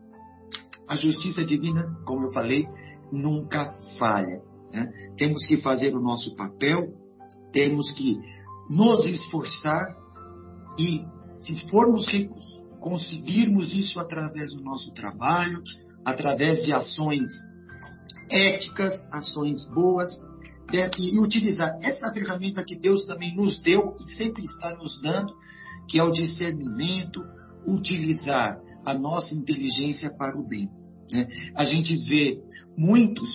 a 0.89 0.97
justiça 0.97 1.45
divina, 1.45 1.83
como 2.05 2.27
eu 2.27 2.33
falei, 2.33 2.67
nunca 3.11 3.77
falha. 3.99 4.41
Né? 4.73 4.87
Temos 5.17 5.45
que 5.47 5.57
fazer 5.59 5.95
o 5.95 6.01
nosso 6.01 6.37
papel, 6.37 6.93
temos 7.53 7.91
que 7.93 8.19
nos 8.69 9.07
esforçar 9.07 9.95
e, 10.79 11.05
se 11.41 11.69
formos 11.71 12.09
ricos, 12.09 12.45
conseguirmos 12.81 13.75
isso 13.75 13.99
através 13.99 14.53
do 14.55 14.63
nosso 14.63 14.93
trabalho, 14.93 15.63
através 16.05 16.63
de 16.63 16.73
ações 16.73 17.31
éticas, 18.31 18.93
ações 19.11 19.67
boas, 19.69 20.11
e 20.99 21.19
utilizar 21.19 21.79
essa 21.83 22.11
ferramenta 22.13 22.65
que 22.65 22.77
Deus 22.77 23.05
também 23.05 23.35
nos 23.37 23.61
deu 23.61 23.95
e 24.01 24.13
sempre 24.17 24.43
está 24.43 24.75
nos 24.77 25.01
dando, 25.01 25.33
que 25.89 25.99
é 25.99 26.03
o 26.03 26.11
discernimento, 26.11 27.23
utilizar 27.67 28.59
a 28.85 28.95
nossa 28.95 29.35
inteligência 29.35 30.11
para 30.17 30.39
o 30.39 30.47
bem. 30.47 30.69
Né? 31.13 31.29
A 31.55 31.65
gente 31.65 31.97
vê 32.09 32.39
muitos 32.77 33.31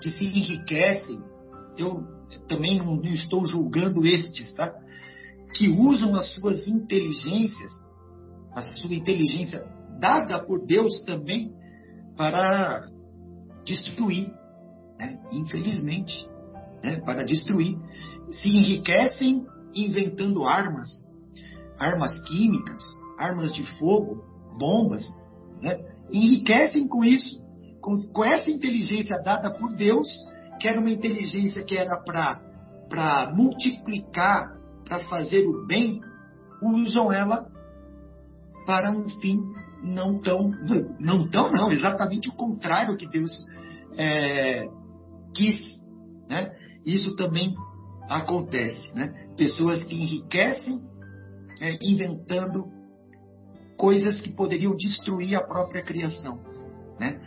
que 0.00 0.10
se 0.10 0.24
enriquecem, 0.24 1.22
eu 1.76 2.17
também 2.48 2.78
não, 2.78 3.02
estou 3.04 3.44
julgando 3.44 4.06
estes, 4.06 4.52
tá? 4.54 4.74
que 5.54 5.68
usam 5.68 6.14
as 6.14 6.34
suas 6.34 6.66
inteligências, 6.66 7.72
a 8.52 8.60
sua 8.60 8.94
inteligência 8.94 9.64
dada 9.98 10.38
por 10.44 10.64
Deus 10.64 11.00
também, 11.04 11.52
para 12.16 12.88
destruir, 13.64 14.32
né? 14.98 15.18
infelizmente, 15.32 16.28
né? 16.82 17.00
para 17.00 17.24
destruir. 17.24 17.76
Se 18.30 18.48
enriquecem 18.48 19.46
inventando 19.74 20.44
armas, 20.44 20.88
armas 21.78 22.20
químicas, 22.26 22.80
armas 23.18 23.52
de 23.52 23.64
fogo, 23.78 24.24
bombas, 24.58 25.04
né? 25.62 25.78
enriquecem 26.12 26.88
com 26.88 27.04
isso, 27.04 27.42
com, 27.80 28.00
com 28.12 28.24
essa 28.24 28.50
inteligência 28.50 29.20
dada 29.22 29.50
por 29.50 29.74
Deus, 29.74 30.08
que 30.58 30.68
era 30.68 30.80
uma 30.80 30.90
inteligência 30.90 31.62
que 31.62 31.76
era 31.76 31.96
para 31.96 33.32
multiplicar, 33.34 34.56
para 34.84 35.00
fazer 35.00 35.46
o 35.46 35.66
bem, 35.66 36.00
usam 36.62 37.12
ela 37.12 37.46
para 38.66 38.90
um 38.90 39.08
fim 39.20 39.40
não 39.82 40.20
tão, 40.20 40.50
não 40.98 41.28
tão, 41.28 41.50
não, 41.50 41.70
exatamente 41.70 42.28
o 42.28 42.32
contrário 42.32 42.96
que 42.96 43.08
Deus 43.08 43.30
é, 43.96 44.68
quis, 45.34 45.60
né? 46.28 46.54
Isso 46.84 47.14
também 47.16 47.54
acontece, 48.08 48.94
né? 48.94 49.28
Pessoas 49.36 49.82
que 49.84 49.94
enriquecem 49.94 50.82
é, 51.60 51.78
inventando 51.82 52.66
coisas 53.76 54.20
que 54.20 54.34
poderiam 54.34 54.74
destruir 54.74 55.36
a 55.36 55.46
própria 55.46 55.82
criação, 55.82 56.40
né? 56.98 57.20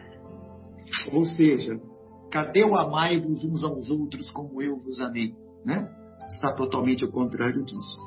Ou 1.14 1.26
seja, 1.26 1.80
cadê 2.32 2.64
o 2.64 2.76
amai-vos 2.76 3.44
uns 3.44 3.64
aos 3.64 3.90
outros 3.90 4.30
como 4.32 4.62
eu 4.62 4.80
vos 4.80 5.00
amei, 5.00 5.36
né? 5.66 5.94
Está 6.30 6.54
totalmente 6.54 7.04
ao 7.04 7.12
contrário 7.12 7.64
disso. 7.66 8.00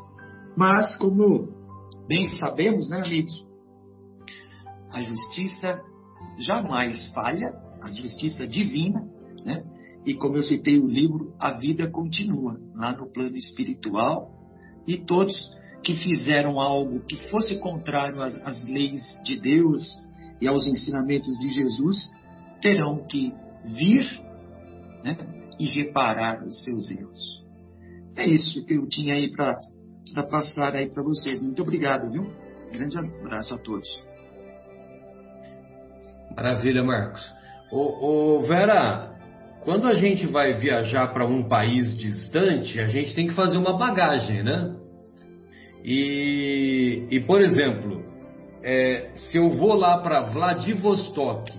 Mas, 0.57 0.97
como 0.97 1.49
bem 2.09 2.29
sabemos, 2.39 2.89
né, 2.89 3.03
amigos, 3.05 3.47
a 4.91 5.03
justiça 5.03 5.81
jamais 6.39 7.07
falha, 7.12 7.55
a 7.83 7.91
justiça 7.93 8.47
divina, 8.47 9.07
né? 9.45 9.62
E 10.07 10.14
como 10.14 10.37
eu 10.37 10.43
citei 10.43 10.79
o 10.79 10.87
livro, 10.87 11.35
a 11.39 11.53
vida 11.53 11.91
continua 11.91 12.59
lá 12.75 12.97
no 12.97 13.11
plano 13.11 13.37
espiritual 13.37 14.31
e 14.87 14.99
todos 14.99 15.35
que 15.83 15.97
fizeram 15.97 16.61
algo 16.61 17.01
que 17.01 17.16
fosse 17.29 17.59
contrário 17.59 18.22
às, 18.22 18.35
às 18.47 18.66
leis 18.66 19.03
de 19.25 19.39
Deus 19.39 19.83
e 20.41 20.47
aos 20.47 20.66
ensinamentos 20.66 21.39
de 21.39 21.53
Jesus 21.53 22.11
terão 22.61 23.07
que 23.07 23.33
vir 23.65 24.07
né, 25.03 25.17
e 25.59 25.67
reparar 25.67 26.45
os 26.45 26.62
seus 26.65 26.91
erros. 26.91 27.43
É 28.17 28.27
isso 28.27 28.65
que 28.67 28.75
eu 28.75 28.87
tinha 28.89 29.15
aí 29.15 29.31
para 29.31 29.61
passar 30.31 30.75
aí 30.75 30.89
para 30.89 31.03
vocês. 31.03 31.43
Muito 31.43 31.62
obrigado, 31.62 32.11
viu? 32.11 32.45
grande 32.75 32.99
abraço 32.99 33.55
a 33.55 33.59
todos. 33.59 33.89
Maravilha, 36.37 36.83
Marcos. 36.83 37.25
Ô, 37.71 38.39
ô, 38.39 38.43
Vera, 38.43 39.15
quando 39.61 39.87
a 39.87 39.95
gente 39.95 40.27
vai 40.27 40.55
viajar 40.55 41.12
para 41.12 41.25
um 41.25 41.49
país 41.49 41.97
distante, 41.97 42.81
a 42.81 42.89
gente 42.89 43.15
tem 43.15 43.29
que 43.29 43.35
fazer 43.35 43.57
uma 43.57 43.79
bagagem, 43.79 44.43
né? 44.43 44.75
E, 45.85 47.07
e 47.11 47.21
por 47.21 47.41
exemplo, 47.41 48.03
é, 48.62 49.12
se 49.15 49.37
eu 49.37 49.51
vou 49.51 49.75
lá 49.75 49.99
para 49.99 50.23
Vladivostok, 50.23 51.53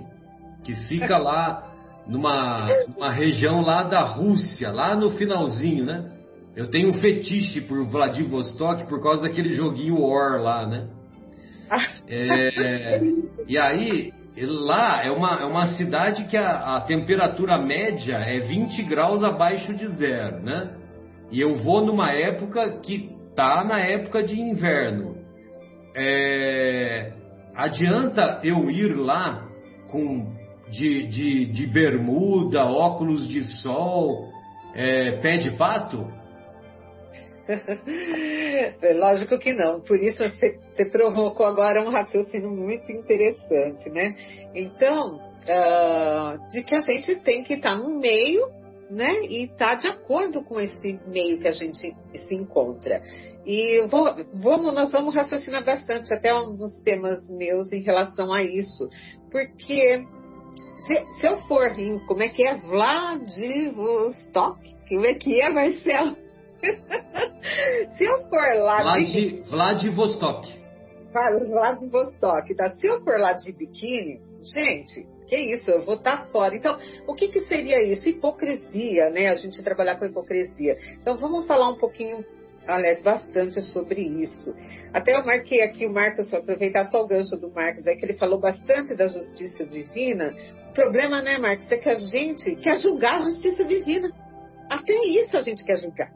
que 0.63 0.75
fica 0.87 1.17
lá 1.17 1.71
numa, 2.07 2.67
numa 2.87 3.11
região 3.11 3.61
lá 3.61 3.83
da 3.83 4.01
Rússia, 4.01 4.71
lá 4.71 4.95
no 4.95 5.11
finalzinho, 5.11 5.85
né? 5.85 6.11
Eu 6.55 6.69
tenho 6.69 6.89
um 6.89 6.93
fetiche 6.93 7.61
por 7.61 7.85
Vladivostok 7.85 8.87
por 8.87 9.01
causa 9.01 9.23
daquele 9.23 9.49
joguinho 9.49 9.99
War 10.01 10.41
lá, 10.41 10.65
né? 10.65 10.87
É, 12.07 13.01
e 13.47 13.57
aí, 13.57 14.13
lá 14.37 15.03
é 15.03 15.11
uma, 15.11 15.41
é 15.41 15.45
uma 15.45 15.67
cidade 15.75 16.25
que 16.25 16.37
a, 16.37 16.77
a, 16.77 16.81
temperatura 16.81 17.57
média 17.57 18.15
é 18.17 18.39
20 18.39 18.83
graus 18.83 19.23
abaixo 19.23 19.73
de 19.73 19.87
zero, 19.97 20.41
né? 20.41 20.75
E 21.31 21.41
eu 21.41 21.55
vou 21.55 21.83
numa 21.83 22.11
época 22.11 22.79
que 22.81 23.09
tá 23.35 23.63
na 23.63 23.79
época 23.79 24.23
de 24.23 24.39
inverno. 24.39 25.17
É, 25.95 27.13
adianta 27.55 28.41
eu 28.43 28.69
ir 28.69 28.95
lá 28.95 29.47
com 29.89 30.34
de, 30.69 31.07
de, 31.07 31.45
de 31.45 31.67
bermuda, 31.67 32.65
óculos 32.65 33.27
de 33.27 33.43
sol, 33.61 34.29
é, 34.73 35.17
pé 35.21 35.37
de 35.37 35.51
pato? 35.51 36.07
Lógico 38.97 39.37
que 39.37 39.53
não. 39.53 39.79
Por 39.81 39.99
isso 40.01 40.17
você, 40.17 40.59
você, 40.71 40.85
provocou 40.85 41.45
agora 41.45 41.81
um 41.81 41.91
raciocínio 41.91 42.49
muito 42.49 42.91
interessante, 42.91 43.89
né? 43.91 44.15
Então, 44.55 45.17
uh, 45.17 46.51
de 46.51 46.63
que 46.63 46.73
a 46.73 46.79
gente 46.79 47.15
tem 47.17 47.43
que 47.43 47.53
estar 47.53 47.75
no 47.75 47.99
meio 47.99 48.49
né? 48.89 49.23
E 49.29 49.47
tá 49.47 49.75
de 49.75 49.87
acordo 49.87 50.43
com 50.43 50.59
esse 50.59 50.99
meio 51.07 51.39
que 51.39 51.47
a 51.47 51.51
gente 51.51 51.95
se 52.13 52.35
encontra. 52.35 53.01
E 53.45 53.85
vou, 53.87 54.15
vamos, 54.33 54.73
nós 54.73 54.91
vamos 54.91 55.15
raciocinar 55.15 55.63
bastante, 55.65 56.13
até 56.13 56.31
dos 56.31 56.79
temas 56.81 57.27
meus 57.29 57.71
em 57.71 57.81
relação 57.81 58.31
a 58.31 58.43
isso. 58.43 58.87
Porque 59.31 60.05
se, 60.85 61.19
se 61.19 61.27
eu 61.27 61.41
for 61.41 61.75
como 62.07 62.21
é 62.21 62.29
que 62.29 62.47
é? 62.47 62.55
Vladivostok? 62.57 64.59
Como 64.87 65.05
é 65.05 65.15
que 65.15 65.41
é, 65.41 65.49
Marcelo? 65.49 66.15
se 67.97 68.03
eu 68.03 68.29
for 68.29 68.55
lá 68.57 68.81
Vlad, 68.81 69.05
de... 69.05 69.41
Vladivostok. 69.47 70.65
Vladivostok, 71.11 72.55
tá? 72.55 72.69
Se 72.71 72.87
eu 72.87 73.03
for 73.03 73.19
lá 73.19 73.33
de 73.33 73.51
biquíni, 73.51 74.21
gente, 74.53 75.05
que 75.27 75.37
isso, 75.37 75.71
eu 75.71 75.83
vou 75.83 75.95
estar 75.95 76.17
tá 76.17 76.25
fora. 76.27 76.55
Então, 76.55 76.77
o 77.07 77.15
que, 77.15 77.29
que 77.29 77.41
seria 77.41 77.81
isso? 77.81 78.07
Hipocrisia, 78.07 79.09
né? 79.09 79.29
A 79.29 79.35
gente 79.35 79.63
trabalhar 79.63 79.97
com 79.97 80.05
hipocrisia. 80.05 80.77
Então, 81.01 81.17
vamos 81.17 81.47
falar 81.47 81.69
um 81.69 81.77
pouquinho, 81.77 82.23
aliás, 82.67 83.01
bastante 83.01 83.59
sobre 83.61 84.01
isso. 84.01 84.53
Até 84.93 85.15
eu 85.15 85.25
marquei 85.25 85.63
aqui 85.63 85.85
o 85.85 85.91
Marcos, 85.91 86.31
aproveitar 86.33 86.85
só 86.89 87.01
o 87.01 87.07
gancho 87.07 87.35
do 87.37 87.49
Marcos, 87.49 87.87
é 87.87 87.95
que 87.95 88.05
ele 88.05 88.13
falou 88.13 88.39
bastante 88.39 88.95
da 88.95 89.07
justiça 89.07 89.65
divina. 89.65 90.35
O 90.75 90.83
problema, 90.83 91.21
né, 91.21 91.37
Marcos, 91.37 91.71
é 91.71 91.77
que 91.77 91.87
a 91.87 91.95
gente 91.95 92.53
quer 92.57 92.77
julgar 92.79 93.21
a 93.21 93.23
justiça 93.23 93.63
divina. 93.63 94.11
Até 94.69 94.93
isso 95.05 95.37
a 95.37 95.41
gente 95.41 95.63
quer 95.63 95.77
julgar. 95.77 96.11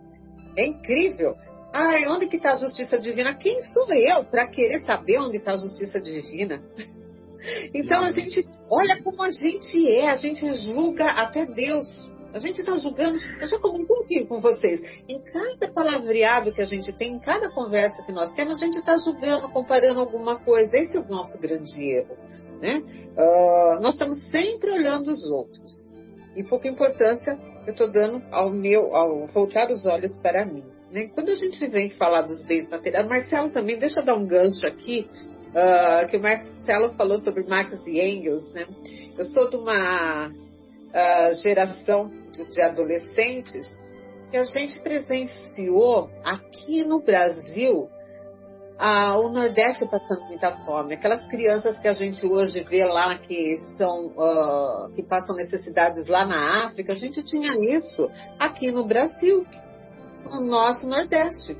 É 0.58 0.66
incrível. 0.66 1.34
Ai, 1.74 2.06
onde 2.10 2.28
que 2.28 2.36
está 2.36 2.52
a 2.52 2.56
justiça 2.58 3.00
divina? 3.00 3.34
Quem 3.36 3.64
sou 3.72 3.90
eu 3.94 4.26
para 4.26 4.46
querer 4.48 4.82
saber 4.82 5.18
onde 5.20 5.38
está 5.38 5.54
a 5.54 5.58
justiça 5.58 6.02
divina? 6.02 6.62
Então 7.74 8.04
a 8.04 8.12
gente, 8.12 8.46
olha 8.70 9.02
como 9.02 9.24
a 9.24 9.32
gente 9.32 9.90
é, 9.90 10.10
a 10.10 10.16
gente 10.16 10.46
julga 10.56 11.06
até 11.06 11.46
Deus. 11.46 12.12
A 12.34 12.38
gente 12.40 12.60
está 12.60 12.76
julgando, 12.76 13.18
eu 13.40 13.48
já 13.48 13.58
comentei 13.60 14.26
com 14.28 14.42
vocês, 14.42 14.82
em 15.08 15.22
cada 15.24 15.72
palavreado 15.74 16.52
que 16.52 16.62
a 16.62 16.66
gente 16.66 16.92
tem, 16.98 17.14
em 17.14 17.20
cada 17.20 17.50
conversa 17.50 18.04
que 18.04 18.12
nós 18.12 18.34
temos, 18.34 18.62
a 18.62 18.66
gente 18.66 18.78
está 18.78 18.98
julgando, 18.98 19.48
comparando 19.52 20.02
alguma 20.02 20.38
coisa. 20.38 20.78
Esse 20.78 20.98
é 20.98 21.00
o 21.00 21.08
nosso 21.08 21.40
grande 21.40 21.82
erro. 21.82 22.18
Né? 22.62 22.84
Uh, 23.18 23.82
nós 23.82 23.94
estamos 23.94 24.22
sempre 24.30 24.72
olhando 24.72 25.12
os 25.12 25.24
outros. 25.32 25.94
E 26.36 26.44
pouca 26.44 26.68
importância 26.68 27.38
eu 27.66 27.72
estou 27.72 27.92
dando 27.92 28.22
ao 28.32 28.50
meu, 28.50 28.96
ao 28.96 29.28
voltar 29.28 29.70
os 29.70 29.86
olhos 29.86 30.18
para 30.18 30.46
mim. 30.46 30.64
Né? 30.92 31.08
Quando 31.14 31.30
a 31.30 31.36
gente 31.36 31.66
vem 31.68 31.90
falar 31.92 32.22
dos 32.22 32.44
bens 32.44 32.68
materiais, 32.70 33.08
Marcelo 33.08 33.50
também, 33.50 33.78
deixa 33.78 34.00
eu 34.00 34.06
dar 34.06 34.16
um 34.16 34.26
gancho 34.26 34.66
aqui, 34.66 35.08
uh, 35.50 36.08
que 36.08 36.18
o 36.18 36.22
Marcelo 36.22 36.94
falou 36.94 37.20
sobre 37.20 37.44
Marx 37.44 37.86
e 37.86 38.00
Engels, 38.00 38.52
né? 38.54 38.66
Eu 39.18 39.24
sou 39.26 39.50
de 39.50 39.58
uma 39.58 40.30
uh, 40.30 41.34
geração 41.42 42.12
de 42.52 42.62
adolescentes 42.62 43.68
que 44.32 44.38
a 44.38 44.44
gente 44.44 44.80
presenciou 44.82 46.10
aqui 46.24 46.84
no 46.84 47.02
Brasil 47.02 47.90
ah, 48.82 49.18
o 49.18 49.28
Nordeste 49.28 49.86
passando 49.88 50.24
muita 50.26 50.52
fome. 50.64 50.94
Aquelas 50.94 51.28
crianças 51.28 51.78
que 51.80 51.88
a 51.88 51.94
gente 51.94 52.26
hoje 52.26 52.64
vê 52.64 52.86
lá 52.86 53.18
que 53.18 53.60
são 53.76 54.08
uh, 54.08 54.90
que 54.96 55.04
passam 55.04 55.36
necessidades 55.36 56.08
lá 56.08 56.26
na 56.26 56.68
África, 56.68 56.94
a 56.94 56.96
gente 56.96 57.22
tinha 57.22 57.52
isso 57.76 58.10
aqui 58.40 58.72
no 58.72 58.86
Brasil, 58.88 59.46
no 60.32 60.46
nosso 60.46 60.88
Nordeste. 60.88 61.58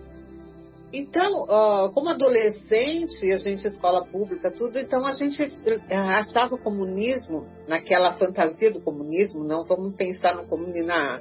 Então, 0.94 1.44
uh, 1.44 1.92
como 1.92 2.08
adolescente, 2.08 3.30
a 3.30 3.38
gente 3.38 3.68
escola 3.68 4.06
pública, 4.06 4.50
tudo, 4.50 4.80
então 4.80 5.06
a 5.06 5.12
gente 5.12 5.44
eh, 5.44 5.96
achava 5.96 6.56
o 6.56 6.58
comunismo, 6.58 7.46
naquela 7.68 8.14
fantasia 8.14 8.72
do 8.72 8.82
comunismo, 8.82 9.44
não 9.44 9.66
vamos 9.66 9.94
pensar 9.96 10.36
no 10.36 10.48
comunismo, 10.48 10.88
na, 10.88 11.20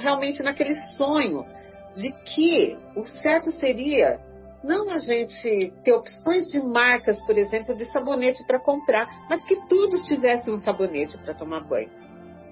realmente 0.00 0.42
naquele 0.42 0.74
sonho 0.96 1.44
de 1.94 2.10
que 2.24 2.76
o 2.96 3.04
certo 3.04 3.52
seria 3.60 4.18
não 4.62 4.90
a 4.90 4.98
gente 4.98 5.72
ter 5.84 5.92
opções 5.92 6.48
de 6.48 6.60
marcas, 6.60 7.24
por 7.24 7.36
exemplo, 7.36 7.74
de 7.74 7.84
sabonete 7.92 8.44
para 8.46 8.58
comprar, 8.58 9.08
mas 9.28 9.44
que 9.44 9.56
todos 9.68 10.06
tivessem 10.06 10.52
um 10.52 10.58
sabonete 10.58 11.16
para 11.18 11.34
tomar 11.34 11.60
banho. 11.60 11.90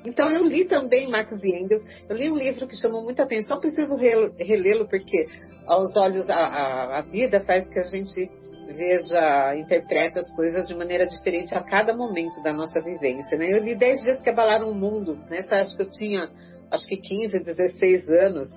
Então 0.04 0.30
eu 0.30 0.44
li 0.44 0.66
também 0.66 1.08
Marx 1.08 1.32
e 1.42 1.48
Engels, 1.48 1.82
eu 2.08 2.16
li 2.16 2.30
um 2.30 2.36
livro 2.36 2.66
que 2.66 2.76
chamou 2.76 3.02
muita 3.02 3.22
atenção, 3.22 3.58
preciso 3.58 3.96
relê-lo 3.96 4.86
porque 4.86 5.26
aos 5.66 5.96
olhos 5.96 6.28
a, 6.28 6.36
a, 6.36 6.98
a, 6.98 7.02
vida 7.02 7.40
faz 7.40 7.66
que 7.70 7.78
a 7.78 7.84
gente 7.84 8.30
veja, 8.66 9.56
interprete 9.56 10.18
as 10.18 10.30
coisas 10.36 10.66
de 10.66 10.74
maneira 10.74 11.06
diferente 11.06 11.54
a 11.54 11.62
cada 11.62 11.96
momento 11.96 12.42
da 12.42 12.52
nossa 12.52 12.82
vivência. 12.82 13.38
Né? 13.38 13.50
Eu 13.50 13.62
li 13.62 13.74
10 13.74 14.02
dias 14.02 14.20
que 14.20 14.28
abalaram 14.28 14.70
o 14.70 14.74
mundo, 14.74 15.18
nessa 15.30 15.56
época 15.56 15.84
eu 15.84 15.90
tinha 15.90 16.30
acho 16.70 16.86
que 16.86 16.96
15, 16.96 17.38
16 17.38 18.08
anos, 18.10 18.48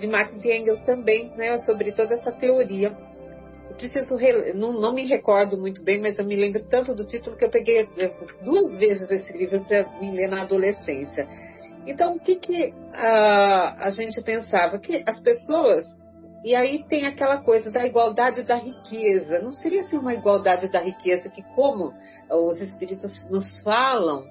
de 0.00 0.06
Marx 0.06 0.44
e 0.44 0.52
Engels 0.52 0.84
também, 0.84 1.32
né, 1.36 1.58
sobre 1.58 1.92
toda 1.92 2.14
essa 2.14 2.30
teoria 2.30 2.96
preciso 3.74 4.16
não, 4.54 4.72
não, 4.72 4.92
me 4.92 5.04
recordo 5.04 5.58
muito 5.58 5.82
bem, 5.82 6.00
mas 6.00 6.18
eu 6.18 6.24
me 6.24 6.36
lembro 6.36 6.64
tanto 6.64 6.94
do 6.94 7.04
título 7.04 7.36
que 7.36 7.44
eu 7.44 7.50
peguei 7.50 7.88
duas 8.42 8.78
vezes 8.78 9.10
esse 9.10 9.36
livro 9.36 9.64
para 9.64 9.84
me 10.00 10.10
ler 10.10 10.28
na 10.28 10.42
adolescência. 10.42 11.26
Então, 11.86 12.14
o 12.14 12.20
que, 12.20 12.36
que 12.36 12.74
a, 12.94 13.86
a 13.86 13.90
gente 13.90 14.20
pensava? 14.22 14.78
Que 14.78 15.02
as 15.06 15.20
pessoas. 15.20 15.84
E 16.42 16.54
aí 16.54 16.84
tem 16.88 17.06
aquela 17.06 17.38
coisa 17.38 17.70
da 17.70 17.86
igualdade 17.86 18.42
da 18.42 18.56
riqueza. 18.56 19.38
Não 19.40 19.52
seria 19.52 19.82
assim 19.82 19.98
uma 19.98 20.14
igualdade 20.14 20.70
da 20.70 20.80
riqueza 20.80 21.28
que, 21.28 21.42
como 21.54 21.92
os 22.30 22.60
espíritos 22.60 23.28
nos 23.30 23.58
falam, 23.60 24.26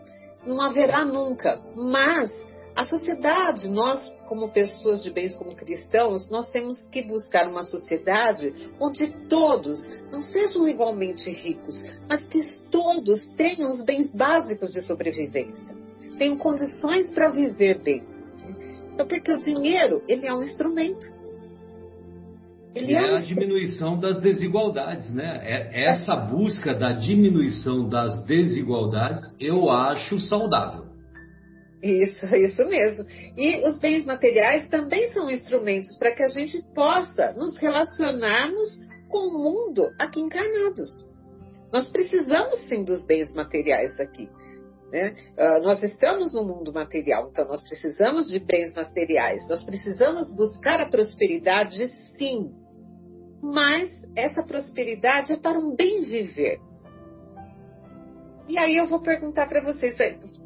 não 0.45 0.62
haverá 0.62 1.06
nunca. 1.06 1.60
Mas 1.76 2.32
a 2.76 2.84
sociedade, 2.86 3.68
nós, 3.68 4.12
como 4.28 4.50
pessoas 4.50 5.04
de 5.04 5.12
bens, 5.12 5.36
como 5.36 5.56
cristãos, 5.56 6.30
nós 6.32 6.50
temos 6.50 6.82
que 6.88 7.04
buscar 7.04 7.48
uma 7.48 7.64
sociedade 7.64 8.52
onde 8.80 9.12
todos 9.28 9.80
não 10.12 10.22
sejam 10.22 10.68
igualmente 10.68 11.30
ricos, 11.30 11.76
mas 12.10 12.26
que 12.26 12.42
todos 12.72 13.28
tenham 13.38 13.70
os 13.70 13.84
bens 13.84 14.12
básicos 14.12 14.72
de 14.72 14.82
sobrevivência, 14.82 15.76
tenham 16.18 16.36
condições 16.38 17.12
para 17.12 17.30
viver 17.30 17.80
bem. 17.80 18.04
Então, 18.94 19.08
porque 19.08 19.32
o 19.32 19.40
dinheiro, 19.40 20.02
ele 20.08 20.26
é 20.26 20.34
um 20.34 20.42
instrumento. 20.42 21.06
Ele 22.76 22.96
é, 22.96 23.04
é 23.04 23.16
a 23.16 23.22
diminuição 23.22 24.00
das 24.00 24.20
desigualdades, 24.20 25.14
né? 25.14 25.42
É 25.44 25.86
essa 25.86 26.16
busca 26.16 26.74
da 26.74 26.92
diminuição 26.92 27.88
das 27.88 28.26
desigualdades, 28.26 29.24
eu 29.40 29.70
acho 29.70 30.20
saudável. 30.20 30.93
Isso, 31.84 32.26
isso 32.34 32.66
mesmo. 32.66 33.06
E 33.38 33.70
os 33.70 33.78
bens 33.80 34.06
materiais 34.06 34.70
também 34.70 35.10
são 35.10 35.30
instrumentos 35.30 35.96
para 35.98 36.16
que 36.16 36.24
a 36.24 36.30
gente 36.30 36.64
possa 36.74 37.34
nos 37.34 37.58
relacionarmos 37.58 38.80
com 39.10 39.28
o 39.28 39.44
mundo 39.44 39.92
aqui 40.00 40.22
encarnados. 40.22 40.90
Nós 41.72 41.90
precisamos 41.90 42.68
sim 42.70 42.84
dos 42.84 43.06
bens 43.06 43.34
materiais 43.34 44.00
aqui. 44.00 44.30
Né? 44.92 45.16
Uh, 45.38 45.64
nós 45.64 45.82
estamos 45.84 46.34
no 46.34 46.44
mundo 46.44 46.72
material, 46.72 47.30
então 47.30 47.48
nós 47.48 47.62
precisamos 47.62 48.28
de 48.30 48.40
bens 48.40 48.72
materiais, 48.74 49.42
nós 49.50 49.64
precisamos 49.64 50.32
buscar 50.36 50.80
a 50.80 50.88
prosperidade 50.88 51.88
sim. 52.16 52.52
Mas 53.42 53.90
essa 54.16 54.44
prosperidade 54.44 55.34
é 55.34 55.38
para 55.38 55.58
um 55.58 55.76
bem 55.76 56.02
viver. 56.02 56.60
E 58.48 58.58
aí 58.60 58.78
eu 58.78 58.88
vou 58.88 59.02
perguntar 59.02 59.48
para 59.48 59.62
vocês, 59.62 59.98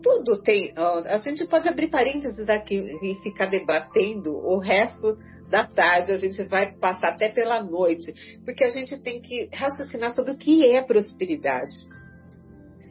tudo 0.07 0.41
tem, 0.41 0.73
a 0.75 1.17
gente 1.17 1.45
pode 1.45 1.67
abrir 1.67 1.89
parênteses 1.89 2.47
aqui 2.47 2.77
e 3.01 3.15
ficar 3.21 3.47
debatendo 3.47 4.37
o 4.37 4.57
resto 4.57 5.17
da 5.49 5.65
tarde, 5.65 6.13
a 6.13 6.17
gente 6.17 6.41
vai 6.43 6.73
passar 6.73 7.09
até 7.09 7.29
pela 7.29 7.61
noite, 7.61 8.13
porque 8.45 8.63
a 8.63 8.69
gente 8.69 8.97
tem 9.01 9.21
que 9.21 9.49
raciocinar 9.53 10.11
sobre 10.11 10.31
o 10.31 10.37
que 10.37 10.65
é 10.65 10.81
prosperidade. 10.81 11.75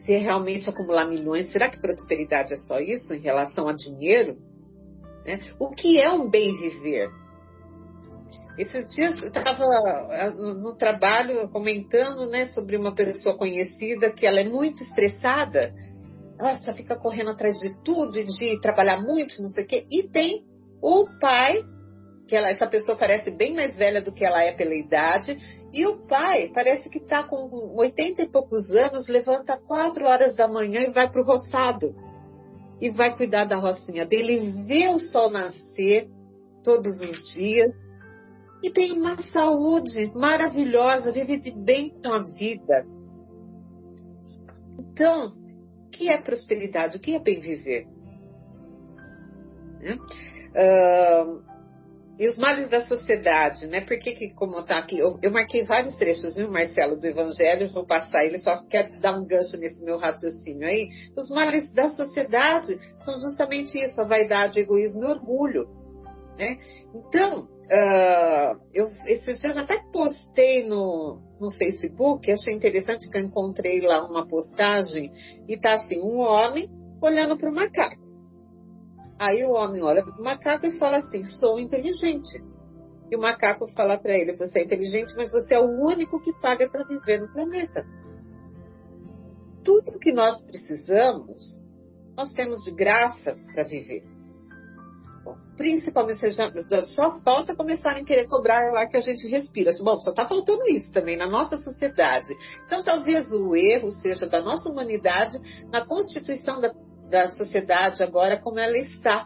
Se 0.03 0.13
é 0.13 0.17
realmente 0.17 0.69
acumular 0.69 1.05
milhões, 1.05 1.51
será 1.51 1.69
que 1.69 1.79
prosperidade 1.79 2.53
é 2.53 2.57
só 2.57 2.79
isso 2.79 3.13
em 3.13 3.19
relação 3.19 3.67
a 3.67 3.73
dinheiro? 3.73 4.37
Né? 5.25 5.39
O 5.59 5.71
que 5.71 5.99
é 5.99 6.11
um 6.11 6.29
bem 6.29 6.53
viver? 6.53 7.09
Esses 8.57 8.87
dias 8.89 9.21
eu 9.21 9.27
estava 9.27 9.63
ah, 9.63 10.31
no 10.31 10.75
trabalho 10.75 11.47
comentando 11.49 12.27
né, 12.29 12.47
sobre 12.47 12.75
uma 12.75 12.93
pessoa 12.93 13.37
conhecida 13.37 14.11
que 14.11 14.25
ela 14.25 14.39
é 14.39 14.47
muito 14.47 14.83
estressada. 14.83 15.73
Nossa, 16.37 16.73
fica 16.73 16.95
correndo 16.95 17.31
atrás 17.31 17.59
de 17.59 17.75
tudo 17.83 18.17
e 18.17 18.25
de 18.25 18.61
trabalhar 18.61 19.01
muito, 19.01 19.41
não 19.41 19.49
sei 19.49 19.63
o 19.63 19.67
quê. 19.67 19.87
E 19.91 20.03
tem 20.03 20.45
o 20.81 21.07
pai, 21.19 21.63
que 22.27 22.35
ela, 22.35 22.49
essa 22.49 22.67
pessoa 22.67 22.97
parece 22.97 23.31
bem 23.31 23.55
mais 23.55 23.75
velha 23.75 24.01
do 24.01 24.13
que 24.13 24.23
ela 24.23 24.43
é 24.43 24.51
pela 24.51 24.75
idade, 24.75 25.35
e 25.73 25.85
o 25.87 26.05
pai 26.07 26.51
parece 26.53 26.89
que 26.89 26.99
está 26.99 27.23
com 27.23 27.75
80 27.75 28.21
e 28.21 28.29
poucos 28.29 28.69
anos, 28.71 29.07
levanta 29.07 29.57
quatro 29.57 30.05
horas 30.05 30.35
da 30.35 30.47
manhã 30.47 30.81
e 30.81 30.91
vai 30.91 31.09
para 31.09 31.21
o 31.21 31.25
roçado. 31.25 31.95
E 32.79 32.91
vai 32.91 33.17
cuidar 33.17 33.45
da 33.45 33.57
rocinha 33.57 34.05
dele, 34.05 34.63
vê 34.67 34.87
o 34.89 34.99
sol 34.99 35.31
nascer 35.31 36.07
todos 36.63 37.01
os 37.01 37.33
dias 37.33 37.73
e 38.61 38.69
tem 38.69 38.91
uma 38.91 39.17
saúde 39.31 40.11
maravilhosa, 40.15 41.11
vive 41.11 41.51
bem 41.51 41.89
com 42.01 42.11
a 42.11 42.19
vida. 42.19 42.85
Então, 44.79 45.33
que 45.97 46.09
é 46.09 46.17
prosperidade? 46.21 46.97
O 46.97 46.99
que 46.99 47.15
é 47.15 47.19
bem 47.19 47.39
viver? 47.39 47.87
Né? 49.79 49.97
Uh, 50.53 51.41
e 52.19 52.27
os 52.27 52.37
males 52.37 52.69
da 52.69 52.81
sociedade, 52.81 53.67
né? 53.67 53.81
Por 53.81 53.97
que, 53.99 54.13
que 54.13 54.33
como 54.33 54.59
está 54.59 54.77
aqui, 54.77 54.97
eu, 54.97 55.19
eu, 55.21 55.31
marquei 55.31 55.63
vários 55.63 55.95
trechos, 55.97 56.35
viu, 56.35 56.49
Marcelo, 56.49 56.99
do 56.99 57.05
Evangelho, 57.05 57.71
vou 57.71 57.85
passar, 57.85 58.25
ele 58.25 58.39
só 58.39 58.63
quer 58.63 58.89
dar 58.99 59.17
um 59.17 59.25
gancho 59.25 59.55
nesse 59.57 59.83
meu 59.83 59.97
raciocínio 59.97 60.67
aí. 60.67 60.89
Os 61.15 61.29
males 61.29 61.71
da 61.73 61.89
sociedade 61.89 62.75
são 63.03 63.17
justamente 63.17 63.77
isso, 63.77 64.01
a 64.01 64.05
vaidade, 64.05 64.59
o 64.59 64.61
egoísmo 64.61 65.03
e 65.03 65.05
o 65.05 65.09
orgulho. 65.09 65.67
Né? 66.37 66.57
Então, 66.93 67.47
Uh, 67.69 68.57
eu 68.73 68.87
esses 69.07 69.41
dias 69.41 69.57
até 69.57 69.77
postei 69.91 70.65
no, 70.65 71.19
no 71.37 71.51
Facebook, 71.51 72.31
achei 72.31 72.53
interessante 72.53 73.09
que 73.09 73.17
eu 73.17 73.21
encontrei 73.21 73.81
lá 73.81 74.07
uma 74.07 74.25
postagem 74.25 75.11
e 75.49 75.57
tá 75.57 75.73
assim, 75.73 75.99
um 75.99 76.19
homem 76.19 76.69
olhando 77.01 77.37
para 77.37 77.49
o 77.49 77.53
macaco. 77.53 78.01
Aí 79.19 79.43
o 79.43 79.51
homem 79.51 79.83
olha 79.83 80.01
para 80.01 80.17
o 80.17 80.23
macaco 80.23 80.65
e 80.65 80.77
fala 80.77 80.99
assim, 80.99 81.25
sou 81.25 81.59
inteligente. 81.59 82.41
E 83.11 83.15
o 83.17 83.19
macaco 83.19 83.67
fala 83.73 83.97
para 83.97 84.17
ele, 84.17 84.37
você 84.37 84.59
é 84.59 84.63
inteligente, 84.63 85.13
mas 85.17 85.29
você 85.31 85.55
é 85.55 85.59
o 85.59 85.69
único 85.69 86.21
que 86.21 86.31
paga 86.39 86.69
para 86.69 86.85
viver 86.85 87.19
no 87.19 87.33
planeta. 87.33 87.85
Tudo 89.61 89.99
que 89.99 90.13
nós 90.13 90.41
precisamos, 90.43 91.59
nós 92.15 92.31
temos 92.31 92.63
de 92.63 92.73
graça 92.73 93.37
para 93.53 93.63
viver 93.63 94.16
principalmente 95.57 96.19
seja, 96.19 96.51
só 96.95 97.19
falta 97.21 97.55
começarem 97.55 98.03
a 98.03 98.05
querer 98.05 98.27
cobrar 98.27 98.77
ar 98.77 98.87
que 98.87 98.95
a 98.95 99.01
gente 99.01 99.27
respira. 99.27 99.71
Bom, 99.83 99.99
só 99.99 100.11
está 100.11 100.25
faltando 100.27 100.63
isso 100.67 100.93
também 100.93 101.17
na 101.17 101.27
nossa 101.27 101.57
sociedade. 101.57 102.33
Então, 102.65 102.83
talvez 102.83 103.31
o 103.33 103.55
erro 103.55 103.89
seja 103.89 104.27
da 104.27 104.41
nossa 104.41 104.69
humanidade 104.69 105.37
na 105.71 105.85
constituição 105.85 106.61
da, 106.61 106.71
da 107.09 107.27
sociedade 107.29 108.01
agora 108.03 108.39
como 108.39 108.59
ela 108.59 108.77
está. 108.77 109.25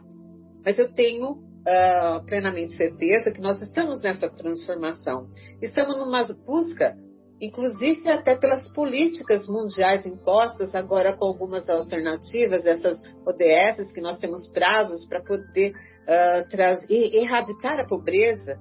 Mas 0.66 0.80
eu 0.80 0.94
tenho 0.94 1.32
uh, 1.32 2.26
plenamente 2.26 2.76
certeza 2.78 3.32
que 3.32 3.42
nós 3.42 3.62
estamos 3.62 4.02
nessa 4.02 4.30
transformação. 4.30 5.28
Estamos 5.62 5.98
numa 5.98 6.24
busca 6.46 6.96
inclusive 7.42 8.08
até 8.08 8.36
pelas 8.38 8.72
políticas 8.72 9.48
mundiais 9.48 10.06
impostas, 10.06 10.76
agora 10.76 11.18
com 11.18 11.26
algumas 11.26 11.68
alternativas, 11.68 12.66
essas 12.66 13.02
ODS, 13.26 13.92
que 13.92 14.00
nós 14.00 14.20
temos 14.20 14.48
prazos 14.52 15.08
para 15.08 15.24
poder 15.24 15.72
uh, 15.72 16.86
erradicar 16.90 17.80
a 17.80 17.88
pobreza. 17.88 18.60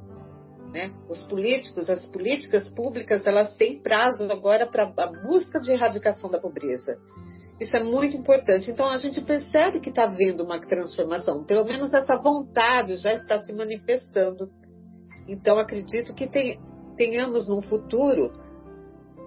Né? 0.72 0.92
Os 1.10 1.22
políticos, 1.24 1.90
as 1.90 2.06
políticas 2.06 2.68
públicas, 2.70 3.26
elas 3.26 3.54
têm 3.56 3.82
prazo 3.82 4.24
agora 4.30 4.66
para 4.66 4.84
a 4.96 5.06
busca 5.24 5.60
de 5.60 5.72
erradicação 5.72 6.30
da 6.30 6.40
pobreza. 6.40 6.96
Isso 7.60 7.76
é 7.76 7.82
muito 7.82 8.16
importante. 8.16 8.70
Então 8.70 8.88
a 8.88 8.96
gente 8.96 9.20
percebe 9.20 9.80
que 9.80 9.90
está 9.90 10.04
havendo 10.04 10.42
uma 10.42 10.58
transformação, 10.58 11.44
pelo 11.44 11.66
menos 11.66 11.92
essa 11.92 12.16
vontade 12.16 12.96
já 12.96 13.12
está 13.12 13.38
se 13.40 13.52
manifestando. 13.52 14.48
Então 15.28 15.58
acredito 15.58 16.14
que 16.14 16.26
tenhamos 16.96 17.46
no 17.46 17.60
futuro 17.60 18.32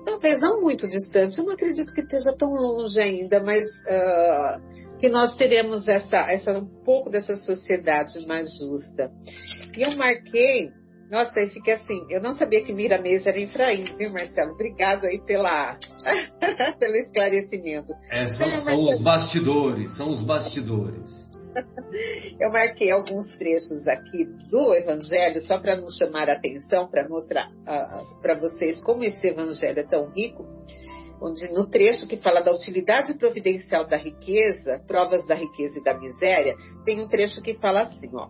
talvez 0.03 0.39
não 0.41 0.61
muito 0.61 0.87
distante, 0.87 1.37
eu 1.37 1.45
não 1.45 1.53
acredito 1.53 1.93
que 1.93 2.01
esteja 2.01 2.35
tão 2.37 2.53
longe 2.53 2.99
ainda, 2.99 3.41
mas 3.43 3.63
uh, 3.63 4.99
que 4.99 5.09
nós 5.09 5.35
teremos 5.35 5.87
essa, 5.87 6.31
essa, 6.31 6.57
um 6.57 6.65
pouco 6.83 7.09
dessa 7.09 7.35
sociedade 7.35 8.25
mais 8.27 8.47
justa. 8.57 9.11
E 9.75 9.81
eu 9.81 9.95
marquei, 9.97 10.71
nossa, 11.11 11.39
eu 11.39 11.49
fiquei 11.49 11.73
assim, 11.73 12.05
eu 12.09 12.21
não 12.21 12.33
sabia 12.35 12.63
que 12.63 12.73
Miramês 12.73 13.25
era 13.25 13.39
Efraim, 13.39 13.83
viu, 13.97 14.11
Marcelo? 14.11 14.53
Obrigado 14.53 15.05
aí 15.05 15.21
pela, 15.25 15.77
pelo 16.79 16.95
esclarecimento. 16.95 17.93
É, 18.11 18.29
são, 18.29 18.61
são 18.61 18.85
os 18.85 19.01
bastidores, 19.01 19.97
são 19.97 20.11
os 20.11 20.21
bastidores. 20.21 21.22
Eu 22.39 22.51
marquei 22.51 22.91
alguns 22.91 23.35
trechos 23.35 23.87
aqui 23.87 24.25
do 24.49 24.73
Evangelho 24.73 25.41
só 25.41 25.59
para 25.59 25.75
nos 25.75 25.95
chamar 25.97 26.29
a 26.29 26.33
atenção, 26.33 26.87
para 26.89 27.07
mostrar 27.07 27.49
uh, 27.49 28.21
para 28.21 28.35
vocês 28.35 28.81
como 28.81 29.03
esse 29.03 29.27
Evangelho 29.27 29.79
é 29.79 29.83
tão 29.83 30.07
rico. 30.09 30.45
Onde 31.21 31.49
no 31.53 31.69
trecho 31.69 32.07
que 32.07 32.17
fala 32.17 32.41
da 32.41 32.51
utilidade 32.51 33.13
providencial 33.13 33.87
da 33.87 33.95
riqueza, 33.95 34.83
provas 34.85 35.25
da 35.25 35.35
riqueza 35.35 35.79
e 35.79 35.83
da 35.83 35.97
miséria, 35.97 36.55
tem 36.83 36.99
um 37.01 37.07
trecho 37.07 37.41
que 37.41 37.53
fala 37.53 37.83
assim, 37.83 38.09
ó. 38.13 38.27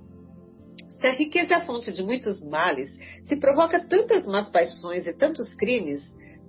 Se 0.99 1.07
a 1.07 1.11
riqueza 1.11 1.55
é 1.55 1.57
a 1.57 1.65
fonte 1.65 1.91
de 1.91 2.03
muitos 2.03 2.41
males, 2.43 2.89
se 3.23 3.35
provoca 3.35 3.83
tantas 3.87 4.25
más 4.27 4.47
paixões 4.49 5.07
e 5.07 5.13
tantos 5.13 5.53
crimes, 5.55 6.01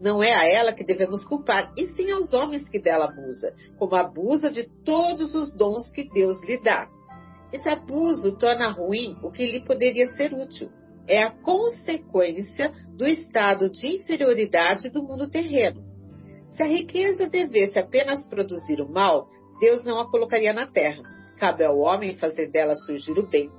não 0.04 0.22
é 0.22 0.34
a 0.34 0.46
ela 0.46 0.74
que 0.74 0.84
devemos 0.84 1.24
culpar, 1.24 1.72
e 1.78 1.86
sim 1.94 2.10
aos 2.10 2.30
homens 2.34 2.68
que 2.68 2.78
dela 2.78 3.06
abusa, 3.06 3.54
como 3.78 3.94
abusa 3.94 4.50
de 4.50 4.68
todos 4.84 5.34
os 5.34 5.50
dons 5.54 5.90
que 5.90 6.06
Deus 6.10 6.36
lhe 6.46 6.58
dá. 6.58 6.86
Esse 7.50 7.70
abuso 7.70 8.36
torna 8.36 8.70
ruim 8.70 9.16
o 9.22 9.30
que 9.30 9.46
lhe 9.46 9.64
poderia 9.64 10.06
ser 10.08 10.34
útil. 10.34 10.68
É 11.08 11.22
a 11.22 11.30
consequência 11.30 12.70
do 12.90 13.06
estado 13.06 13.70
de 13.70 13.96
inferioridade 13.96 14.90
do 14.90 15.02
mundo 15.02 15.30
terreno. 15.30 15.82
Se 16.50 16.62
a 16.62 16.66
riqueza 16.66 17.26
devesse 17.26 17.78
apenas 17.78 18.28
produzir 18.28 18.82
o 18.82 18.88
mal, 18.88 19.26
Deus 19.58 19.84
não 19.86 19.98
a 19.98 20.10
colocaria 20.10 20.52
na 20.52 20.66
terra. 20.66 21.02
Cabe 21.38 21.64
ao 21.64 21.78
homem 21.78 22.12
fazer 22.14 22.50
dela 22.50 22.74
surgir 22.74 23.18
o 23.18 23.26
bem, 23.26 23.50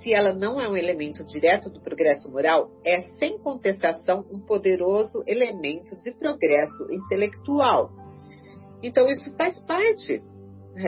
se 0.00 0.12
ela 0.12 0.32
não 0.32 0.60
é 0.60 0.68
um 0.68 0.76
elemento 0.76 1.24
direto 1.24 1.70
do 1.70 1.80
progresso 1.80 2.30
moral, 2.30 2.70
é 2.84 3.02
sem 3.18 3.38
contestação 3.38 4.24
um 4.30 4.40
poderoso 4.40 5.22
elemento 5.26 5.96
de 5.96 6.12
progresso 6.12 6.90
intelectual. 6.90 7.90
Então, 8.82 9.08
isso 9.08 9.34
faz 9.36 9.60
parte, 9.62 10.22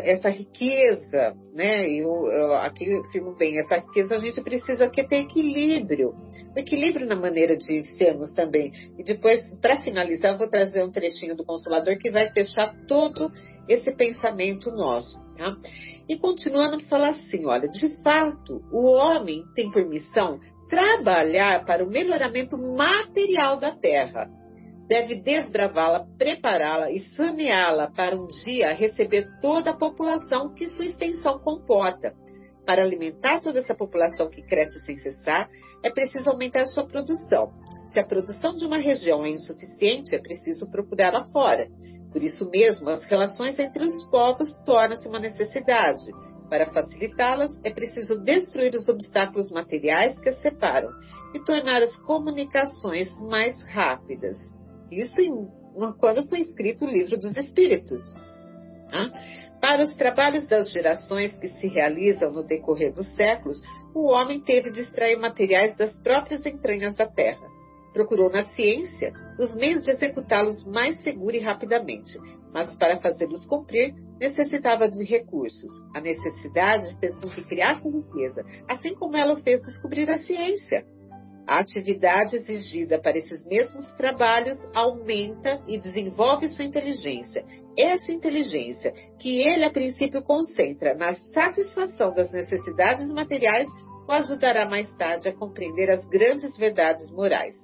essa 0.04 0.28
riqueza, 0.28 1.34
né? 1.52 1.88
Eu, 1.88 2.26
eu 2.30 2.54
aqui 2.54 2.88
eu 2.88 3.00
afirmo 3.00 3.34
bem, 3.36 3.58
essa 3.58 3.76
riqueza 3.76 4.14
a 4.14 4.18
gente 4.18 4.40
precisa 4.42 4.88
que 4.88 5.02
ter 5.04 5.22
equilíbrio, 5.22 6.14
equilíbrio 6.56 7.06
na 7.06 7.16
maneira 7.16 7.56
de 7.56 7.82
sermos 7.96 8.32
também. 8.34 8.70
E 8.98 9.02
depois, 9.02 9.40
para 9.60 9.80
finalizar, 9.80 10.32
eu 10.32 10.38
vou 10.38 10.48
trazer 10.48 10.84
um 10.84 10.92
trechinho 10.92 11.36
do 11.36 11.44
Consolador 11.44 11.98
que 11.98 12.10
vai 12.10 12.32
fechar 12.32 12.74
todo 12.86 13.30
esse 13.68 13.90
pensamento 13.94 14.70
nosso. 14.70 15.18
Tá? 15.40 15.56
E 16.06 16.18
continuando 16.18 16.76
a 16.76 16.80
falar 16.80 17.10
assim: 17.10 17.46
olha, 17.46 17.66
de 17.66 17.88
fato, 18.02 18.62
o 18.70 18.84
homem 18.84 19.42
tem 19.54 19.70
por 19.70 19.86
missão 19.86 20.38
trabalhar 20.68 21.64
para 21.64 21.82
o 21.82 21.88
melhoramento 21.88 22.58
material 22.58 23.58
da 23.58 23.74
terra. 23.74 24.28
Deve 24.86 25.14
desbravá-la, 25.22 26.04
prepará-la 26.18 26.90
e 26.90 27.00
saneá-la 27.16 27.90
para 27.90 28.14
um 28.14 28.26
dia 28.26 28.74
receber 28.74 29.26
toda 29.40 29.70
a 29.70 29.76
população 29.76 30.52
que 30.52 30.68
sua 30.68 30.84
extensão 30.84 31.38
comporta. 31.38 32.12
Para 32.66 32.82
alimentar 32.82 33.40
toda 33.40 33.60
essa 33.60 33.74
população 33.74 34.28
que 34.28 34.42
cresce 34.42 34.84
sem 34.84 34.96
cessar, 34.98 35.48
é 35.82 35.90
preciso 35.90 36.28
aumentar 36.28 36.66
sua 36.66 36.86
produção. 36.86 37.50
Se 37.92 37.98
a 37.98 38.04
produção 38.04 38.54
de 38.54 38.66
uma 38.66 38.78
região 38.78 39.24
é 39.24 39.30
insuficiente, 39.30 40.14
é 40.14 40.18
preciso 40.18 40.70
procurá-la 40.70 41.24
fora. 41.32 41.66
Por 42.12 42.22
isso 42.22 42.48
mesmo, 42.50 42.90
as 42.90 43.04
relações 43.04 43.58
entre 43.58 43.84
os 43.84 44.04
povos 44.06 44.56
tornam-se 44.64 45.08
uma 45.08 45.20
necessidade. 45.20 46.10
Para 46.48 46.70
facilitá-las, 46.70 47.60
é 47.64 47.70
preciso 47.70 48.18
destruir 48.20 48.74
os 48.74 48.88
obstáculos 48.88 49.52
materiais 49.52 50.18
que 50.18 50.28
as 50.28 50.42
separam 50.42 50.90
e 51.32 51.38
tornar 51.44 51.80
as 51.82 51.96
comunicações 51.98 53.08
mais 53.20 53.62
rápidas. 53.72 54.36
Isso 54.90 55.20
em, 55.20 55.48
quando 56.00 56.28
foi 56.28 56.40
escrito 56.40 56.84
o 56.84 56.90
Livro 56.90 57.16
dos 57.16 57.36
Espíritos. 57.36 58.02
Para 59.60 59.84
os 59.84 59.94
trabalhos 59.94 60.48
das 60.48 60.72
gerações 60.72 61.38
que 61.38 61.46
se 61.48 61.68
realizam 61.68 62.32
no 62.32 62.42
decorrer 62.42 62.92
dos 62.92 63.06
séculos, 63.14 63.60
o 63.94 64.08
homem 64.08 64.40
teve 64.40 64.72
de 64.72 64.80
extrair 64.80 65.16
materiais 65.16 65.76
das 65.76 65.96
próprias 66.00 66.44
entranhas 66.44 66.96
da 66.96 67.06
terra 67.06 67.49
Procurou 67.92 68.30
na 68.30 68.42
ciência 68.42 69.12
os 69.38 69.54
meios 69.54 69.82
de 69.82 69.90
executá-los 69.90 70.64
mais 70.64 71.02
seguro 71.02 71.34
e 71.34 71.40
rapidamente, 71.40 72.18
mas 72.52 72.74
para 72.76 73.00
fazê-los 73.00 73.44
cumprir 73.46 73.94
necessitava 74.18 74.88
de 74.88 75.04
recursos. 75.04 75.72
A 75.94 76.00
necessidade 76.00 76.98
fez 77.00 77.18
com 77.18 77.28
que 77.28 77.42
criasse 77.42 77.88
riqueza, 77.88 78.44
assim 78.68 78.94
como 78.94 79.16
ela 79.16 79.36
fez 79.38 79.60
descobrir 79.62 80.10
a 80.10 80.18
ciência. 80.18 80.84
A 81.46 81.58
atividade 81.58 82.36
exigida 82.36 83.00
para 83.00 83.18
esses 83.18 83.44
mesmos 83.44 83.92
trabalhos 83.94 84.56
aumenta 84.72 85.60
e 85.66 85.78
desenvolve 85.78 86.48
sua 86.48 86.64
inteligência. 86.64 87.44
Essa 87.76 88.12
inteligência, 88.12 88.92
que 89.18 89.40
ele 89.40 89.64
a 89.64 89.70
princípio 89.70 90.22
concentra 90.22 90.94
na 90.94 91.12
satisfação 91.14 92.12
das 92.12 92.30
necessidades 92.30 93.12
materiais, 93.12 93.66
o 94.06 94.12
ajudará 94.12 94.68
mais 94.68 94.94
tarde 94.96 95.28
a 95.28 95.34
compreender 95.34 95.90
as 95.90 96.06
grandes 96.06 96.56
verdades 96.56 97.10
morais. 97.12 97.56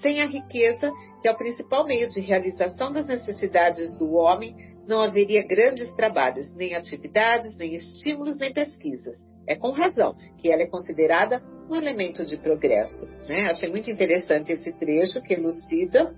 Sem 0.00 0.20
a 0.20 0.26
riqueza, 0.26 0.92
que 1.20 1.28
é 1.28 1.30
o 1.30 1.36
principal 1.36 1.86
meio 1.86 2.08
de 2.08 2.20
realização 2.20 2.92
das 2.92 3.06
necessidades 3.06 3.96
do 3.96 4.14
homem, 4.14 4.54
não 4.86 5.00
haveria 5.00 5.46
grandes 5.46 5.94
trabalhos, 5.94 6.54
nem 6.54 6.74
atividades, 6.74 7.56
nem 7.56 7.74
estímulos, 7.74 8.38
nem 8.38 8.52
pesquisas. 8.52 9.16
É 9.46 9.54
com 9.54 9.70
razão 9.70 10.14
que 10.38 10.50
ela 10.50 10.62
é 10.62 10.66
considerada 10.66 11.42
um 11.68 11.74
elemento 11.74 12.24
de 12.24 12.36
progresso. 12.36 13.06
Né? 13.28 13.46
Achei 13.46 13.70
muito 13.70 13.90
interessante 13.90 14.52
esse 14.52 14.72
trecho 14.72 15.20
que 15.22 15.34
elucida 15.34 16.14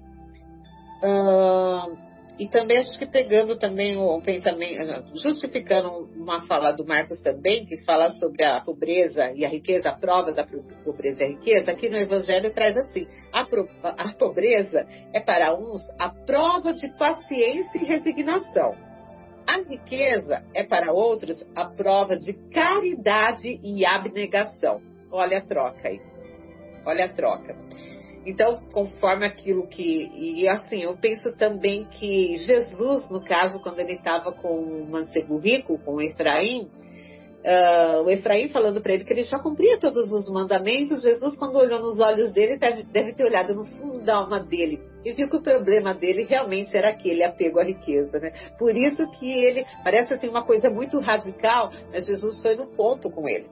uh, 1.03 2.06
e 2.39 2.49
também 2.49 2.79
acho 2.79 2.99
que 2.99 3.07
pegando 3.07 3.57
também 3.59 3.97
o 3.97 4.21
pensamento, 4.21 5.17
justificando 5.17 6.11
uma 6.15 6.47
fala 6.47 6.71
do 6.73 6.87
Marcos 6.87 7.21
também, 7.23 7.65
que 7.65 7.79
fala 7.85 8.11
sobre 8.11 8.45
a 8.45 8.61
pobreza 8.61 9.33
e 9.33 9.45
a 9.45 9.49
riqueza, 9.49 9.89
a 9.89 9.97
prova 9.97 10.33
da 10.33 10.47
pobreza 10.85 11.23
e 11.23 11.27
a 11.27 11.29
riqueza, 11.31 11.71
aqui 11.71 11.89
no 11.89 11.97
Evangelho 11.97 12.53
traz 12.53 12.77
assim: 12.77 13.07
a, 13.33 13.47
a 13.83 14.13
pobreza 14.13 14.87
é 15.15 15.21
para 15.21 15.55
uns 15.55 15.81
a 15.99 16.11
prova 16.11 16.75
de 16.75 16.89
paciência 16.99 17.79
e 17.79 17.85
resignação. 17.87 18.75
A 19.47 19.59
riqueza 19.59 20.45
é 20.53 20.65
para 20.65 20.93
outros 20.93 21.43
a 21.55 21.65
prova 21.65 22.17
de 22.17 22.35
caridade 22.51 23.61
e 23.63 23.87
abnegação. 23.87 24.83
Olha 25.11 25.39
a 25.39 25.41
troca 25.41 25.89
aí. 25.89 26.01
Olha 26.85 27.07
a 27.07 27.09
troca. 27.09 27.57
Então, 28.27 28.61
conforme 28.73 29.25
aquilo 29.25 29.69
que. 29.69 30.11
E 30.15 30.49
assim, 30.49 30.83
eu 30.83 30.97
penso 30.97 31.37
também 31.37 31.85
que 31.85 32.37
Jesus, 32.39 33.09
no 33.09 33.25
caso, 33.25 33.63
quando 33.63 33.79
ele 33.79 33.93
estava 33.93 34.33
com 34.33 34.49
o 34.49 34.91
mancebo 34.91 35.39
rico, 35.39 35.79
com 35.79 35.95
o 35.95 36.03
Efraim, 36.03 36.63
uh, 37.45 38.03
o 38.03 38.11
Efraim 38.11 38.49
falando 38.49 38.81
para 38.81 38.95
ele 38.95 39.05
que 39.05 39.13
ele 39.13 39.23
já 39.23 39.39
cumpria 39.39 39.79
todos 39.79 40.11
os 40.13 40.29
mandamentos, 40.29 41.03
Jesus, 41.03 41.39
quando 41.39 41.57
olhou 41.57 41.81
nos 41.81 42.01
olhos 42.01 42.33
dele, 42.33 42.59
deve, 42.59 42.83
deve 42.83 43.15
ter 43.15 43.23
olhado 43.23 43.55
no 43.55 43.65
fundo 43.65 44.01
da 44.03 44.17
alma 44.17 44.41
dele 44.41 44.81
e 45.05 45.13
viu 45.13 45.31
que 45.31 45.37
o 45.37 45.43
problema 45.43 45.95
dele 45.95 46.25
realmente 46.25 46.77
era 46.77 46.89
aquele 46.89 47.23
apego 47.23 47.61
à 47.61 47.63
riqueza, 47.63 48.19
né? 48.19 48.33
Por 48.59 48.77
isso 48.77 49.09
que 49.13 49.31
ele 49.31 49.65
parece 49.85 50.15
assim 50.15 50.29
uma 50.29 50.45
coisa 50.45 50.69
muito 50.69 50.99
radical, 50.99 51.71
mas 51.93 52.07
Jesus 52.07 52.41
foi 52.41 52.57
no 52.57 52.67
ponto 52.67 53.09
com 53.09 53.29
ele. 53.29 53.47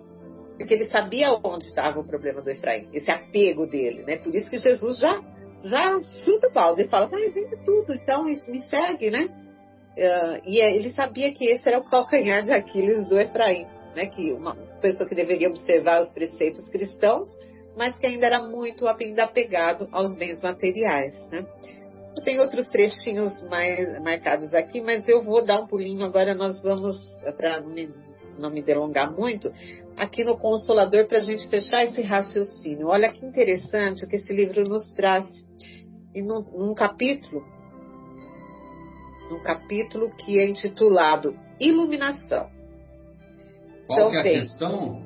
Porque 0.56 0.74
ele 0.74 0.86
sabia 0.86 1.32
onde 1.42 1.66
estava 1.66 1.98
o 1.98 2.04
problema 2.04 2.40
do 2.40 2.50
Efraim, 2.50 2.88
esse 2.92 3.10
apego 3.10 3.66
dele, 3.66 4.04
né? 4.04 4.16
Por 4.16 4.34
isso 4.34 4.48
que 4.48 4.58
Jesus 4.58 4.98
já, 4.98 5.20
já 5.64 6.00
chuta 6.24 6.48
o 6.48 6.52
balde 6.52 6.82
e 6.82 6.88
fala, 6.88 7.06
vai, 7.06 7.28
vende 7.30 7.56
tudo, 7.64 7.92
então 7.94 8.24
me 8.24 8.36
segue, 8.62 9.10
né? 9.10 9.28
Uh, 9.96 10.42
e 10.46 10.60
é, 10.60 10.76
ele 10.76 10.90
sabia 10.90 11.32
que 11.32 11.44
esse 11.46 11.68
era 11.68 11.78
o 11.78 11.84
calcanhar 11.84 12.42
de 12.42 12.52
Aquiles 12.52 13.08
do 13.08 13.18
Efraim, 13.18 13.66
né? 13.94 14.06
Que 14.06 14.32
uma 14.32 14.54
pessoa 14.80 15.08
que 15.08 15.14
deveria 15.14 15.48
observar 15.48 16.00
os 16.00 16.12
preceitos 16.12 16.68
cristãos, 16.68 17.26
mas 17.76 17.96
que 17.96 18.06
ainda 18.06 18.26
era 18.26 18.42
muito 18.42 18.86
ainda 18.86 19.24
apegado 19.24 19.88
aos 19.90 20.16
bens 20.16 20.40
materiais, 20.40 21.14
né? 21.30 21.44
Tem 22.22 22.38
outros 22.38 22.68
trechinhos 22.68 23.42
mais 23.48 24.00
marcados 24.00 24.54
aqui, 24.54 24.80
mas 24.80 25.08
eu 25.08 25.22
vou 25.22 25.44
dar 25.44 25.60
um 25.60 25.66
pulinho 25.66 26.04
agora. 26.04 26.32
Nós 26.32 26.62
vamos, 26.62 26.96
para 27.36 27.60
não 28.38 28.50
me 28.50 28.62
delongar 28.62 29.12
muito, 29.12 29.52
aqui 29.96 30.24
no 30.24 30.36
Consolador 30.36 31.06
para 31.06 31.18
a 31.18 31.22
gente 31.22 31.48
fechar 31.48 31.84
esse 31.84 32.02
raciocínio. 32.02 32.88
Olha 32.88 33.12
que 33.12 33.24
interessante 33.24 34.04
o 34.04 34.08
que 34.08 34.16
esse 34.16 34.32
livro 34.32 34.62
nos 34.64 34.90
traz. 34.94 35.26
E 36.14 36.22
num, 36.22 36.40
num 36.52 36.74
capítulo, 36.74 37.44
num 39.30 39.42
capítulo 39.42 40.14
que 40.16 40.38
é 40.38 40.46
intitulado 40.46 41.36
Iluminação. 41.58 42.48
Qual 43.86 44.08
então, 44.08 44.14
é 44.14 44.20
a 44.20 44.22
tem, 44.22 44.40
questão? 44.40 45.02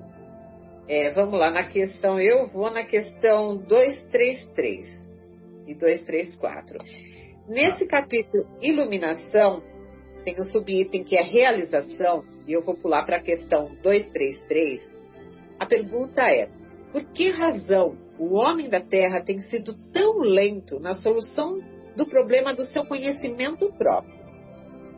É, 0.86 1.10
vamos 1.10 1.38
lá, 1.38 1.50
na 1.50 1.64
questão, 1.64 2.18
eu 2.18 2.46
vou 2.46 2.70
na 2.70 2.84
questão 2.84 3.56
233 3.56 4.86
e 5.66 5.74
234. 5.74 6.78
Nesse 7.46 7.86
capítulo 7.86 8.46
Iluminação, 8.62 9.62
tem 10.24 10.34
o 10.38 10.44
subitem 10.44 11.04
que 11.04 11.16
é 11.16 11.22
realização, 11.22 12.24
e 12.48 12.52
eu 12.54 12.64
vou 12.64 12.74
pular 12.74 13.04
para 13.04 13.18
a 13.18 13.22
questão 13.22 13.66
233, 13.82 14.82
a 15.60 15.66
pergunta 15.66 16.22
é: 16.22 16.48
por 16.90 17.04
que 17.12 17.30
razão 17.30 17.96
o 18.18 18.34
homem 18.34 18.70
da 18.70 18.80
Terra 18.80 19.22
tem 19.22 19.38
sido 19.40 19.74
tão 19.92 20.20
lento 20.20 20.80
na 20.80 20.94
solução 20.94 21.60
do 21.94 22.06
problema 22.06 22.54
do 22.54 22.64
seu 22.64 22.86
conhecimento 22.86 23.70
próprio? 23.74 24.16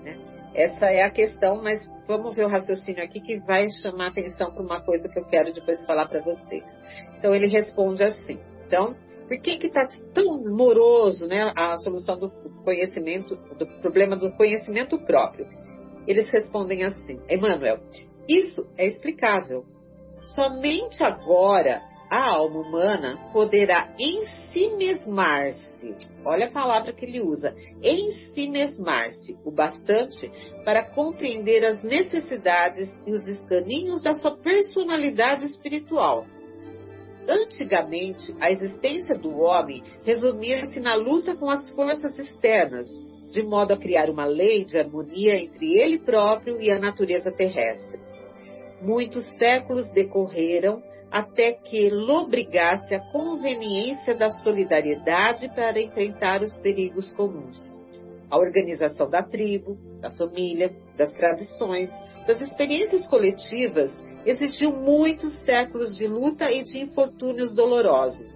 Né? 0.04 0.16
Essa 0.54 0.86
é 0.86 1.02
a 1.02 1.10
questão, 1.10 1.60
mas 1.60 1.80
vamos 2.06 2.36
ver 2.36 2.44
o 2.44 2.48
raciocínio 2.48 3.02
aqui 3.02 3.20
que 3.20 3.40
vai 3.40 3.68
chamar 3.82 4.08
atenção 4.08 4.52
para 4.52 4.62
uma 4.62 4.80
coisa 4.80 5.08
que 5.08 5.18
eu 5.18 5.24
quero 5.24 5.52
depois 5.52 5.84
falar 5.84 6.06
para 6.08 6.22
vocês. 6.22 6.64
Então 7.18 7.34
ele 7.34 7.48
responde 7.48 8.04
assim. 8.04 8.38
Então, 8.66 8.94
por 9.26 9.40
que 9.40 9.58
que 9.58 9.66
está 9.66 9.86
tão 10.14 10.38
moroso, 10.44 11.26
né, 11.26 11.52
a 11.56 11.76
solução 11.78 12.18
do 12.18 12.30
conhecimento, 12.64 13.36
do 13.56 13.66
problema 13.80 14.16
do 14.16 14.30
conhecimento 14.32 14.98
próprio? 14.98 15.46
Eles 16.06 16.30
respondem 16.30 16.84
assim, 16.84 17.20
Emmanuel, 17.28 17.80
isso 18.28 18.66
é 18.76 18.86
explicável. 18.86 19.64
Somente 20.34 21.02
agora 21.02 21.82
a 22.10 22.28
alma 22.28 22.60
humana 22.60 23.30
poderá 23.32 23.94
ensimesmar-se, 23.96 25.94
olha 26.24 26.46
a 26.48 26.50
palavra 26.50 26.92
que 26.92 27.04
ele 27.04 27.20
usa, 27.20 27.54
ensimesmar-se 27.80 29.38
o 29.44 29.50
bastante 29.52 30.28
para 30.64 30.84
compreender 30.90 31.64
as 31.64 31.84
necessidades 31.84 32.88
e 33.06 33.12
os 33.12 33.26
escaninhos 33.28 34.02
da 34.02 34.12
sua 34.14 34.36
personalidade 34.36 35.46
espiritual. 35.46 36.26
Antigamente, 37.28 38.34
a 38.40 38.50
existência 38.50 39.16
do 39.16 39.38
homem 39.38 39.84
resumia-se 40.04 40.80
na 40.80 40.96
luta 40.96 41.36
com 41.36 41.48
as 41.48 41.70
forças 41.70 42.18
externas, 42.18 42.88
de 43.30 43.42
modo 43.42 43.72
a 43.72 43.76
criar 43.76 44.10
uma 44.10 44.24
lei 44.24 44.64
de 44.64 44.76
harmonia 44.76 45.36
entre 45.36 45.78
ele 45.78 45.98
próprio 45.98 46.60
e 46.60 46.70
a 46.70 46.78
natureza 46.78 47.30
terrestre. 47.30 48.00
Muitos 48.82 49.24
séculos 49.38 49.88
decorreram 49.92 50.82
até 51.10 51.52
que 51.52 51.90
lobrigasse 51.90 52.94
a 52.94 53.00
conveniência 53.10 54.14
da 54.14 54.30
solidariedade 54.30 55.48
para 55.54 55.80
enfrentar 55.80 56.42
os 56.42 56.56
perigos 56.58 57.12
comuns. 57.12 57.78
A 58.30 58.38
organização 58.38 59.10
da 59.10 59.22
tribo, 59.22 59.76
da 60.00 60.10
família, 60.10 60.72
das 60.96 61.12
tradições, 61.14 61.90
das 62.26 62.40
experiências 62.40 63.06
coletivas 63.08 63.90
exigiu 64.24 64.70
muitos 64.70 65.32
séculos 65.44 65.94
de 65.94 66.06
luta 66.06 66.50
e 66.50 66.62
de 66.62 66.80
infortúnios 66.80 67.52
dolorosos. 67.54 68.30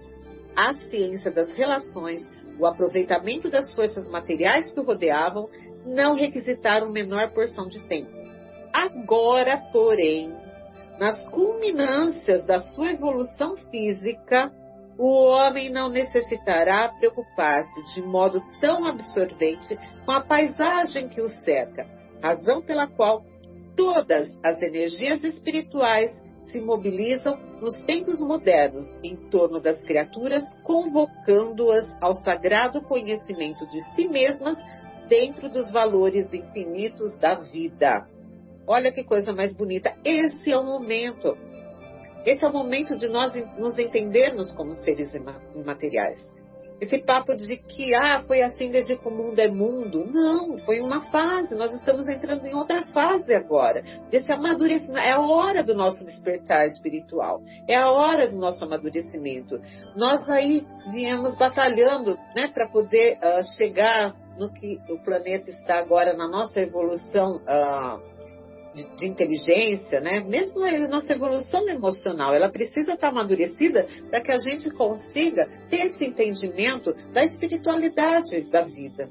A 0.55 0.73
ciência 0.73 1.31
das 1.31 1.49
relações, 1.51 2.29
o 2.59 2.65
aproveitamento 2.65 3.49
das 3.49 3.73
forças 3.73 4.09
materiais 4.09 4.71
que 4.71 4.79
o 4.79 4.83
rodeavam, 4.83 5.49
não 5.85 6.15
requisitaram 6.15 6.91
menor 6.91 7.31
porção 7.31 7.67
de 7.67 7.79
tempo. 7.87 8.11
Agora, 8.73 9.57
porém, 9.71 10.33
nas 10.99 11.17
culminâncias 11.29 12.45
da 12.45 12.59
sua 12.59 12.91
evolução 12.91 13.55
física, 13.57 14.51
o 14.97 15.25
homem 15.25 15.69
não 15.69 15.89
necessitará 15.89 16.89
preocupar-se 16.99 17.93
de 17.93 18.01
modo 18.01 18.41
tão 18.61 18.85
absorvente 18.87 19.77
com 20.05 20.11
a 20.11 20.21
paisagem 20.21 21.09
que 21.09 21.21
o 21.21 21.29
cerca, 21.29 21.85
razão 22.21 22.61
pela 22.61 22.87
qual 22.87 23.23
todas 23.75 24.27
as 24.43 24.61
energias 24.61 25.23
espirituais 25.23 26.11
se 26.45 26.59
mobilizam 26.61 27.37
nos 27.61 27.81
tempos 27.83 28.19
modernos 28.19 28.97
em 29.03 29.15
torno 29.15 29.59
das 29.59 29.81
criaturas, 29.83 30.43
convocando-as 30.63 31.85
ao 32.01 32.13
sagrado 32.15 32.81
conhecimento 32.81 33.67
de 33.67 33.81
si 33.93 34.07
mesmas 34.07 34.57
dentro 35.07 35.49
dos 35.49 35.71
valores 35.71 36.31
infinitos 36.33 37.19
da 37.19 37.35
vida. 37.35 38.07
Olha 38.67 38.91
que 38.91 39.03
coisa 39.03 39.31
mais 39.31 39.53
bonita. 39.53 39.95
Esse 40.03 40.51
é 40.51 40.57
o 40.57 40.63
momento. 40.63 41.37
Esse 42.25 42.43
é 42.43 42.47
o 42.47 42.53
momento 42.53 42.97
de 42.97 43.07
nós 43.07 43.33
nos 43.57 43.77
entendermos 43.77 44.51
como 44.53 44.71
seres 44.71 45.13
imateriais. 45.55 46.19
Esse 46.79 46.97
papo 46.99 47.35
de 47.35 47.57
que 47.57 47.93
ah, 47.95 48.23
foi 48.27 48.41
assim 48.41 48.69
desde 48.69 48.97
que 48.97 49.07
o 49.07 49.11
mundo 49.11 49.39
é 49.39 49.47
mundo. 49.47 50.05
Não, 50.11 50.57
foi 50.59 50.81
uma 50.81 51.01
fase. 51.09 51.55
Nós 51.55 51.73
estamos 51.73 52.07
entrando 52.07 52.45
em 52.45 52.53
outra 52.53 52.81
fase 52.87 53.33
agora. 53.33 53.81
Desse 54.09 54.31
amadurecimento. 54.31 54.99
É 54.99 55.11
a 55.11 55.21
hora 55.21 55.63
do 55.63 55.73
nosso 55.73 56.03
despertar 56.05 56.65
espiritual. 56.67 57.41
É 57.67 57.75
a 57.75 57.89
hora 57.89 58.27
do 58.27 58.37
nosso 58.37 58.63
amadurecimento. 58.63 59.59
Nós 59.95 60.27
aí 60.29 60.65
viemos 60.91 61.37
batalhando 61.37 62.17
né, 62.35 62.49
para 62.53 62.67
poder 62.67 63.17
uh, 63.17 63.57
chegar 63.57 64.13
no 64.37 64.51
que 64.51 64.79
o 64.89 64.99
planeta 64.99 65.49
está 65.49 65.79
agora 65.79 66.13
na 66.13 66.27
nossa 66.27 66.59
evolução. 66.59 67.37
Uh, 67.37 68.14
de, 68.75 69.07
inteligência, 69.07 70.01
né? 70.01 70.19
mesmo 70.19 70.63
a 70.63 70.87
nossa 70.87 71.13
evolução 71.13 71.67
emocional, 71.69 72.33
ela 72.33 72.49
precisa 72.49 72.93
estar 72.93 73.09
amadurecida 73.09 73.87
para 74.09 74.21
que 74.21 74.31
a 74.31 74.37
gente 74.37 74.69
consiga 74.71 75.47
ter 75.69 75.87
esse 75.87 76.05
entendimento 76.05 76.93
da 77.13 77.23
espiritualidade 77.23 78.41
da 78.49 78.63
vida. 78.63 79.09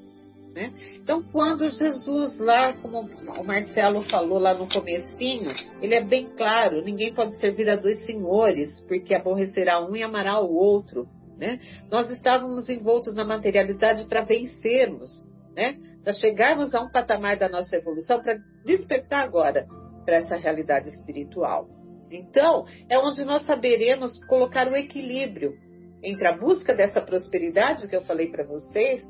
Né? 0.55 0.73
Então, 0.95 1.23
quando 1.33 1.69
Jesus 1.69 2.39
lá, 2.39 2.75
como 2.75 3.01
o 3.01 3.45
Marcelo 3.45 4.03
falou 4.05 4.39
lá 4.39 4.55
no 4.55 4.69
comecinho, 4.69 5.51
ele 5.83 5.95
é 5.95 6.05
bem 6.05 6.29
claro, 6.37 6.85
ninguém 6.85 7.13
pode 7.13 7.39
servir 7.41 7.69
a 7.69 7.77
dois 7.77 8.05
senhores, 8.05 8.81
porque 8.87 9.15
aborrecerá 9.15 9.85
um 9.85 9.97
e 9.97 10.03
amará 10.03 10.39
o 10.39 10.55
outro. 10.55 11.09
Né? 11.37 11.59
Nós 11.91 12.09
estávamos 12.11 12.69
envoltos 12.69 13.17
na 13.17 13.25
materialidade 13.25 14.07
para 14.07 14.23
vencermos 14.23 15.25
né? 15.55 15.77
Para 16.05 16.13
chegarmos 16.13 16.75
a 16.75 16.83
um 16.83 16.91
patamar 16.91 17.37
da 17.39 17.49
nossa 17.49 17.75
evolução, 17.77 18.21
para 18.21 18.39
despertar 18.65 19.25
agora 19.25 19.67
para 20.05 20.17
essa 20.17 20.37
realidade 20.37 20.91
espiritual. 20.91 21.67
Então, 22.11 22.65
é 22.89 22.99
onde 22.99 23.25
nós 23.25 23.45
saberemos 23.47 24.23
colocar 24.27 24.69
o 24.69 24.77
equilíbrio 24.77 25.55
entre 26.03 26.29
a 26.29 26.37
busca 26.37 26.75
dessa 26.75 27.01
prosperidade 27.01 27.89
que 27.89 27.97
eu 27.97 28.03
falei 28.03 28.31
para 28.31 28.45
vocês, 28.45 29.03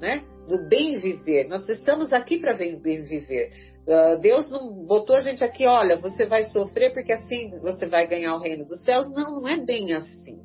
né? 0.00 0.24
Do 0.48 0.68
bem 0.68 0.98
viver. 0.98 1.46
Nós 1.46 1.68
estamos 1.68 2.12
aqui 2.12 2.38
para 2.38 2.54
bem, 2.54 2.76
viver. 2.80 3.52
Uh, 3.86 4.20
Deus 4.20 4.50
não 4.50 4.84
botou 4.84 5.14
a 5.14 5.20
gente 5.20 5.44
aqui, 5.44 5.66
olha, 5.66 5.96
você 5.96 6.26
vai 6.26 6.44
sofrer 6.44 6.92
porque 6.92 7.12
assim 7.12 7.56
você 7.60 7.86
vai 7.86 8.06
ganhar 8.06 8.34
o 8.34 8.40
reino 8.40 8.64
dos 8.64 8.82
céus. 8.82 9.08
Não, 9.12 9.40
não 9.40 9.48
é 9.48 9.56
bem 9.56 9.94
assim. 9.94 10.40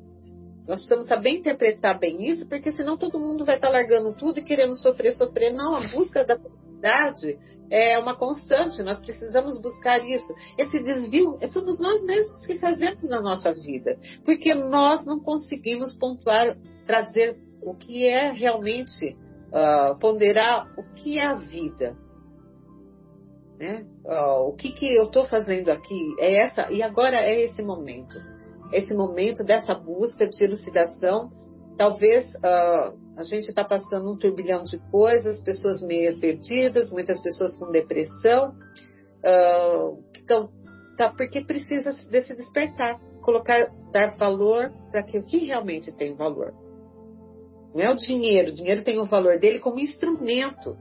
Nós 0.68 0.80
precisamos 0.80 1.06
saber 1.06 1.30
interpretar 1.30 1.98
bem 1.98 2.28
isso, 2.28 2.46
porque 2.46 2.70
senão 2.70 2.98
todo 2.98 3.18
mundo 3.18 3.42
vai 3.42 3.56
estar 3.56 3.70
largando 3.70 4.14
tudo 4.14 4.38
e 4.38 4.44
querendo 4.44 4.76
sofrer, 4.76 5.12
sofrer. 5.12 5.50
Não, 5.50 5.74
a 5.74 5.80
busca 5.88 6.22
da 6.26 6.38
felicidade 6.38 7.38
é 7.70 7.98
uma 7.98 8.14
constante, 8.14 8.82
nós 8.82 9.00
precisamos 9.00 9.58
buscar 9.62 10.06
isso. 10.06 10.34
Esse 10.58 10.78
desvio 10.82 11.38
é 11.40 11.48
somos 11.48 11.80
nós 11.80 12.04
mesmos 12.04 12.44
que 12.46 12.58
fazemos 12.58 13.08
na 13.08 13.22
nossa 13.22 13.54
vida, 13.54 13.98
porque 14.26 14.54
nós 14.54 15.06
não 15.06 15.18
conseguimos 15.18 15.96
pontuar, 15.96 16.54
trazer 16.86 17.38
o 17.62 17.74
que 17.74 18.06
é 18.06 18.30
realmente, 18.32 19.16
uh, 19.48 19.98
ponderar 19.98 20.70
o 20.78 20.82
que 20.94 21.18
é 21.18 21.24
a 21.24 21.34
vida. 21.34 21.96
Né? 23.58 23.86
Uh, 24.04 24.48
o 24.48 24.52
que, 24.52 24.70
que 24.72 24.94
eu 24.94 25.04
estou 25.04 25.24
fazendo 25.24 25.70
aqui 25.70 26.14
é 26.20 26.42
essa, 26.42 26.70
e 26.70 26.82
agora 26.82 27.16
é 27.16 27.42
esse 27.42 27.62
momento 27.62 28.18
esse 28.72 28.94
momento 28.94 29.44
dessa 29.44 29.74
busca 29.74 30.28
de 30.28 30.44
elucidação. 30.44 31.30
Talvez 31.76 32.26
uh, 32.36 32.98
a 33.16 33.22
gente 33.22 33.48
está 33.48 33.64
passando 33.64 34.10
um 34.10 34.16
turbilhão 34.16 34.64
de 34.64 34.78
coisas, 34.90 35.40
pessoas 35.40 35.80
meio 35.82 36.18
perdidas, 36.18 36.90
muitas 36.90 37.20
pessoas 37.22 37.56
com 37.58 37.70
depressão, 37.70 38.50
uh, 38.50 40.02
então, 40.16 40.50
tá, 40.96 41.10
porque 41.10 41.40
precisa 41.42 41.90
desse 42.10 42.34
despertar, 42.34 43.00
colocar, 43.22 43.70
dar 43.92 44.16
valor 44.16 44.72
para 44.90 45.00
aquilo 45.00 45.24
que 45.24 45.38
realmente 45.38 45.92
tem 45.92 46.14
valor. 46.14 46.52
Não 47.74 47.80
é 47.80 47.90
o 47.92 47.96
dinheiro, 47.96 48.50
o 48.50 48.54
dinheiro 48.54 48.82
tem 48.82 48.98
o 48.98 49.06
valor 49.06 49.38
dele 49.38 49.60
como 49.60 49.78
instrumento 49.78 50.76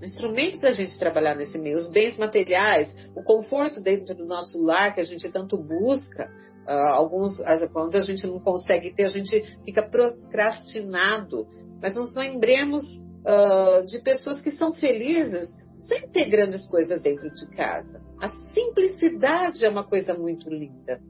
um 0.00 0.04
instrumento 0.04 0.58
para 0.58 0.70
a 0.70 0.72
gente 0.72 0.98
trabalhar 0.98 1.34
nesse 1.34 1.58
meio. 1.58 1.78
Os 1.78 1.90
bens 1.90 2.18
materiais, 2.18 2.94
o 3.14 3.22
conforto 3.22 3.80
dentro 3.80 4.14
do 4.14 4.26
nosso 4.26 4.62
lar 4.62 4.94
que 4.94 5.00
a 5.00 5.04
gente 5.04 5.30
tanto 5.30 5.56
busca, 5.56 6.30
Uh, 6.66 6.94
alguns, 6.94 7.36
quando 7.72 7.94
a 7.94 8.00
gente 8.00 8.26
não 8.26 8.40
consegue 8.40 8.92
ter, 8.92 9.04
a 9.04 9.08
gente 9.08 9.40
fica 9.64 9.82
procrastinado. 9.82 11.46
Mas 11.80 11.94
nos 11.94 12.14
lembremos 12.14 12.82
uh, 13.24 13.84
de 13.86 14.00
pessoas 14.00 14.42
que 14.42 14.50
são 14.50 14.72
felizes 14.72 15.48
sem 15.82 16.08
ter 16.08 16.28
grandes 16.28 16.66
coisas 16.66 17.00
dentro 17.00 17.30
de 17.30 17.46
casa. 17.54 18.00
A 18.20 18.28
simplicidade 18.52 19.64
é 19.64 19.68
uma 19.68 19.84
coisa 19.84 20.14
muito 20.14 20.50
linda. 20.50 21.00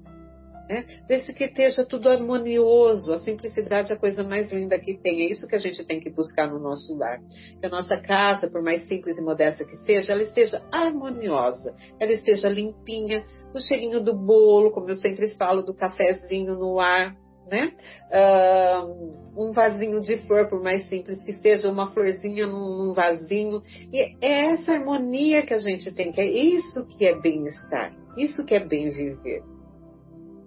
Né? 0.68 0.84
Desde 1.06 1.32
que 1.32 1.44
esteja 1.44 1.84
tudo 1.84 2.08
harmonioso, 2.08 3.12
a 3.12 3.18
simplicidade 3.20 3.92
é 3.92 3.94
a 3.94 3.98
coisa 3.98 4.24
mais 4.24 4.50
linda 4.50 4.78
que 4.78 4.94
tem. 4.94 5.22
É 5.22 5.30
isso 5.30 5.46
que 5.46 5.54
a 5.54 5.60
gente 5.60 5.84
tem 5.86 6.00
que 6.00 6.10
buscar 6.10 6.50
no 6.50 6.58
nosso 6.58 6.96
lar. 6.96 7.20
Que 7.60 7.66
a 7.66 7.68
nossa 7.68 8.00
casa, 8.00 8.48
por 8.50 8.62
mais 8.62 8.86
simples 8.88 9.16
e 9.16 9.22
modesta 9.22 9.64
que 9.64 9.76
seja, 9.78 10.12
ela 10.12 10.22
esteja 10.22 10.62
harmoniosa, 10.72 11.74
ela 12.00 12.12
esteja 12.12 12.48
limpinha, 12.48 13.24
o 13.54 13.60
cheirinho 13.60 14.02
do 14.02 14.14
bolo, 14.14 14.72
como 14.72 14.88
eu 14.88 14.96
sempre 14.96 15.28
falo, 15.36 15.62
do 15.62 15.74
cafezinho 15.74 16.54
no 16.54 16.80
ar, 16.80 17.16
né? 17.48 17.72
Uh, 18.10 19.48
um 19.48 19.52
vasinho 19.52 20.00
de 20.00 20.16
flor, 20.26 20.48
por 20.48 20.60
mais 20.60 20.88
simples 20.88 21.22
que 21.22 21.32
seja, 21.34 21.70
uma 21.70 21.92
florzinha 21.92 22.44
num, 22.46 22.86
num, 22.86 22.92
vasinho. 22.92 23.62
E 23.92 24.16
é 24.20 24.52
essa 24.52 24.72
harmonia 24.72 25.46
que 25.46 25.54
a 25.54 25.58
gente 25.58 25.94
tem, 25.94 26.10
que 26.10 26.20
é 26.20 26.26
isso 26.26 26.88
que 26.88 27.06
é 27.06 27.14
bem-estar, 27.20 27.94
isso 28.18 28.44
que 28.44 28.54
é 28.54 28.60
bem 28.60 28.90
viver. 28.90 29.42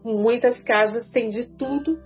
Muitas 0.04 0.62
casas 0.64 1.10
têm 1.12 1.30
de 1.30 1.45
tudo, 1.58 2.00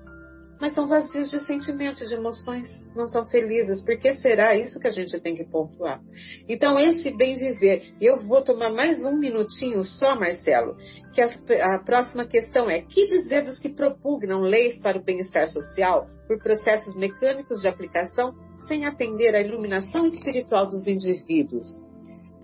mas 0.60 0.74
são 0.74 0.88
vazios 0.88 1.30
de 1.30 1.40
sentimentos, 1.46 2.08
de 2.08 2.16
emoções, 2.16 2.70
não 2.96 3.06
são 3.08 3.26
felizes. 3.26 3.84
Por 3.84 3.98
que 3.98 4.14
será 4.16 4.56
isso 4.56 4.80
que 4.80 4.88
a 4.88 4.92
gente 4.92 5.20
tem 5.20 5.36
que 5.36 5.44
pontuar? 5.44 6.02
Então, 6.48 6.80
esse 6.80 7.12
bem 7.12 7.36
viver, 7.36 7.94
eu 8.00 8.26
vou 8.26 8.42
tomar 8.42 8.72
mais 8.72 9.04
um 9.04 9.18
minutinho 9.18 9.84
só, 9.84 10.16
Marcelo, 10.18 10.78
que 11.14 11.22
a, 11.22 11.28
a 11.76 11.80
próxima 11.80 12.26
questão 12.26 12.70
é: 12.70 12.82
que 12.82 13.08
dizer 13.08 13.44
dos 13.44 13.60
que 13.60 13.68
propugnam 13.68 14.42
leis 14.42 14.80
para 14.80 14.98
o 14.98 15.04
bem-estar 15.04 15.48
social 15.48 16.08
por 16.28 16.40
processos 16.42 16.96
mecânicos 16.96 17.62
de 17.62 17.68
aplicação 17.68 18.34
sem 18.68 18.86
atender 18.86 19.36
à 19.36 19.42
iluminação 19.42 20.08
espiritual 20.08 20.66
dos 20.68 20.88
indivíduos? 20.88 21.68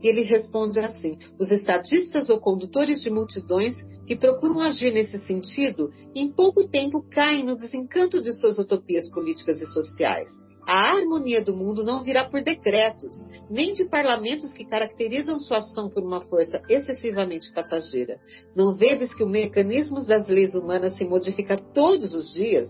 E 0.01 0.07
ele 0.07 0.23
responde 0.23 0.79
assim: 0.79 1.17
os 1.39 1.51
estadistas 1.51 2.29
ou 2.29 2.39
condutores 2.39 3.01
de 3.01 3.09
multidões 3.09 3.75
que 4.09 4.15
procuram 4.15 4.59
agir 4.59 4.91
nesse 4.91 5.19
sentido, 5.19 5.91
em 6.15 6.31
pouco 6.31 6.67
tempo 6.67 7.05
caem 7.11 7.45
no 7.45 7.55
desencanto 7.55 8.19
de 8.19 8.33
suas 8.33 8.57
utopias 8.57 9.07
políticas 9.11 9.61
e 9.61 9.67
sociais. 9.67 10.31
A 10.65 10.95
harmonia 10.95 11.43
do 11.43 11.55
mundo 11.55 11.83
não 11.83 12.01
virá 12.01 12.27
por 12.27 12.41
decretos, 12.41 13.15
nem 13.51 13.71
de 13.71 13.87
parlamentos 13.87 14.51
que 14.53 14.65
caracterizam 14.65 15.37
sua 15.37 15.59
ação 15.59 15.91
por 15.91 16.01
uma 16.01 16.21
força 16.21 16.59
excessivamente 16.67 17.53
passageira. 17.53 18.17
Não 18.55 18.73
vedes 18.73 19.13
que 19.13 19.23
os 19.23 19.29
mecanismos 19.29 20.07
das 20.07 20.27
leis 20.27 20.55
humanas 20.55 20.97
se 20.97 21.05
modificam 21.05 21.57
todos 21.71 22.11
os 22.15 22.33
dias? 22.33 22.67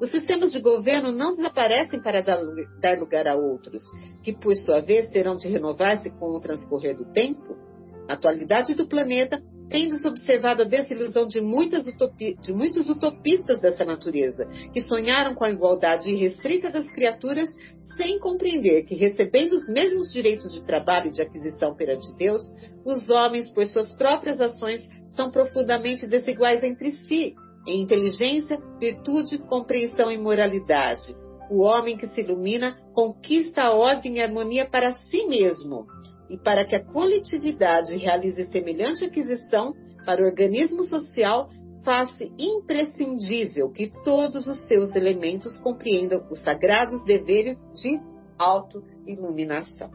Os 0.00 0.12
sistemas 0.12 0.52
de 0.52 0.60
governo 0.60 1.10
não 1.10 1.34
desaparecem 1.34 2.00
para 2.00 2.20
dar 2.22 2.38
lugar 2.96 3.26
a 3.26 3.34
outros, 3.34 3.82
que 4.22 4.32
por 4.32 4.54
sua 4.54 4.80
vez 4.80 5.10
terão 5.10 5.36
de 5.36 5.48
renovar-se 5.48 6.10
com 6.10 6.26
o 6.26 6.40
transcorrer 6.40 6.96
do 6.96 7.10
tempo. 7.12 7.56
Na 8.06 8.14
atualidade 8.14 8.72
do 8.74 8.86
planeta, 8.86 9.42
tendes 9.68 10.04
observado 10.04 10.62
a 10.62 10.64
desilusão 10.64 11.26
de, 11.26 11.40
utopi 11.40 12.36
de 12.40 12.52
muitos 12.52 12.88
utopistas 12.88 13.60
dessa 13.60 13.84
natureza, 13.84 14.48
que 14.72 14.80
sonharam 14.82 15.34
com 15.34 15.44
a 15.44 15.50
igualdade 15.50 16.10
irrestrita 16.10 16.70
das 16.70 16.90
criaturas, 16.90 17.48
sem 17.96 18.18
compreender 18.18 18.84
que, 18.84 18.94
recebendo 18.94 19.52
os 19.52 19.68
mesmos 19.68 20.12
direitos 20.12 20.52
de 20.52 20.64
trabalho 20.64 21.08
e 21.08 21.12
de 21.12 21.22
aquisição 21.22 21.74
perante 21.74 22.14
Deus, 22.16 22.42
os 22.84 23.08
homens, 23.08 23.50
por 23.52 23.66
suas 23.66 23.92
próprias 23.92 24.40
ações, 24.40 24.86
são 25.16 25.30
profundamente 25.30 26.06
desiguais 26.06 26.62
entre 26.62 26.90
si 26.90 27.34
em 27.66 27.82
inteligência, 27.82 28.58
virtude, 28.78 29.38
compreensão 29.38 30.10
e 30.10 30.16
moralidade. 30.16 31.16
O 31.50 31.62
homem 31.62 31.96
que 31.96 32.06
se 32.08 32.20
ilumina 32.20 32.76
conquista 32.92 33.62
a 33.62 33.72
ordem 33.72 34.16
e 34.16 34.20
harmonia 34.20 34.66
para 34.66 34.92
si 34.92 35.26
mesmo. 35.26 35.86
E 36.28 36.36
para 36.36 36.64
que 36.64 36.74
a 36.74 36.84
coletividade 36.84 37.96
realize 37.96 38.44
semelhante 38.46 39.04
aquisição 39.04 39.72
para 40.04 40.22
o 40.22 40.26
organismo 40.26 40.84
social, 40.84 41.48
faz-se 41.84 42.32
imprescindível 42.38 43.70
que 43.70 43.92
todos 44.04 44.46
os 44.46 44.66
seus 44.66 44.96
elementos 44.96 45.58
compreendam 45.60 46.26
os 46.30 46.40
sagrados 46.40 47.04
deveres 47.04 47.56
de 47.74 48.00
autoiluminação. 48.38 49.90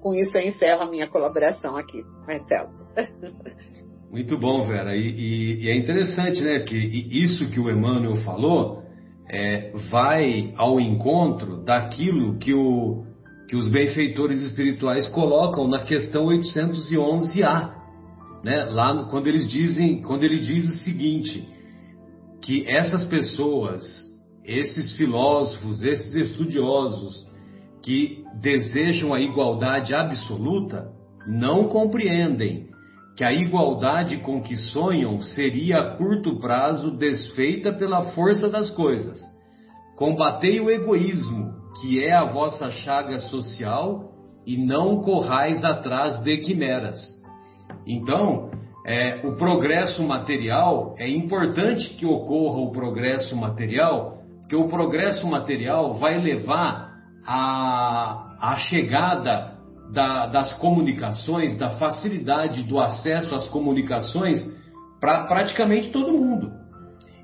Com 0.00 0.14
isso 0.14 0.36
eu 0.38 0.48
encerro 0.48 0.82
a 0.82 0.90
minha 0.90 1.06
colaboração 1.06 1.76
aqui, 1.76 2.02
Marcelo. 2.26 2.70
Muito 4.10 4.36
bom, 4.38 4.66
Vera. 4.66 4.96
E, 4.96 5.08
e, 5.08 5.64
e, 5.64 5.70
é 5.70 5.76
interessante, 5.76 6.42
né, 6.42 6.60
que 6.60 6.76
isso 6.76 7.48
que 7.50 7.60
o 7.60 7.70
Emmanuel 7.70 8.16
falou 8.24 8.82
é, 9.28 9.70
vai 9.90 10.52
ao 10.56 10.80
encontro 10.80 11.62
daquilo 11.62 12.36
que, 12.38 12.52
o, 12.52 13.04
que 13.50 13.56
os 13.56 13.66
benfeitores 13.66 14.40
espirituais 14.42 15.08
colocam 15.08 15.66
na 15.66 15.80
questão 15.80 16.26
811A, 16.26 17.72
né? 18.44 18.66
Lá 18.66 18.94
no, 18.94 19.08
quando 19.08 19.26
eles 19.26 19.50
dizem, 19.50 20.02
quando 20.02 20.22
ele 20.22 20.38
diz 20.38 20.68
o 20.68 20.84
seguinte, 20.84 21.48
que 22.40 22.64
essas 22.68 23.04
pessoas, 23.06 23.84
esses 24.44 24.96
filósofos, 24.96 25.82
esses 25.82 26.14
estudiosos 26.14 27.26
que 27.82 28.22
desejam 28.40 29.12
a 29.12 29.20
igualdade 29.20 29.92
absoluta, 29.94 30.86
não 31.26 31.64
compreendem 31.64 32.68
que 33.16 33.24
a 33.24 33.32
igualdade 33.32 34.18
com 34.18 34.40
que 34.40 34.56
sonham 34.56 35.20
seria 35.22 35.78
a 35.78 35.96
curto 35.96 36.38
prazo 36.38 36.96
desfeita 36.96 37.72
pela 37.72 38.12
força 38.12 38.48
das 38.48 38.70
coisas. 38.70 39.20
Combatei 39.96 40.60
o 40.60 40.70
egoísmo, 40.70 41.59
que 41.80 42.04
é 42.04 42.12
a 42.12 42.24
vossa 42.24 42.70
chaga 42.70 43.18
social, 43.20 44.10
e 44.46 44.56
não 44.56 45.00
corrais 45.02 45.64
atrás 45.64 46.18
de 46.22 46.38
quimeras. 46.38 46.98
Então, 47.86 48.50
é, 48.86 49.20
o 49.26 49.36
progresso 49.36 50.02
material, 50.02 50.94
é 50.98 51.08
importante 51.08 51.94
que 51.94 52.06
ocorra 52.06 52.58
o 52.58 52.72
progresso 52.72 53.36
material, 53.36 54.18
porque 54.40 54.56
o 54.56 54.68
progresso 54.68 55.26
material 55.28 55.94
vai 55.94 56.18
levar 56.18 56.90
à, 57.26 58.36
à 58.40 58.56
chegada 58.56 59.58
da, 59.92 60.26
das 60.26 60.52
comunicações, 60.54 61.56
da 61.58 61.70
facilidade 61.70 62.62
do 62.64 62.80
acesso 62.80 63.34
às 63.34 63.46
comunicações 63.48 64.38
para 65.00 65.24
praticamente 65.24 65.90
todo 65.90 66.12
mundo. 66.12 66.59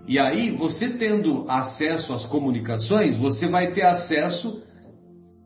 E 0.06 0.18
aí, 0.18 0.52
você 0.52 0.90
tendo 0.90 1.50
acesso 1.50 2.12
às 2.12 2.24
comunicações, 2.26 3.18
você 3.18 3.48
vai 3.48 3.72
ter 3.72 3.82
acesso 3.82 4.62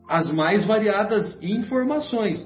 às 0.07 0.31
mais 0.31 0.65
variadas 0.65 1.41
informações, 1.41 2.37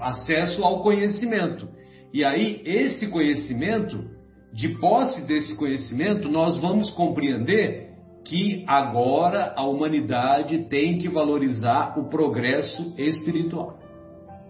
acesso 0.00 0.62
ao 0.62 0.82
conhecimento. 0.82 1.68
E 2.12 2.22
aí, 2.22 2.60
esse 2.66 3.08
conhecimento, 3.08 4.04
de 4.52 4.68
posse 4.78 5.26
desse 5.26 5.56
conhecimento, 5.56 6.28
nós 6.28 6.58
vamos 6.58 6.90
compreender 6.90 7.92
que 8.24 8.64
agora 8.68 9.54
a 9.56 9.64
humanidade 9.64 10.66
tem 10.68 10.98
que 10.98 11.08
valorizar 11.08 11.98
o 11.98 12.10
progresso 12.10 12.94
espiritual. 12.98 13.78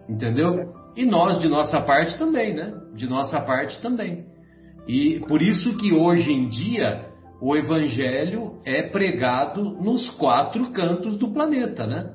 Entendeu? 0.08 0.48
E 0.96 1.06
nós, 1.06 1.40
de 1.40 1.48
nossa 1.48 1.80
parte, 1.80 2.18
também, 2.18 2.54
né? 2.54 2.74
De 2.94 3.06
nossa 3.06 3.40
parte 3.40 3.80
também. 3.80 4.26
E 4.86 5.20
por 5.28 5.40
isso 5.40 5.76
que 5.76 5.92
hoje 5.92 6.32
em 6.32 6.48
dia 6.48 7.08
o 7.40 7.56
evangelho 7.56 8.60
é 8.64 8.82
pregado 8.82 9.62
nos 9.62 10.10
quatro 10.10 10.72
cantos 10.72 11.16
do 11.16 11.32
planeta, 11.32 11.86
né? 11.86 12.14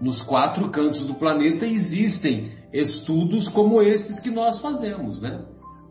Nos 0.00 0.20
quatro 0.22 0.70
cantos 0.70 1.06
do 1.06 1.14
planeta 1.14 1.66
existem 1.66 2.52
estudos 2.72 3.48
como 3.48 3.80
esses 3.80 4.20
que 4.20 4.30
nós 4.30 4.60
fazemos, 4.60 5.22
né? 5.22 5.44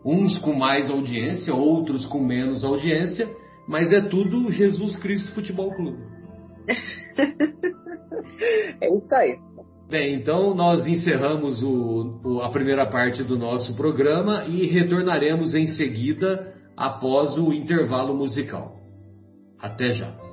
Uns 0.04 0.38
com 0.38 0.54
mais 0.54 0.88
audiência, 0.88 1.54
outros 1.54 2.06
com 2.06 2.20
menos 2.20 2.64
audiência, 2.64 3.28
mas 3.68 3.92
é 3.92 4.02
tudo 4.02 4.52
Jesus 4.52 4.96
Cristo 4.96 5.34
Futebol 5.34 5.74
Clube. 5.74 5.98
é 8.80 8.88
isso 8.88 9.14
aí. 9.14 9.45
Bem, 9.88 10.14
então 10.14 10.52
nós 10.52 10.84
encerramos 10.86 11.62
o, 11.62 12.20
o, 12.24 12.40
a 12.42 12.50
primeira 12.50 12.86
parte 12.86 13.22
do 13.22 13.38
nosso 13.38 13.76
programa 13.76 14.44
e 14.46 14.66
retornaremos 14.66 15.54
em 15.54 15.68
seguida 15.68 16.54
após 16.76 17.38
o 17.38 17.52
intervalo 17.52 18.12
musical. 18.12 18.76
Até 19.60 19.92
já. 19.92 20.25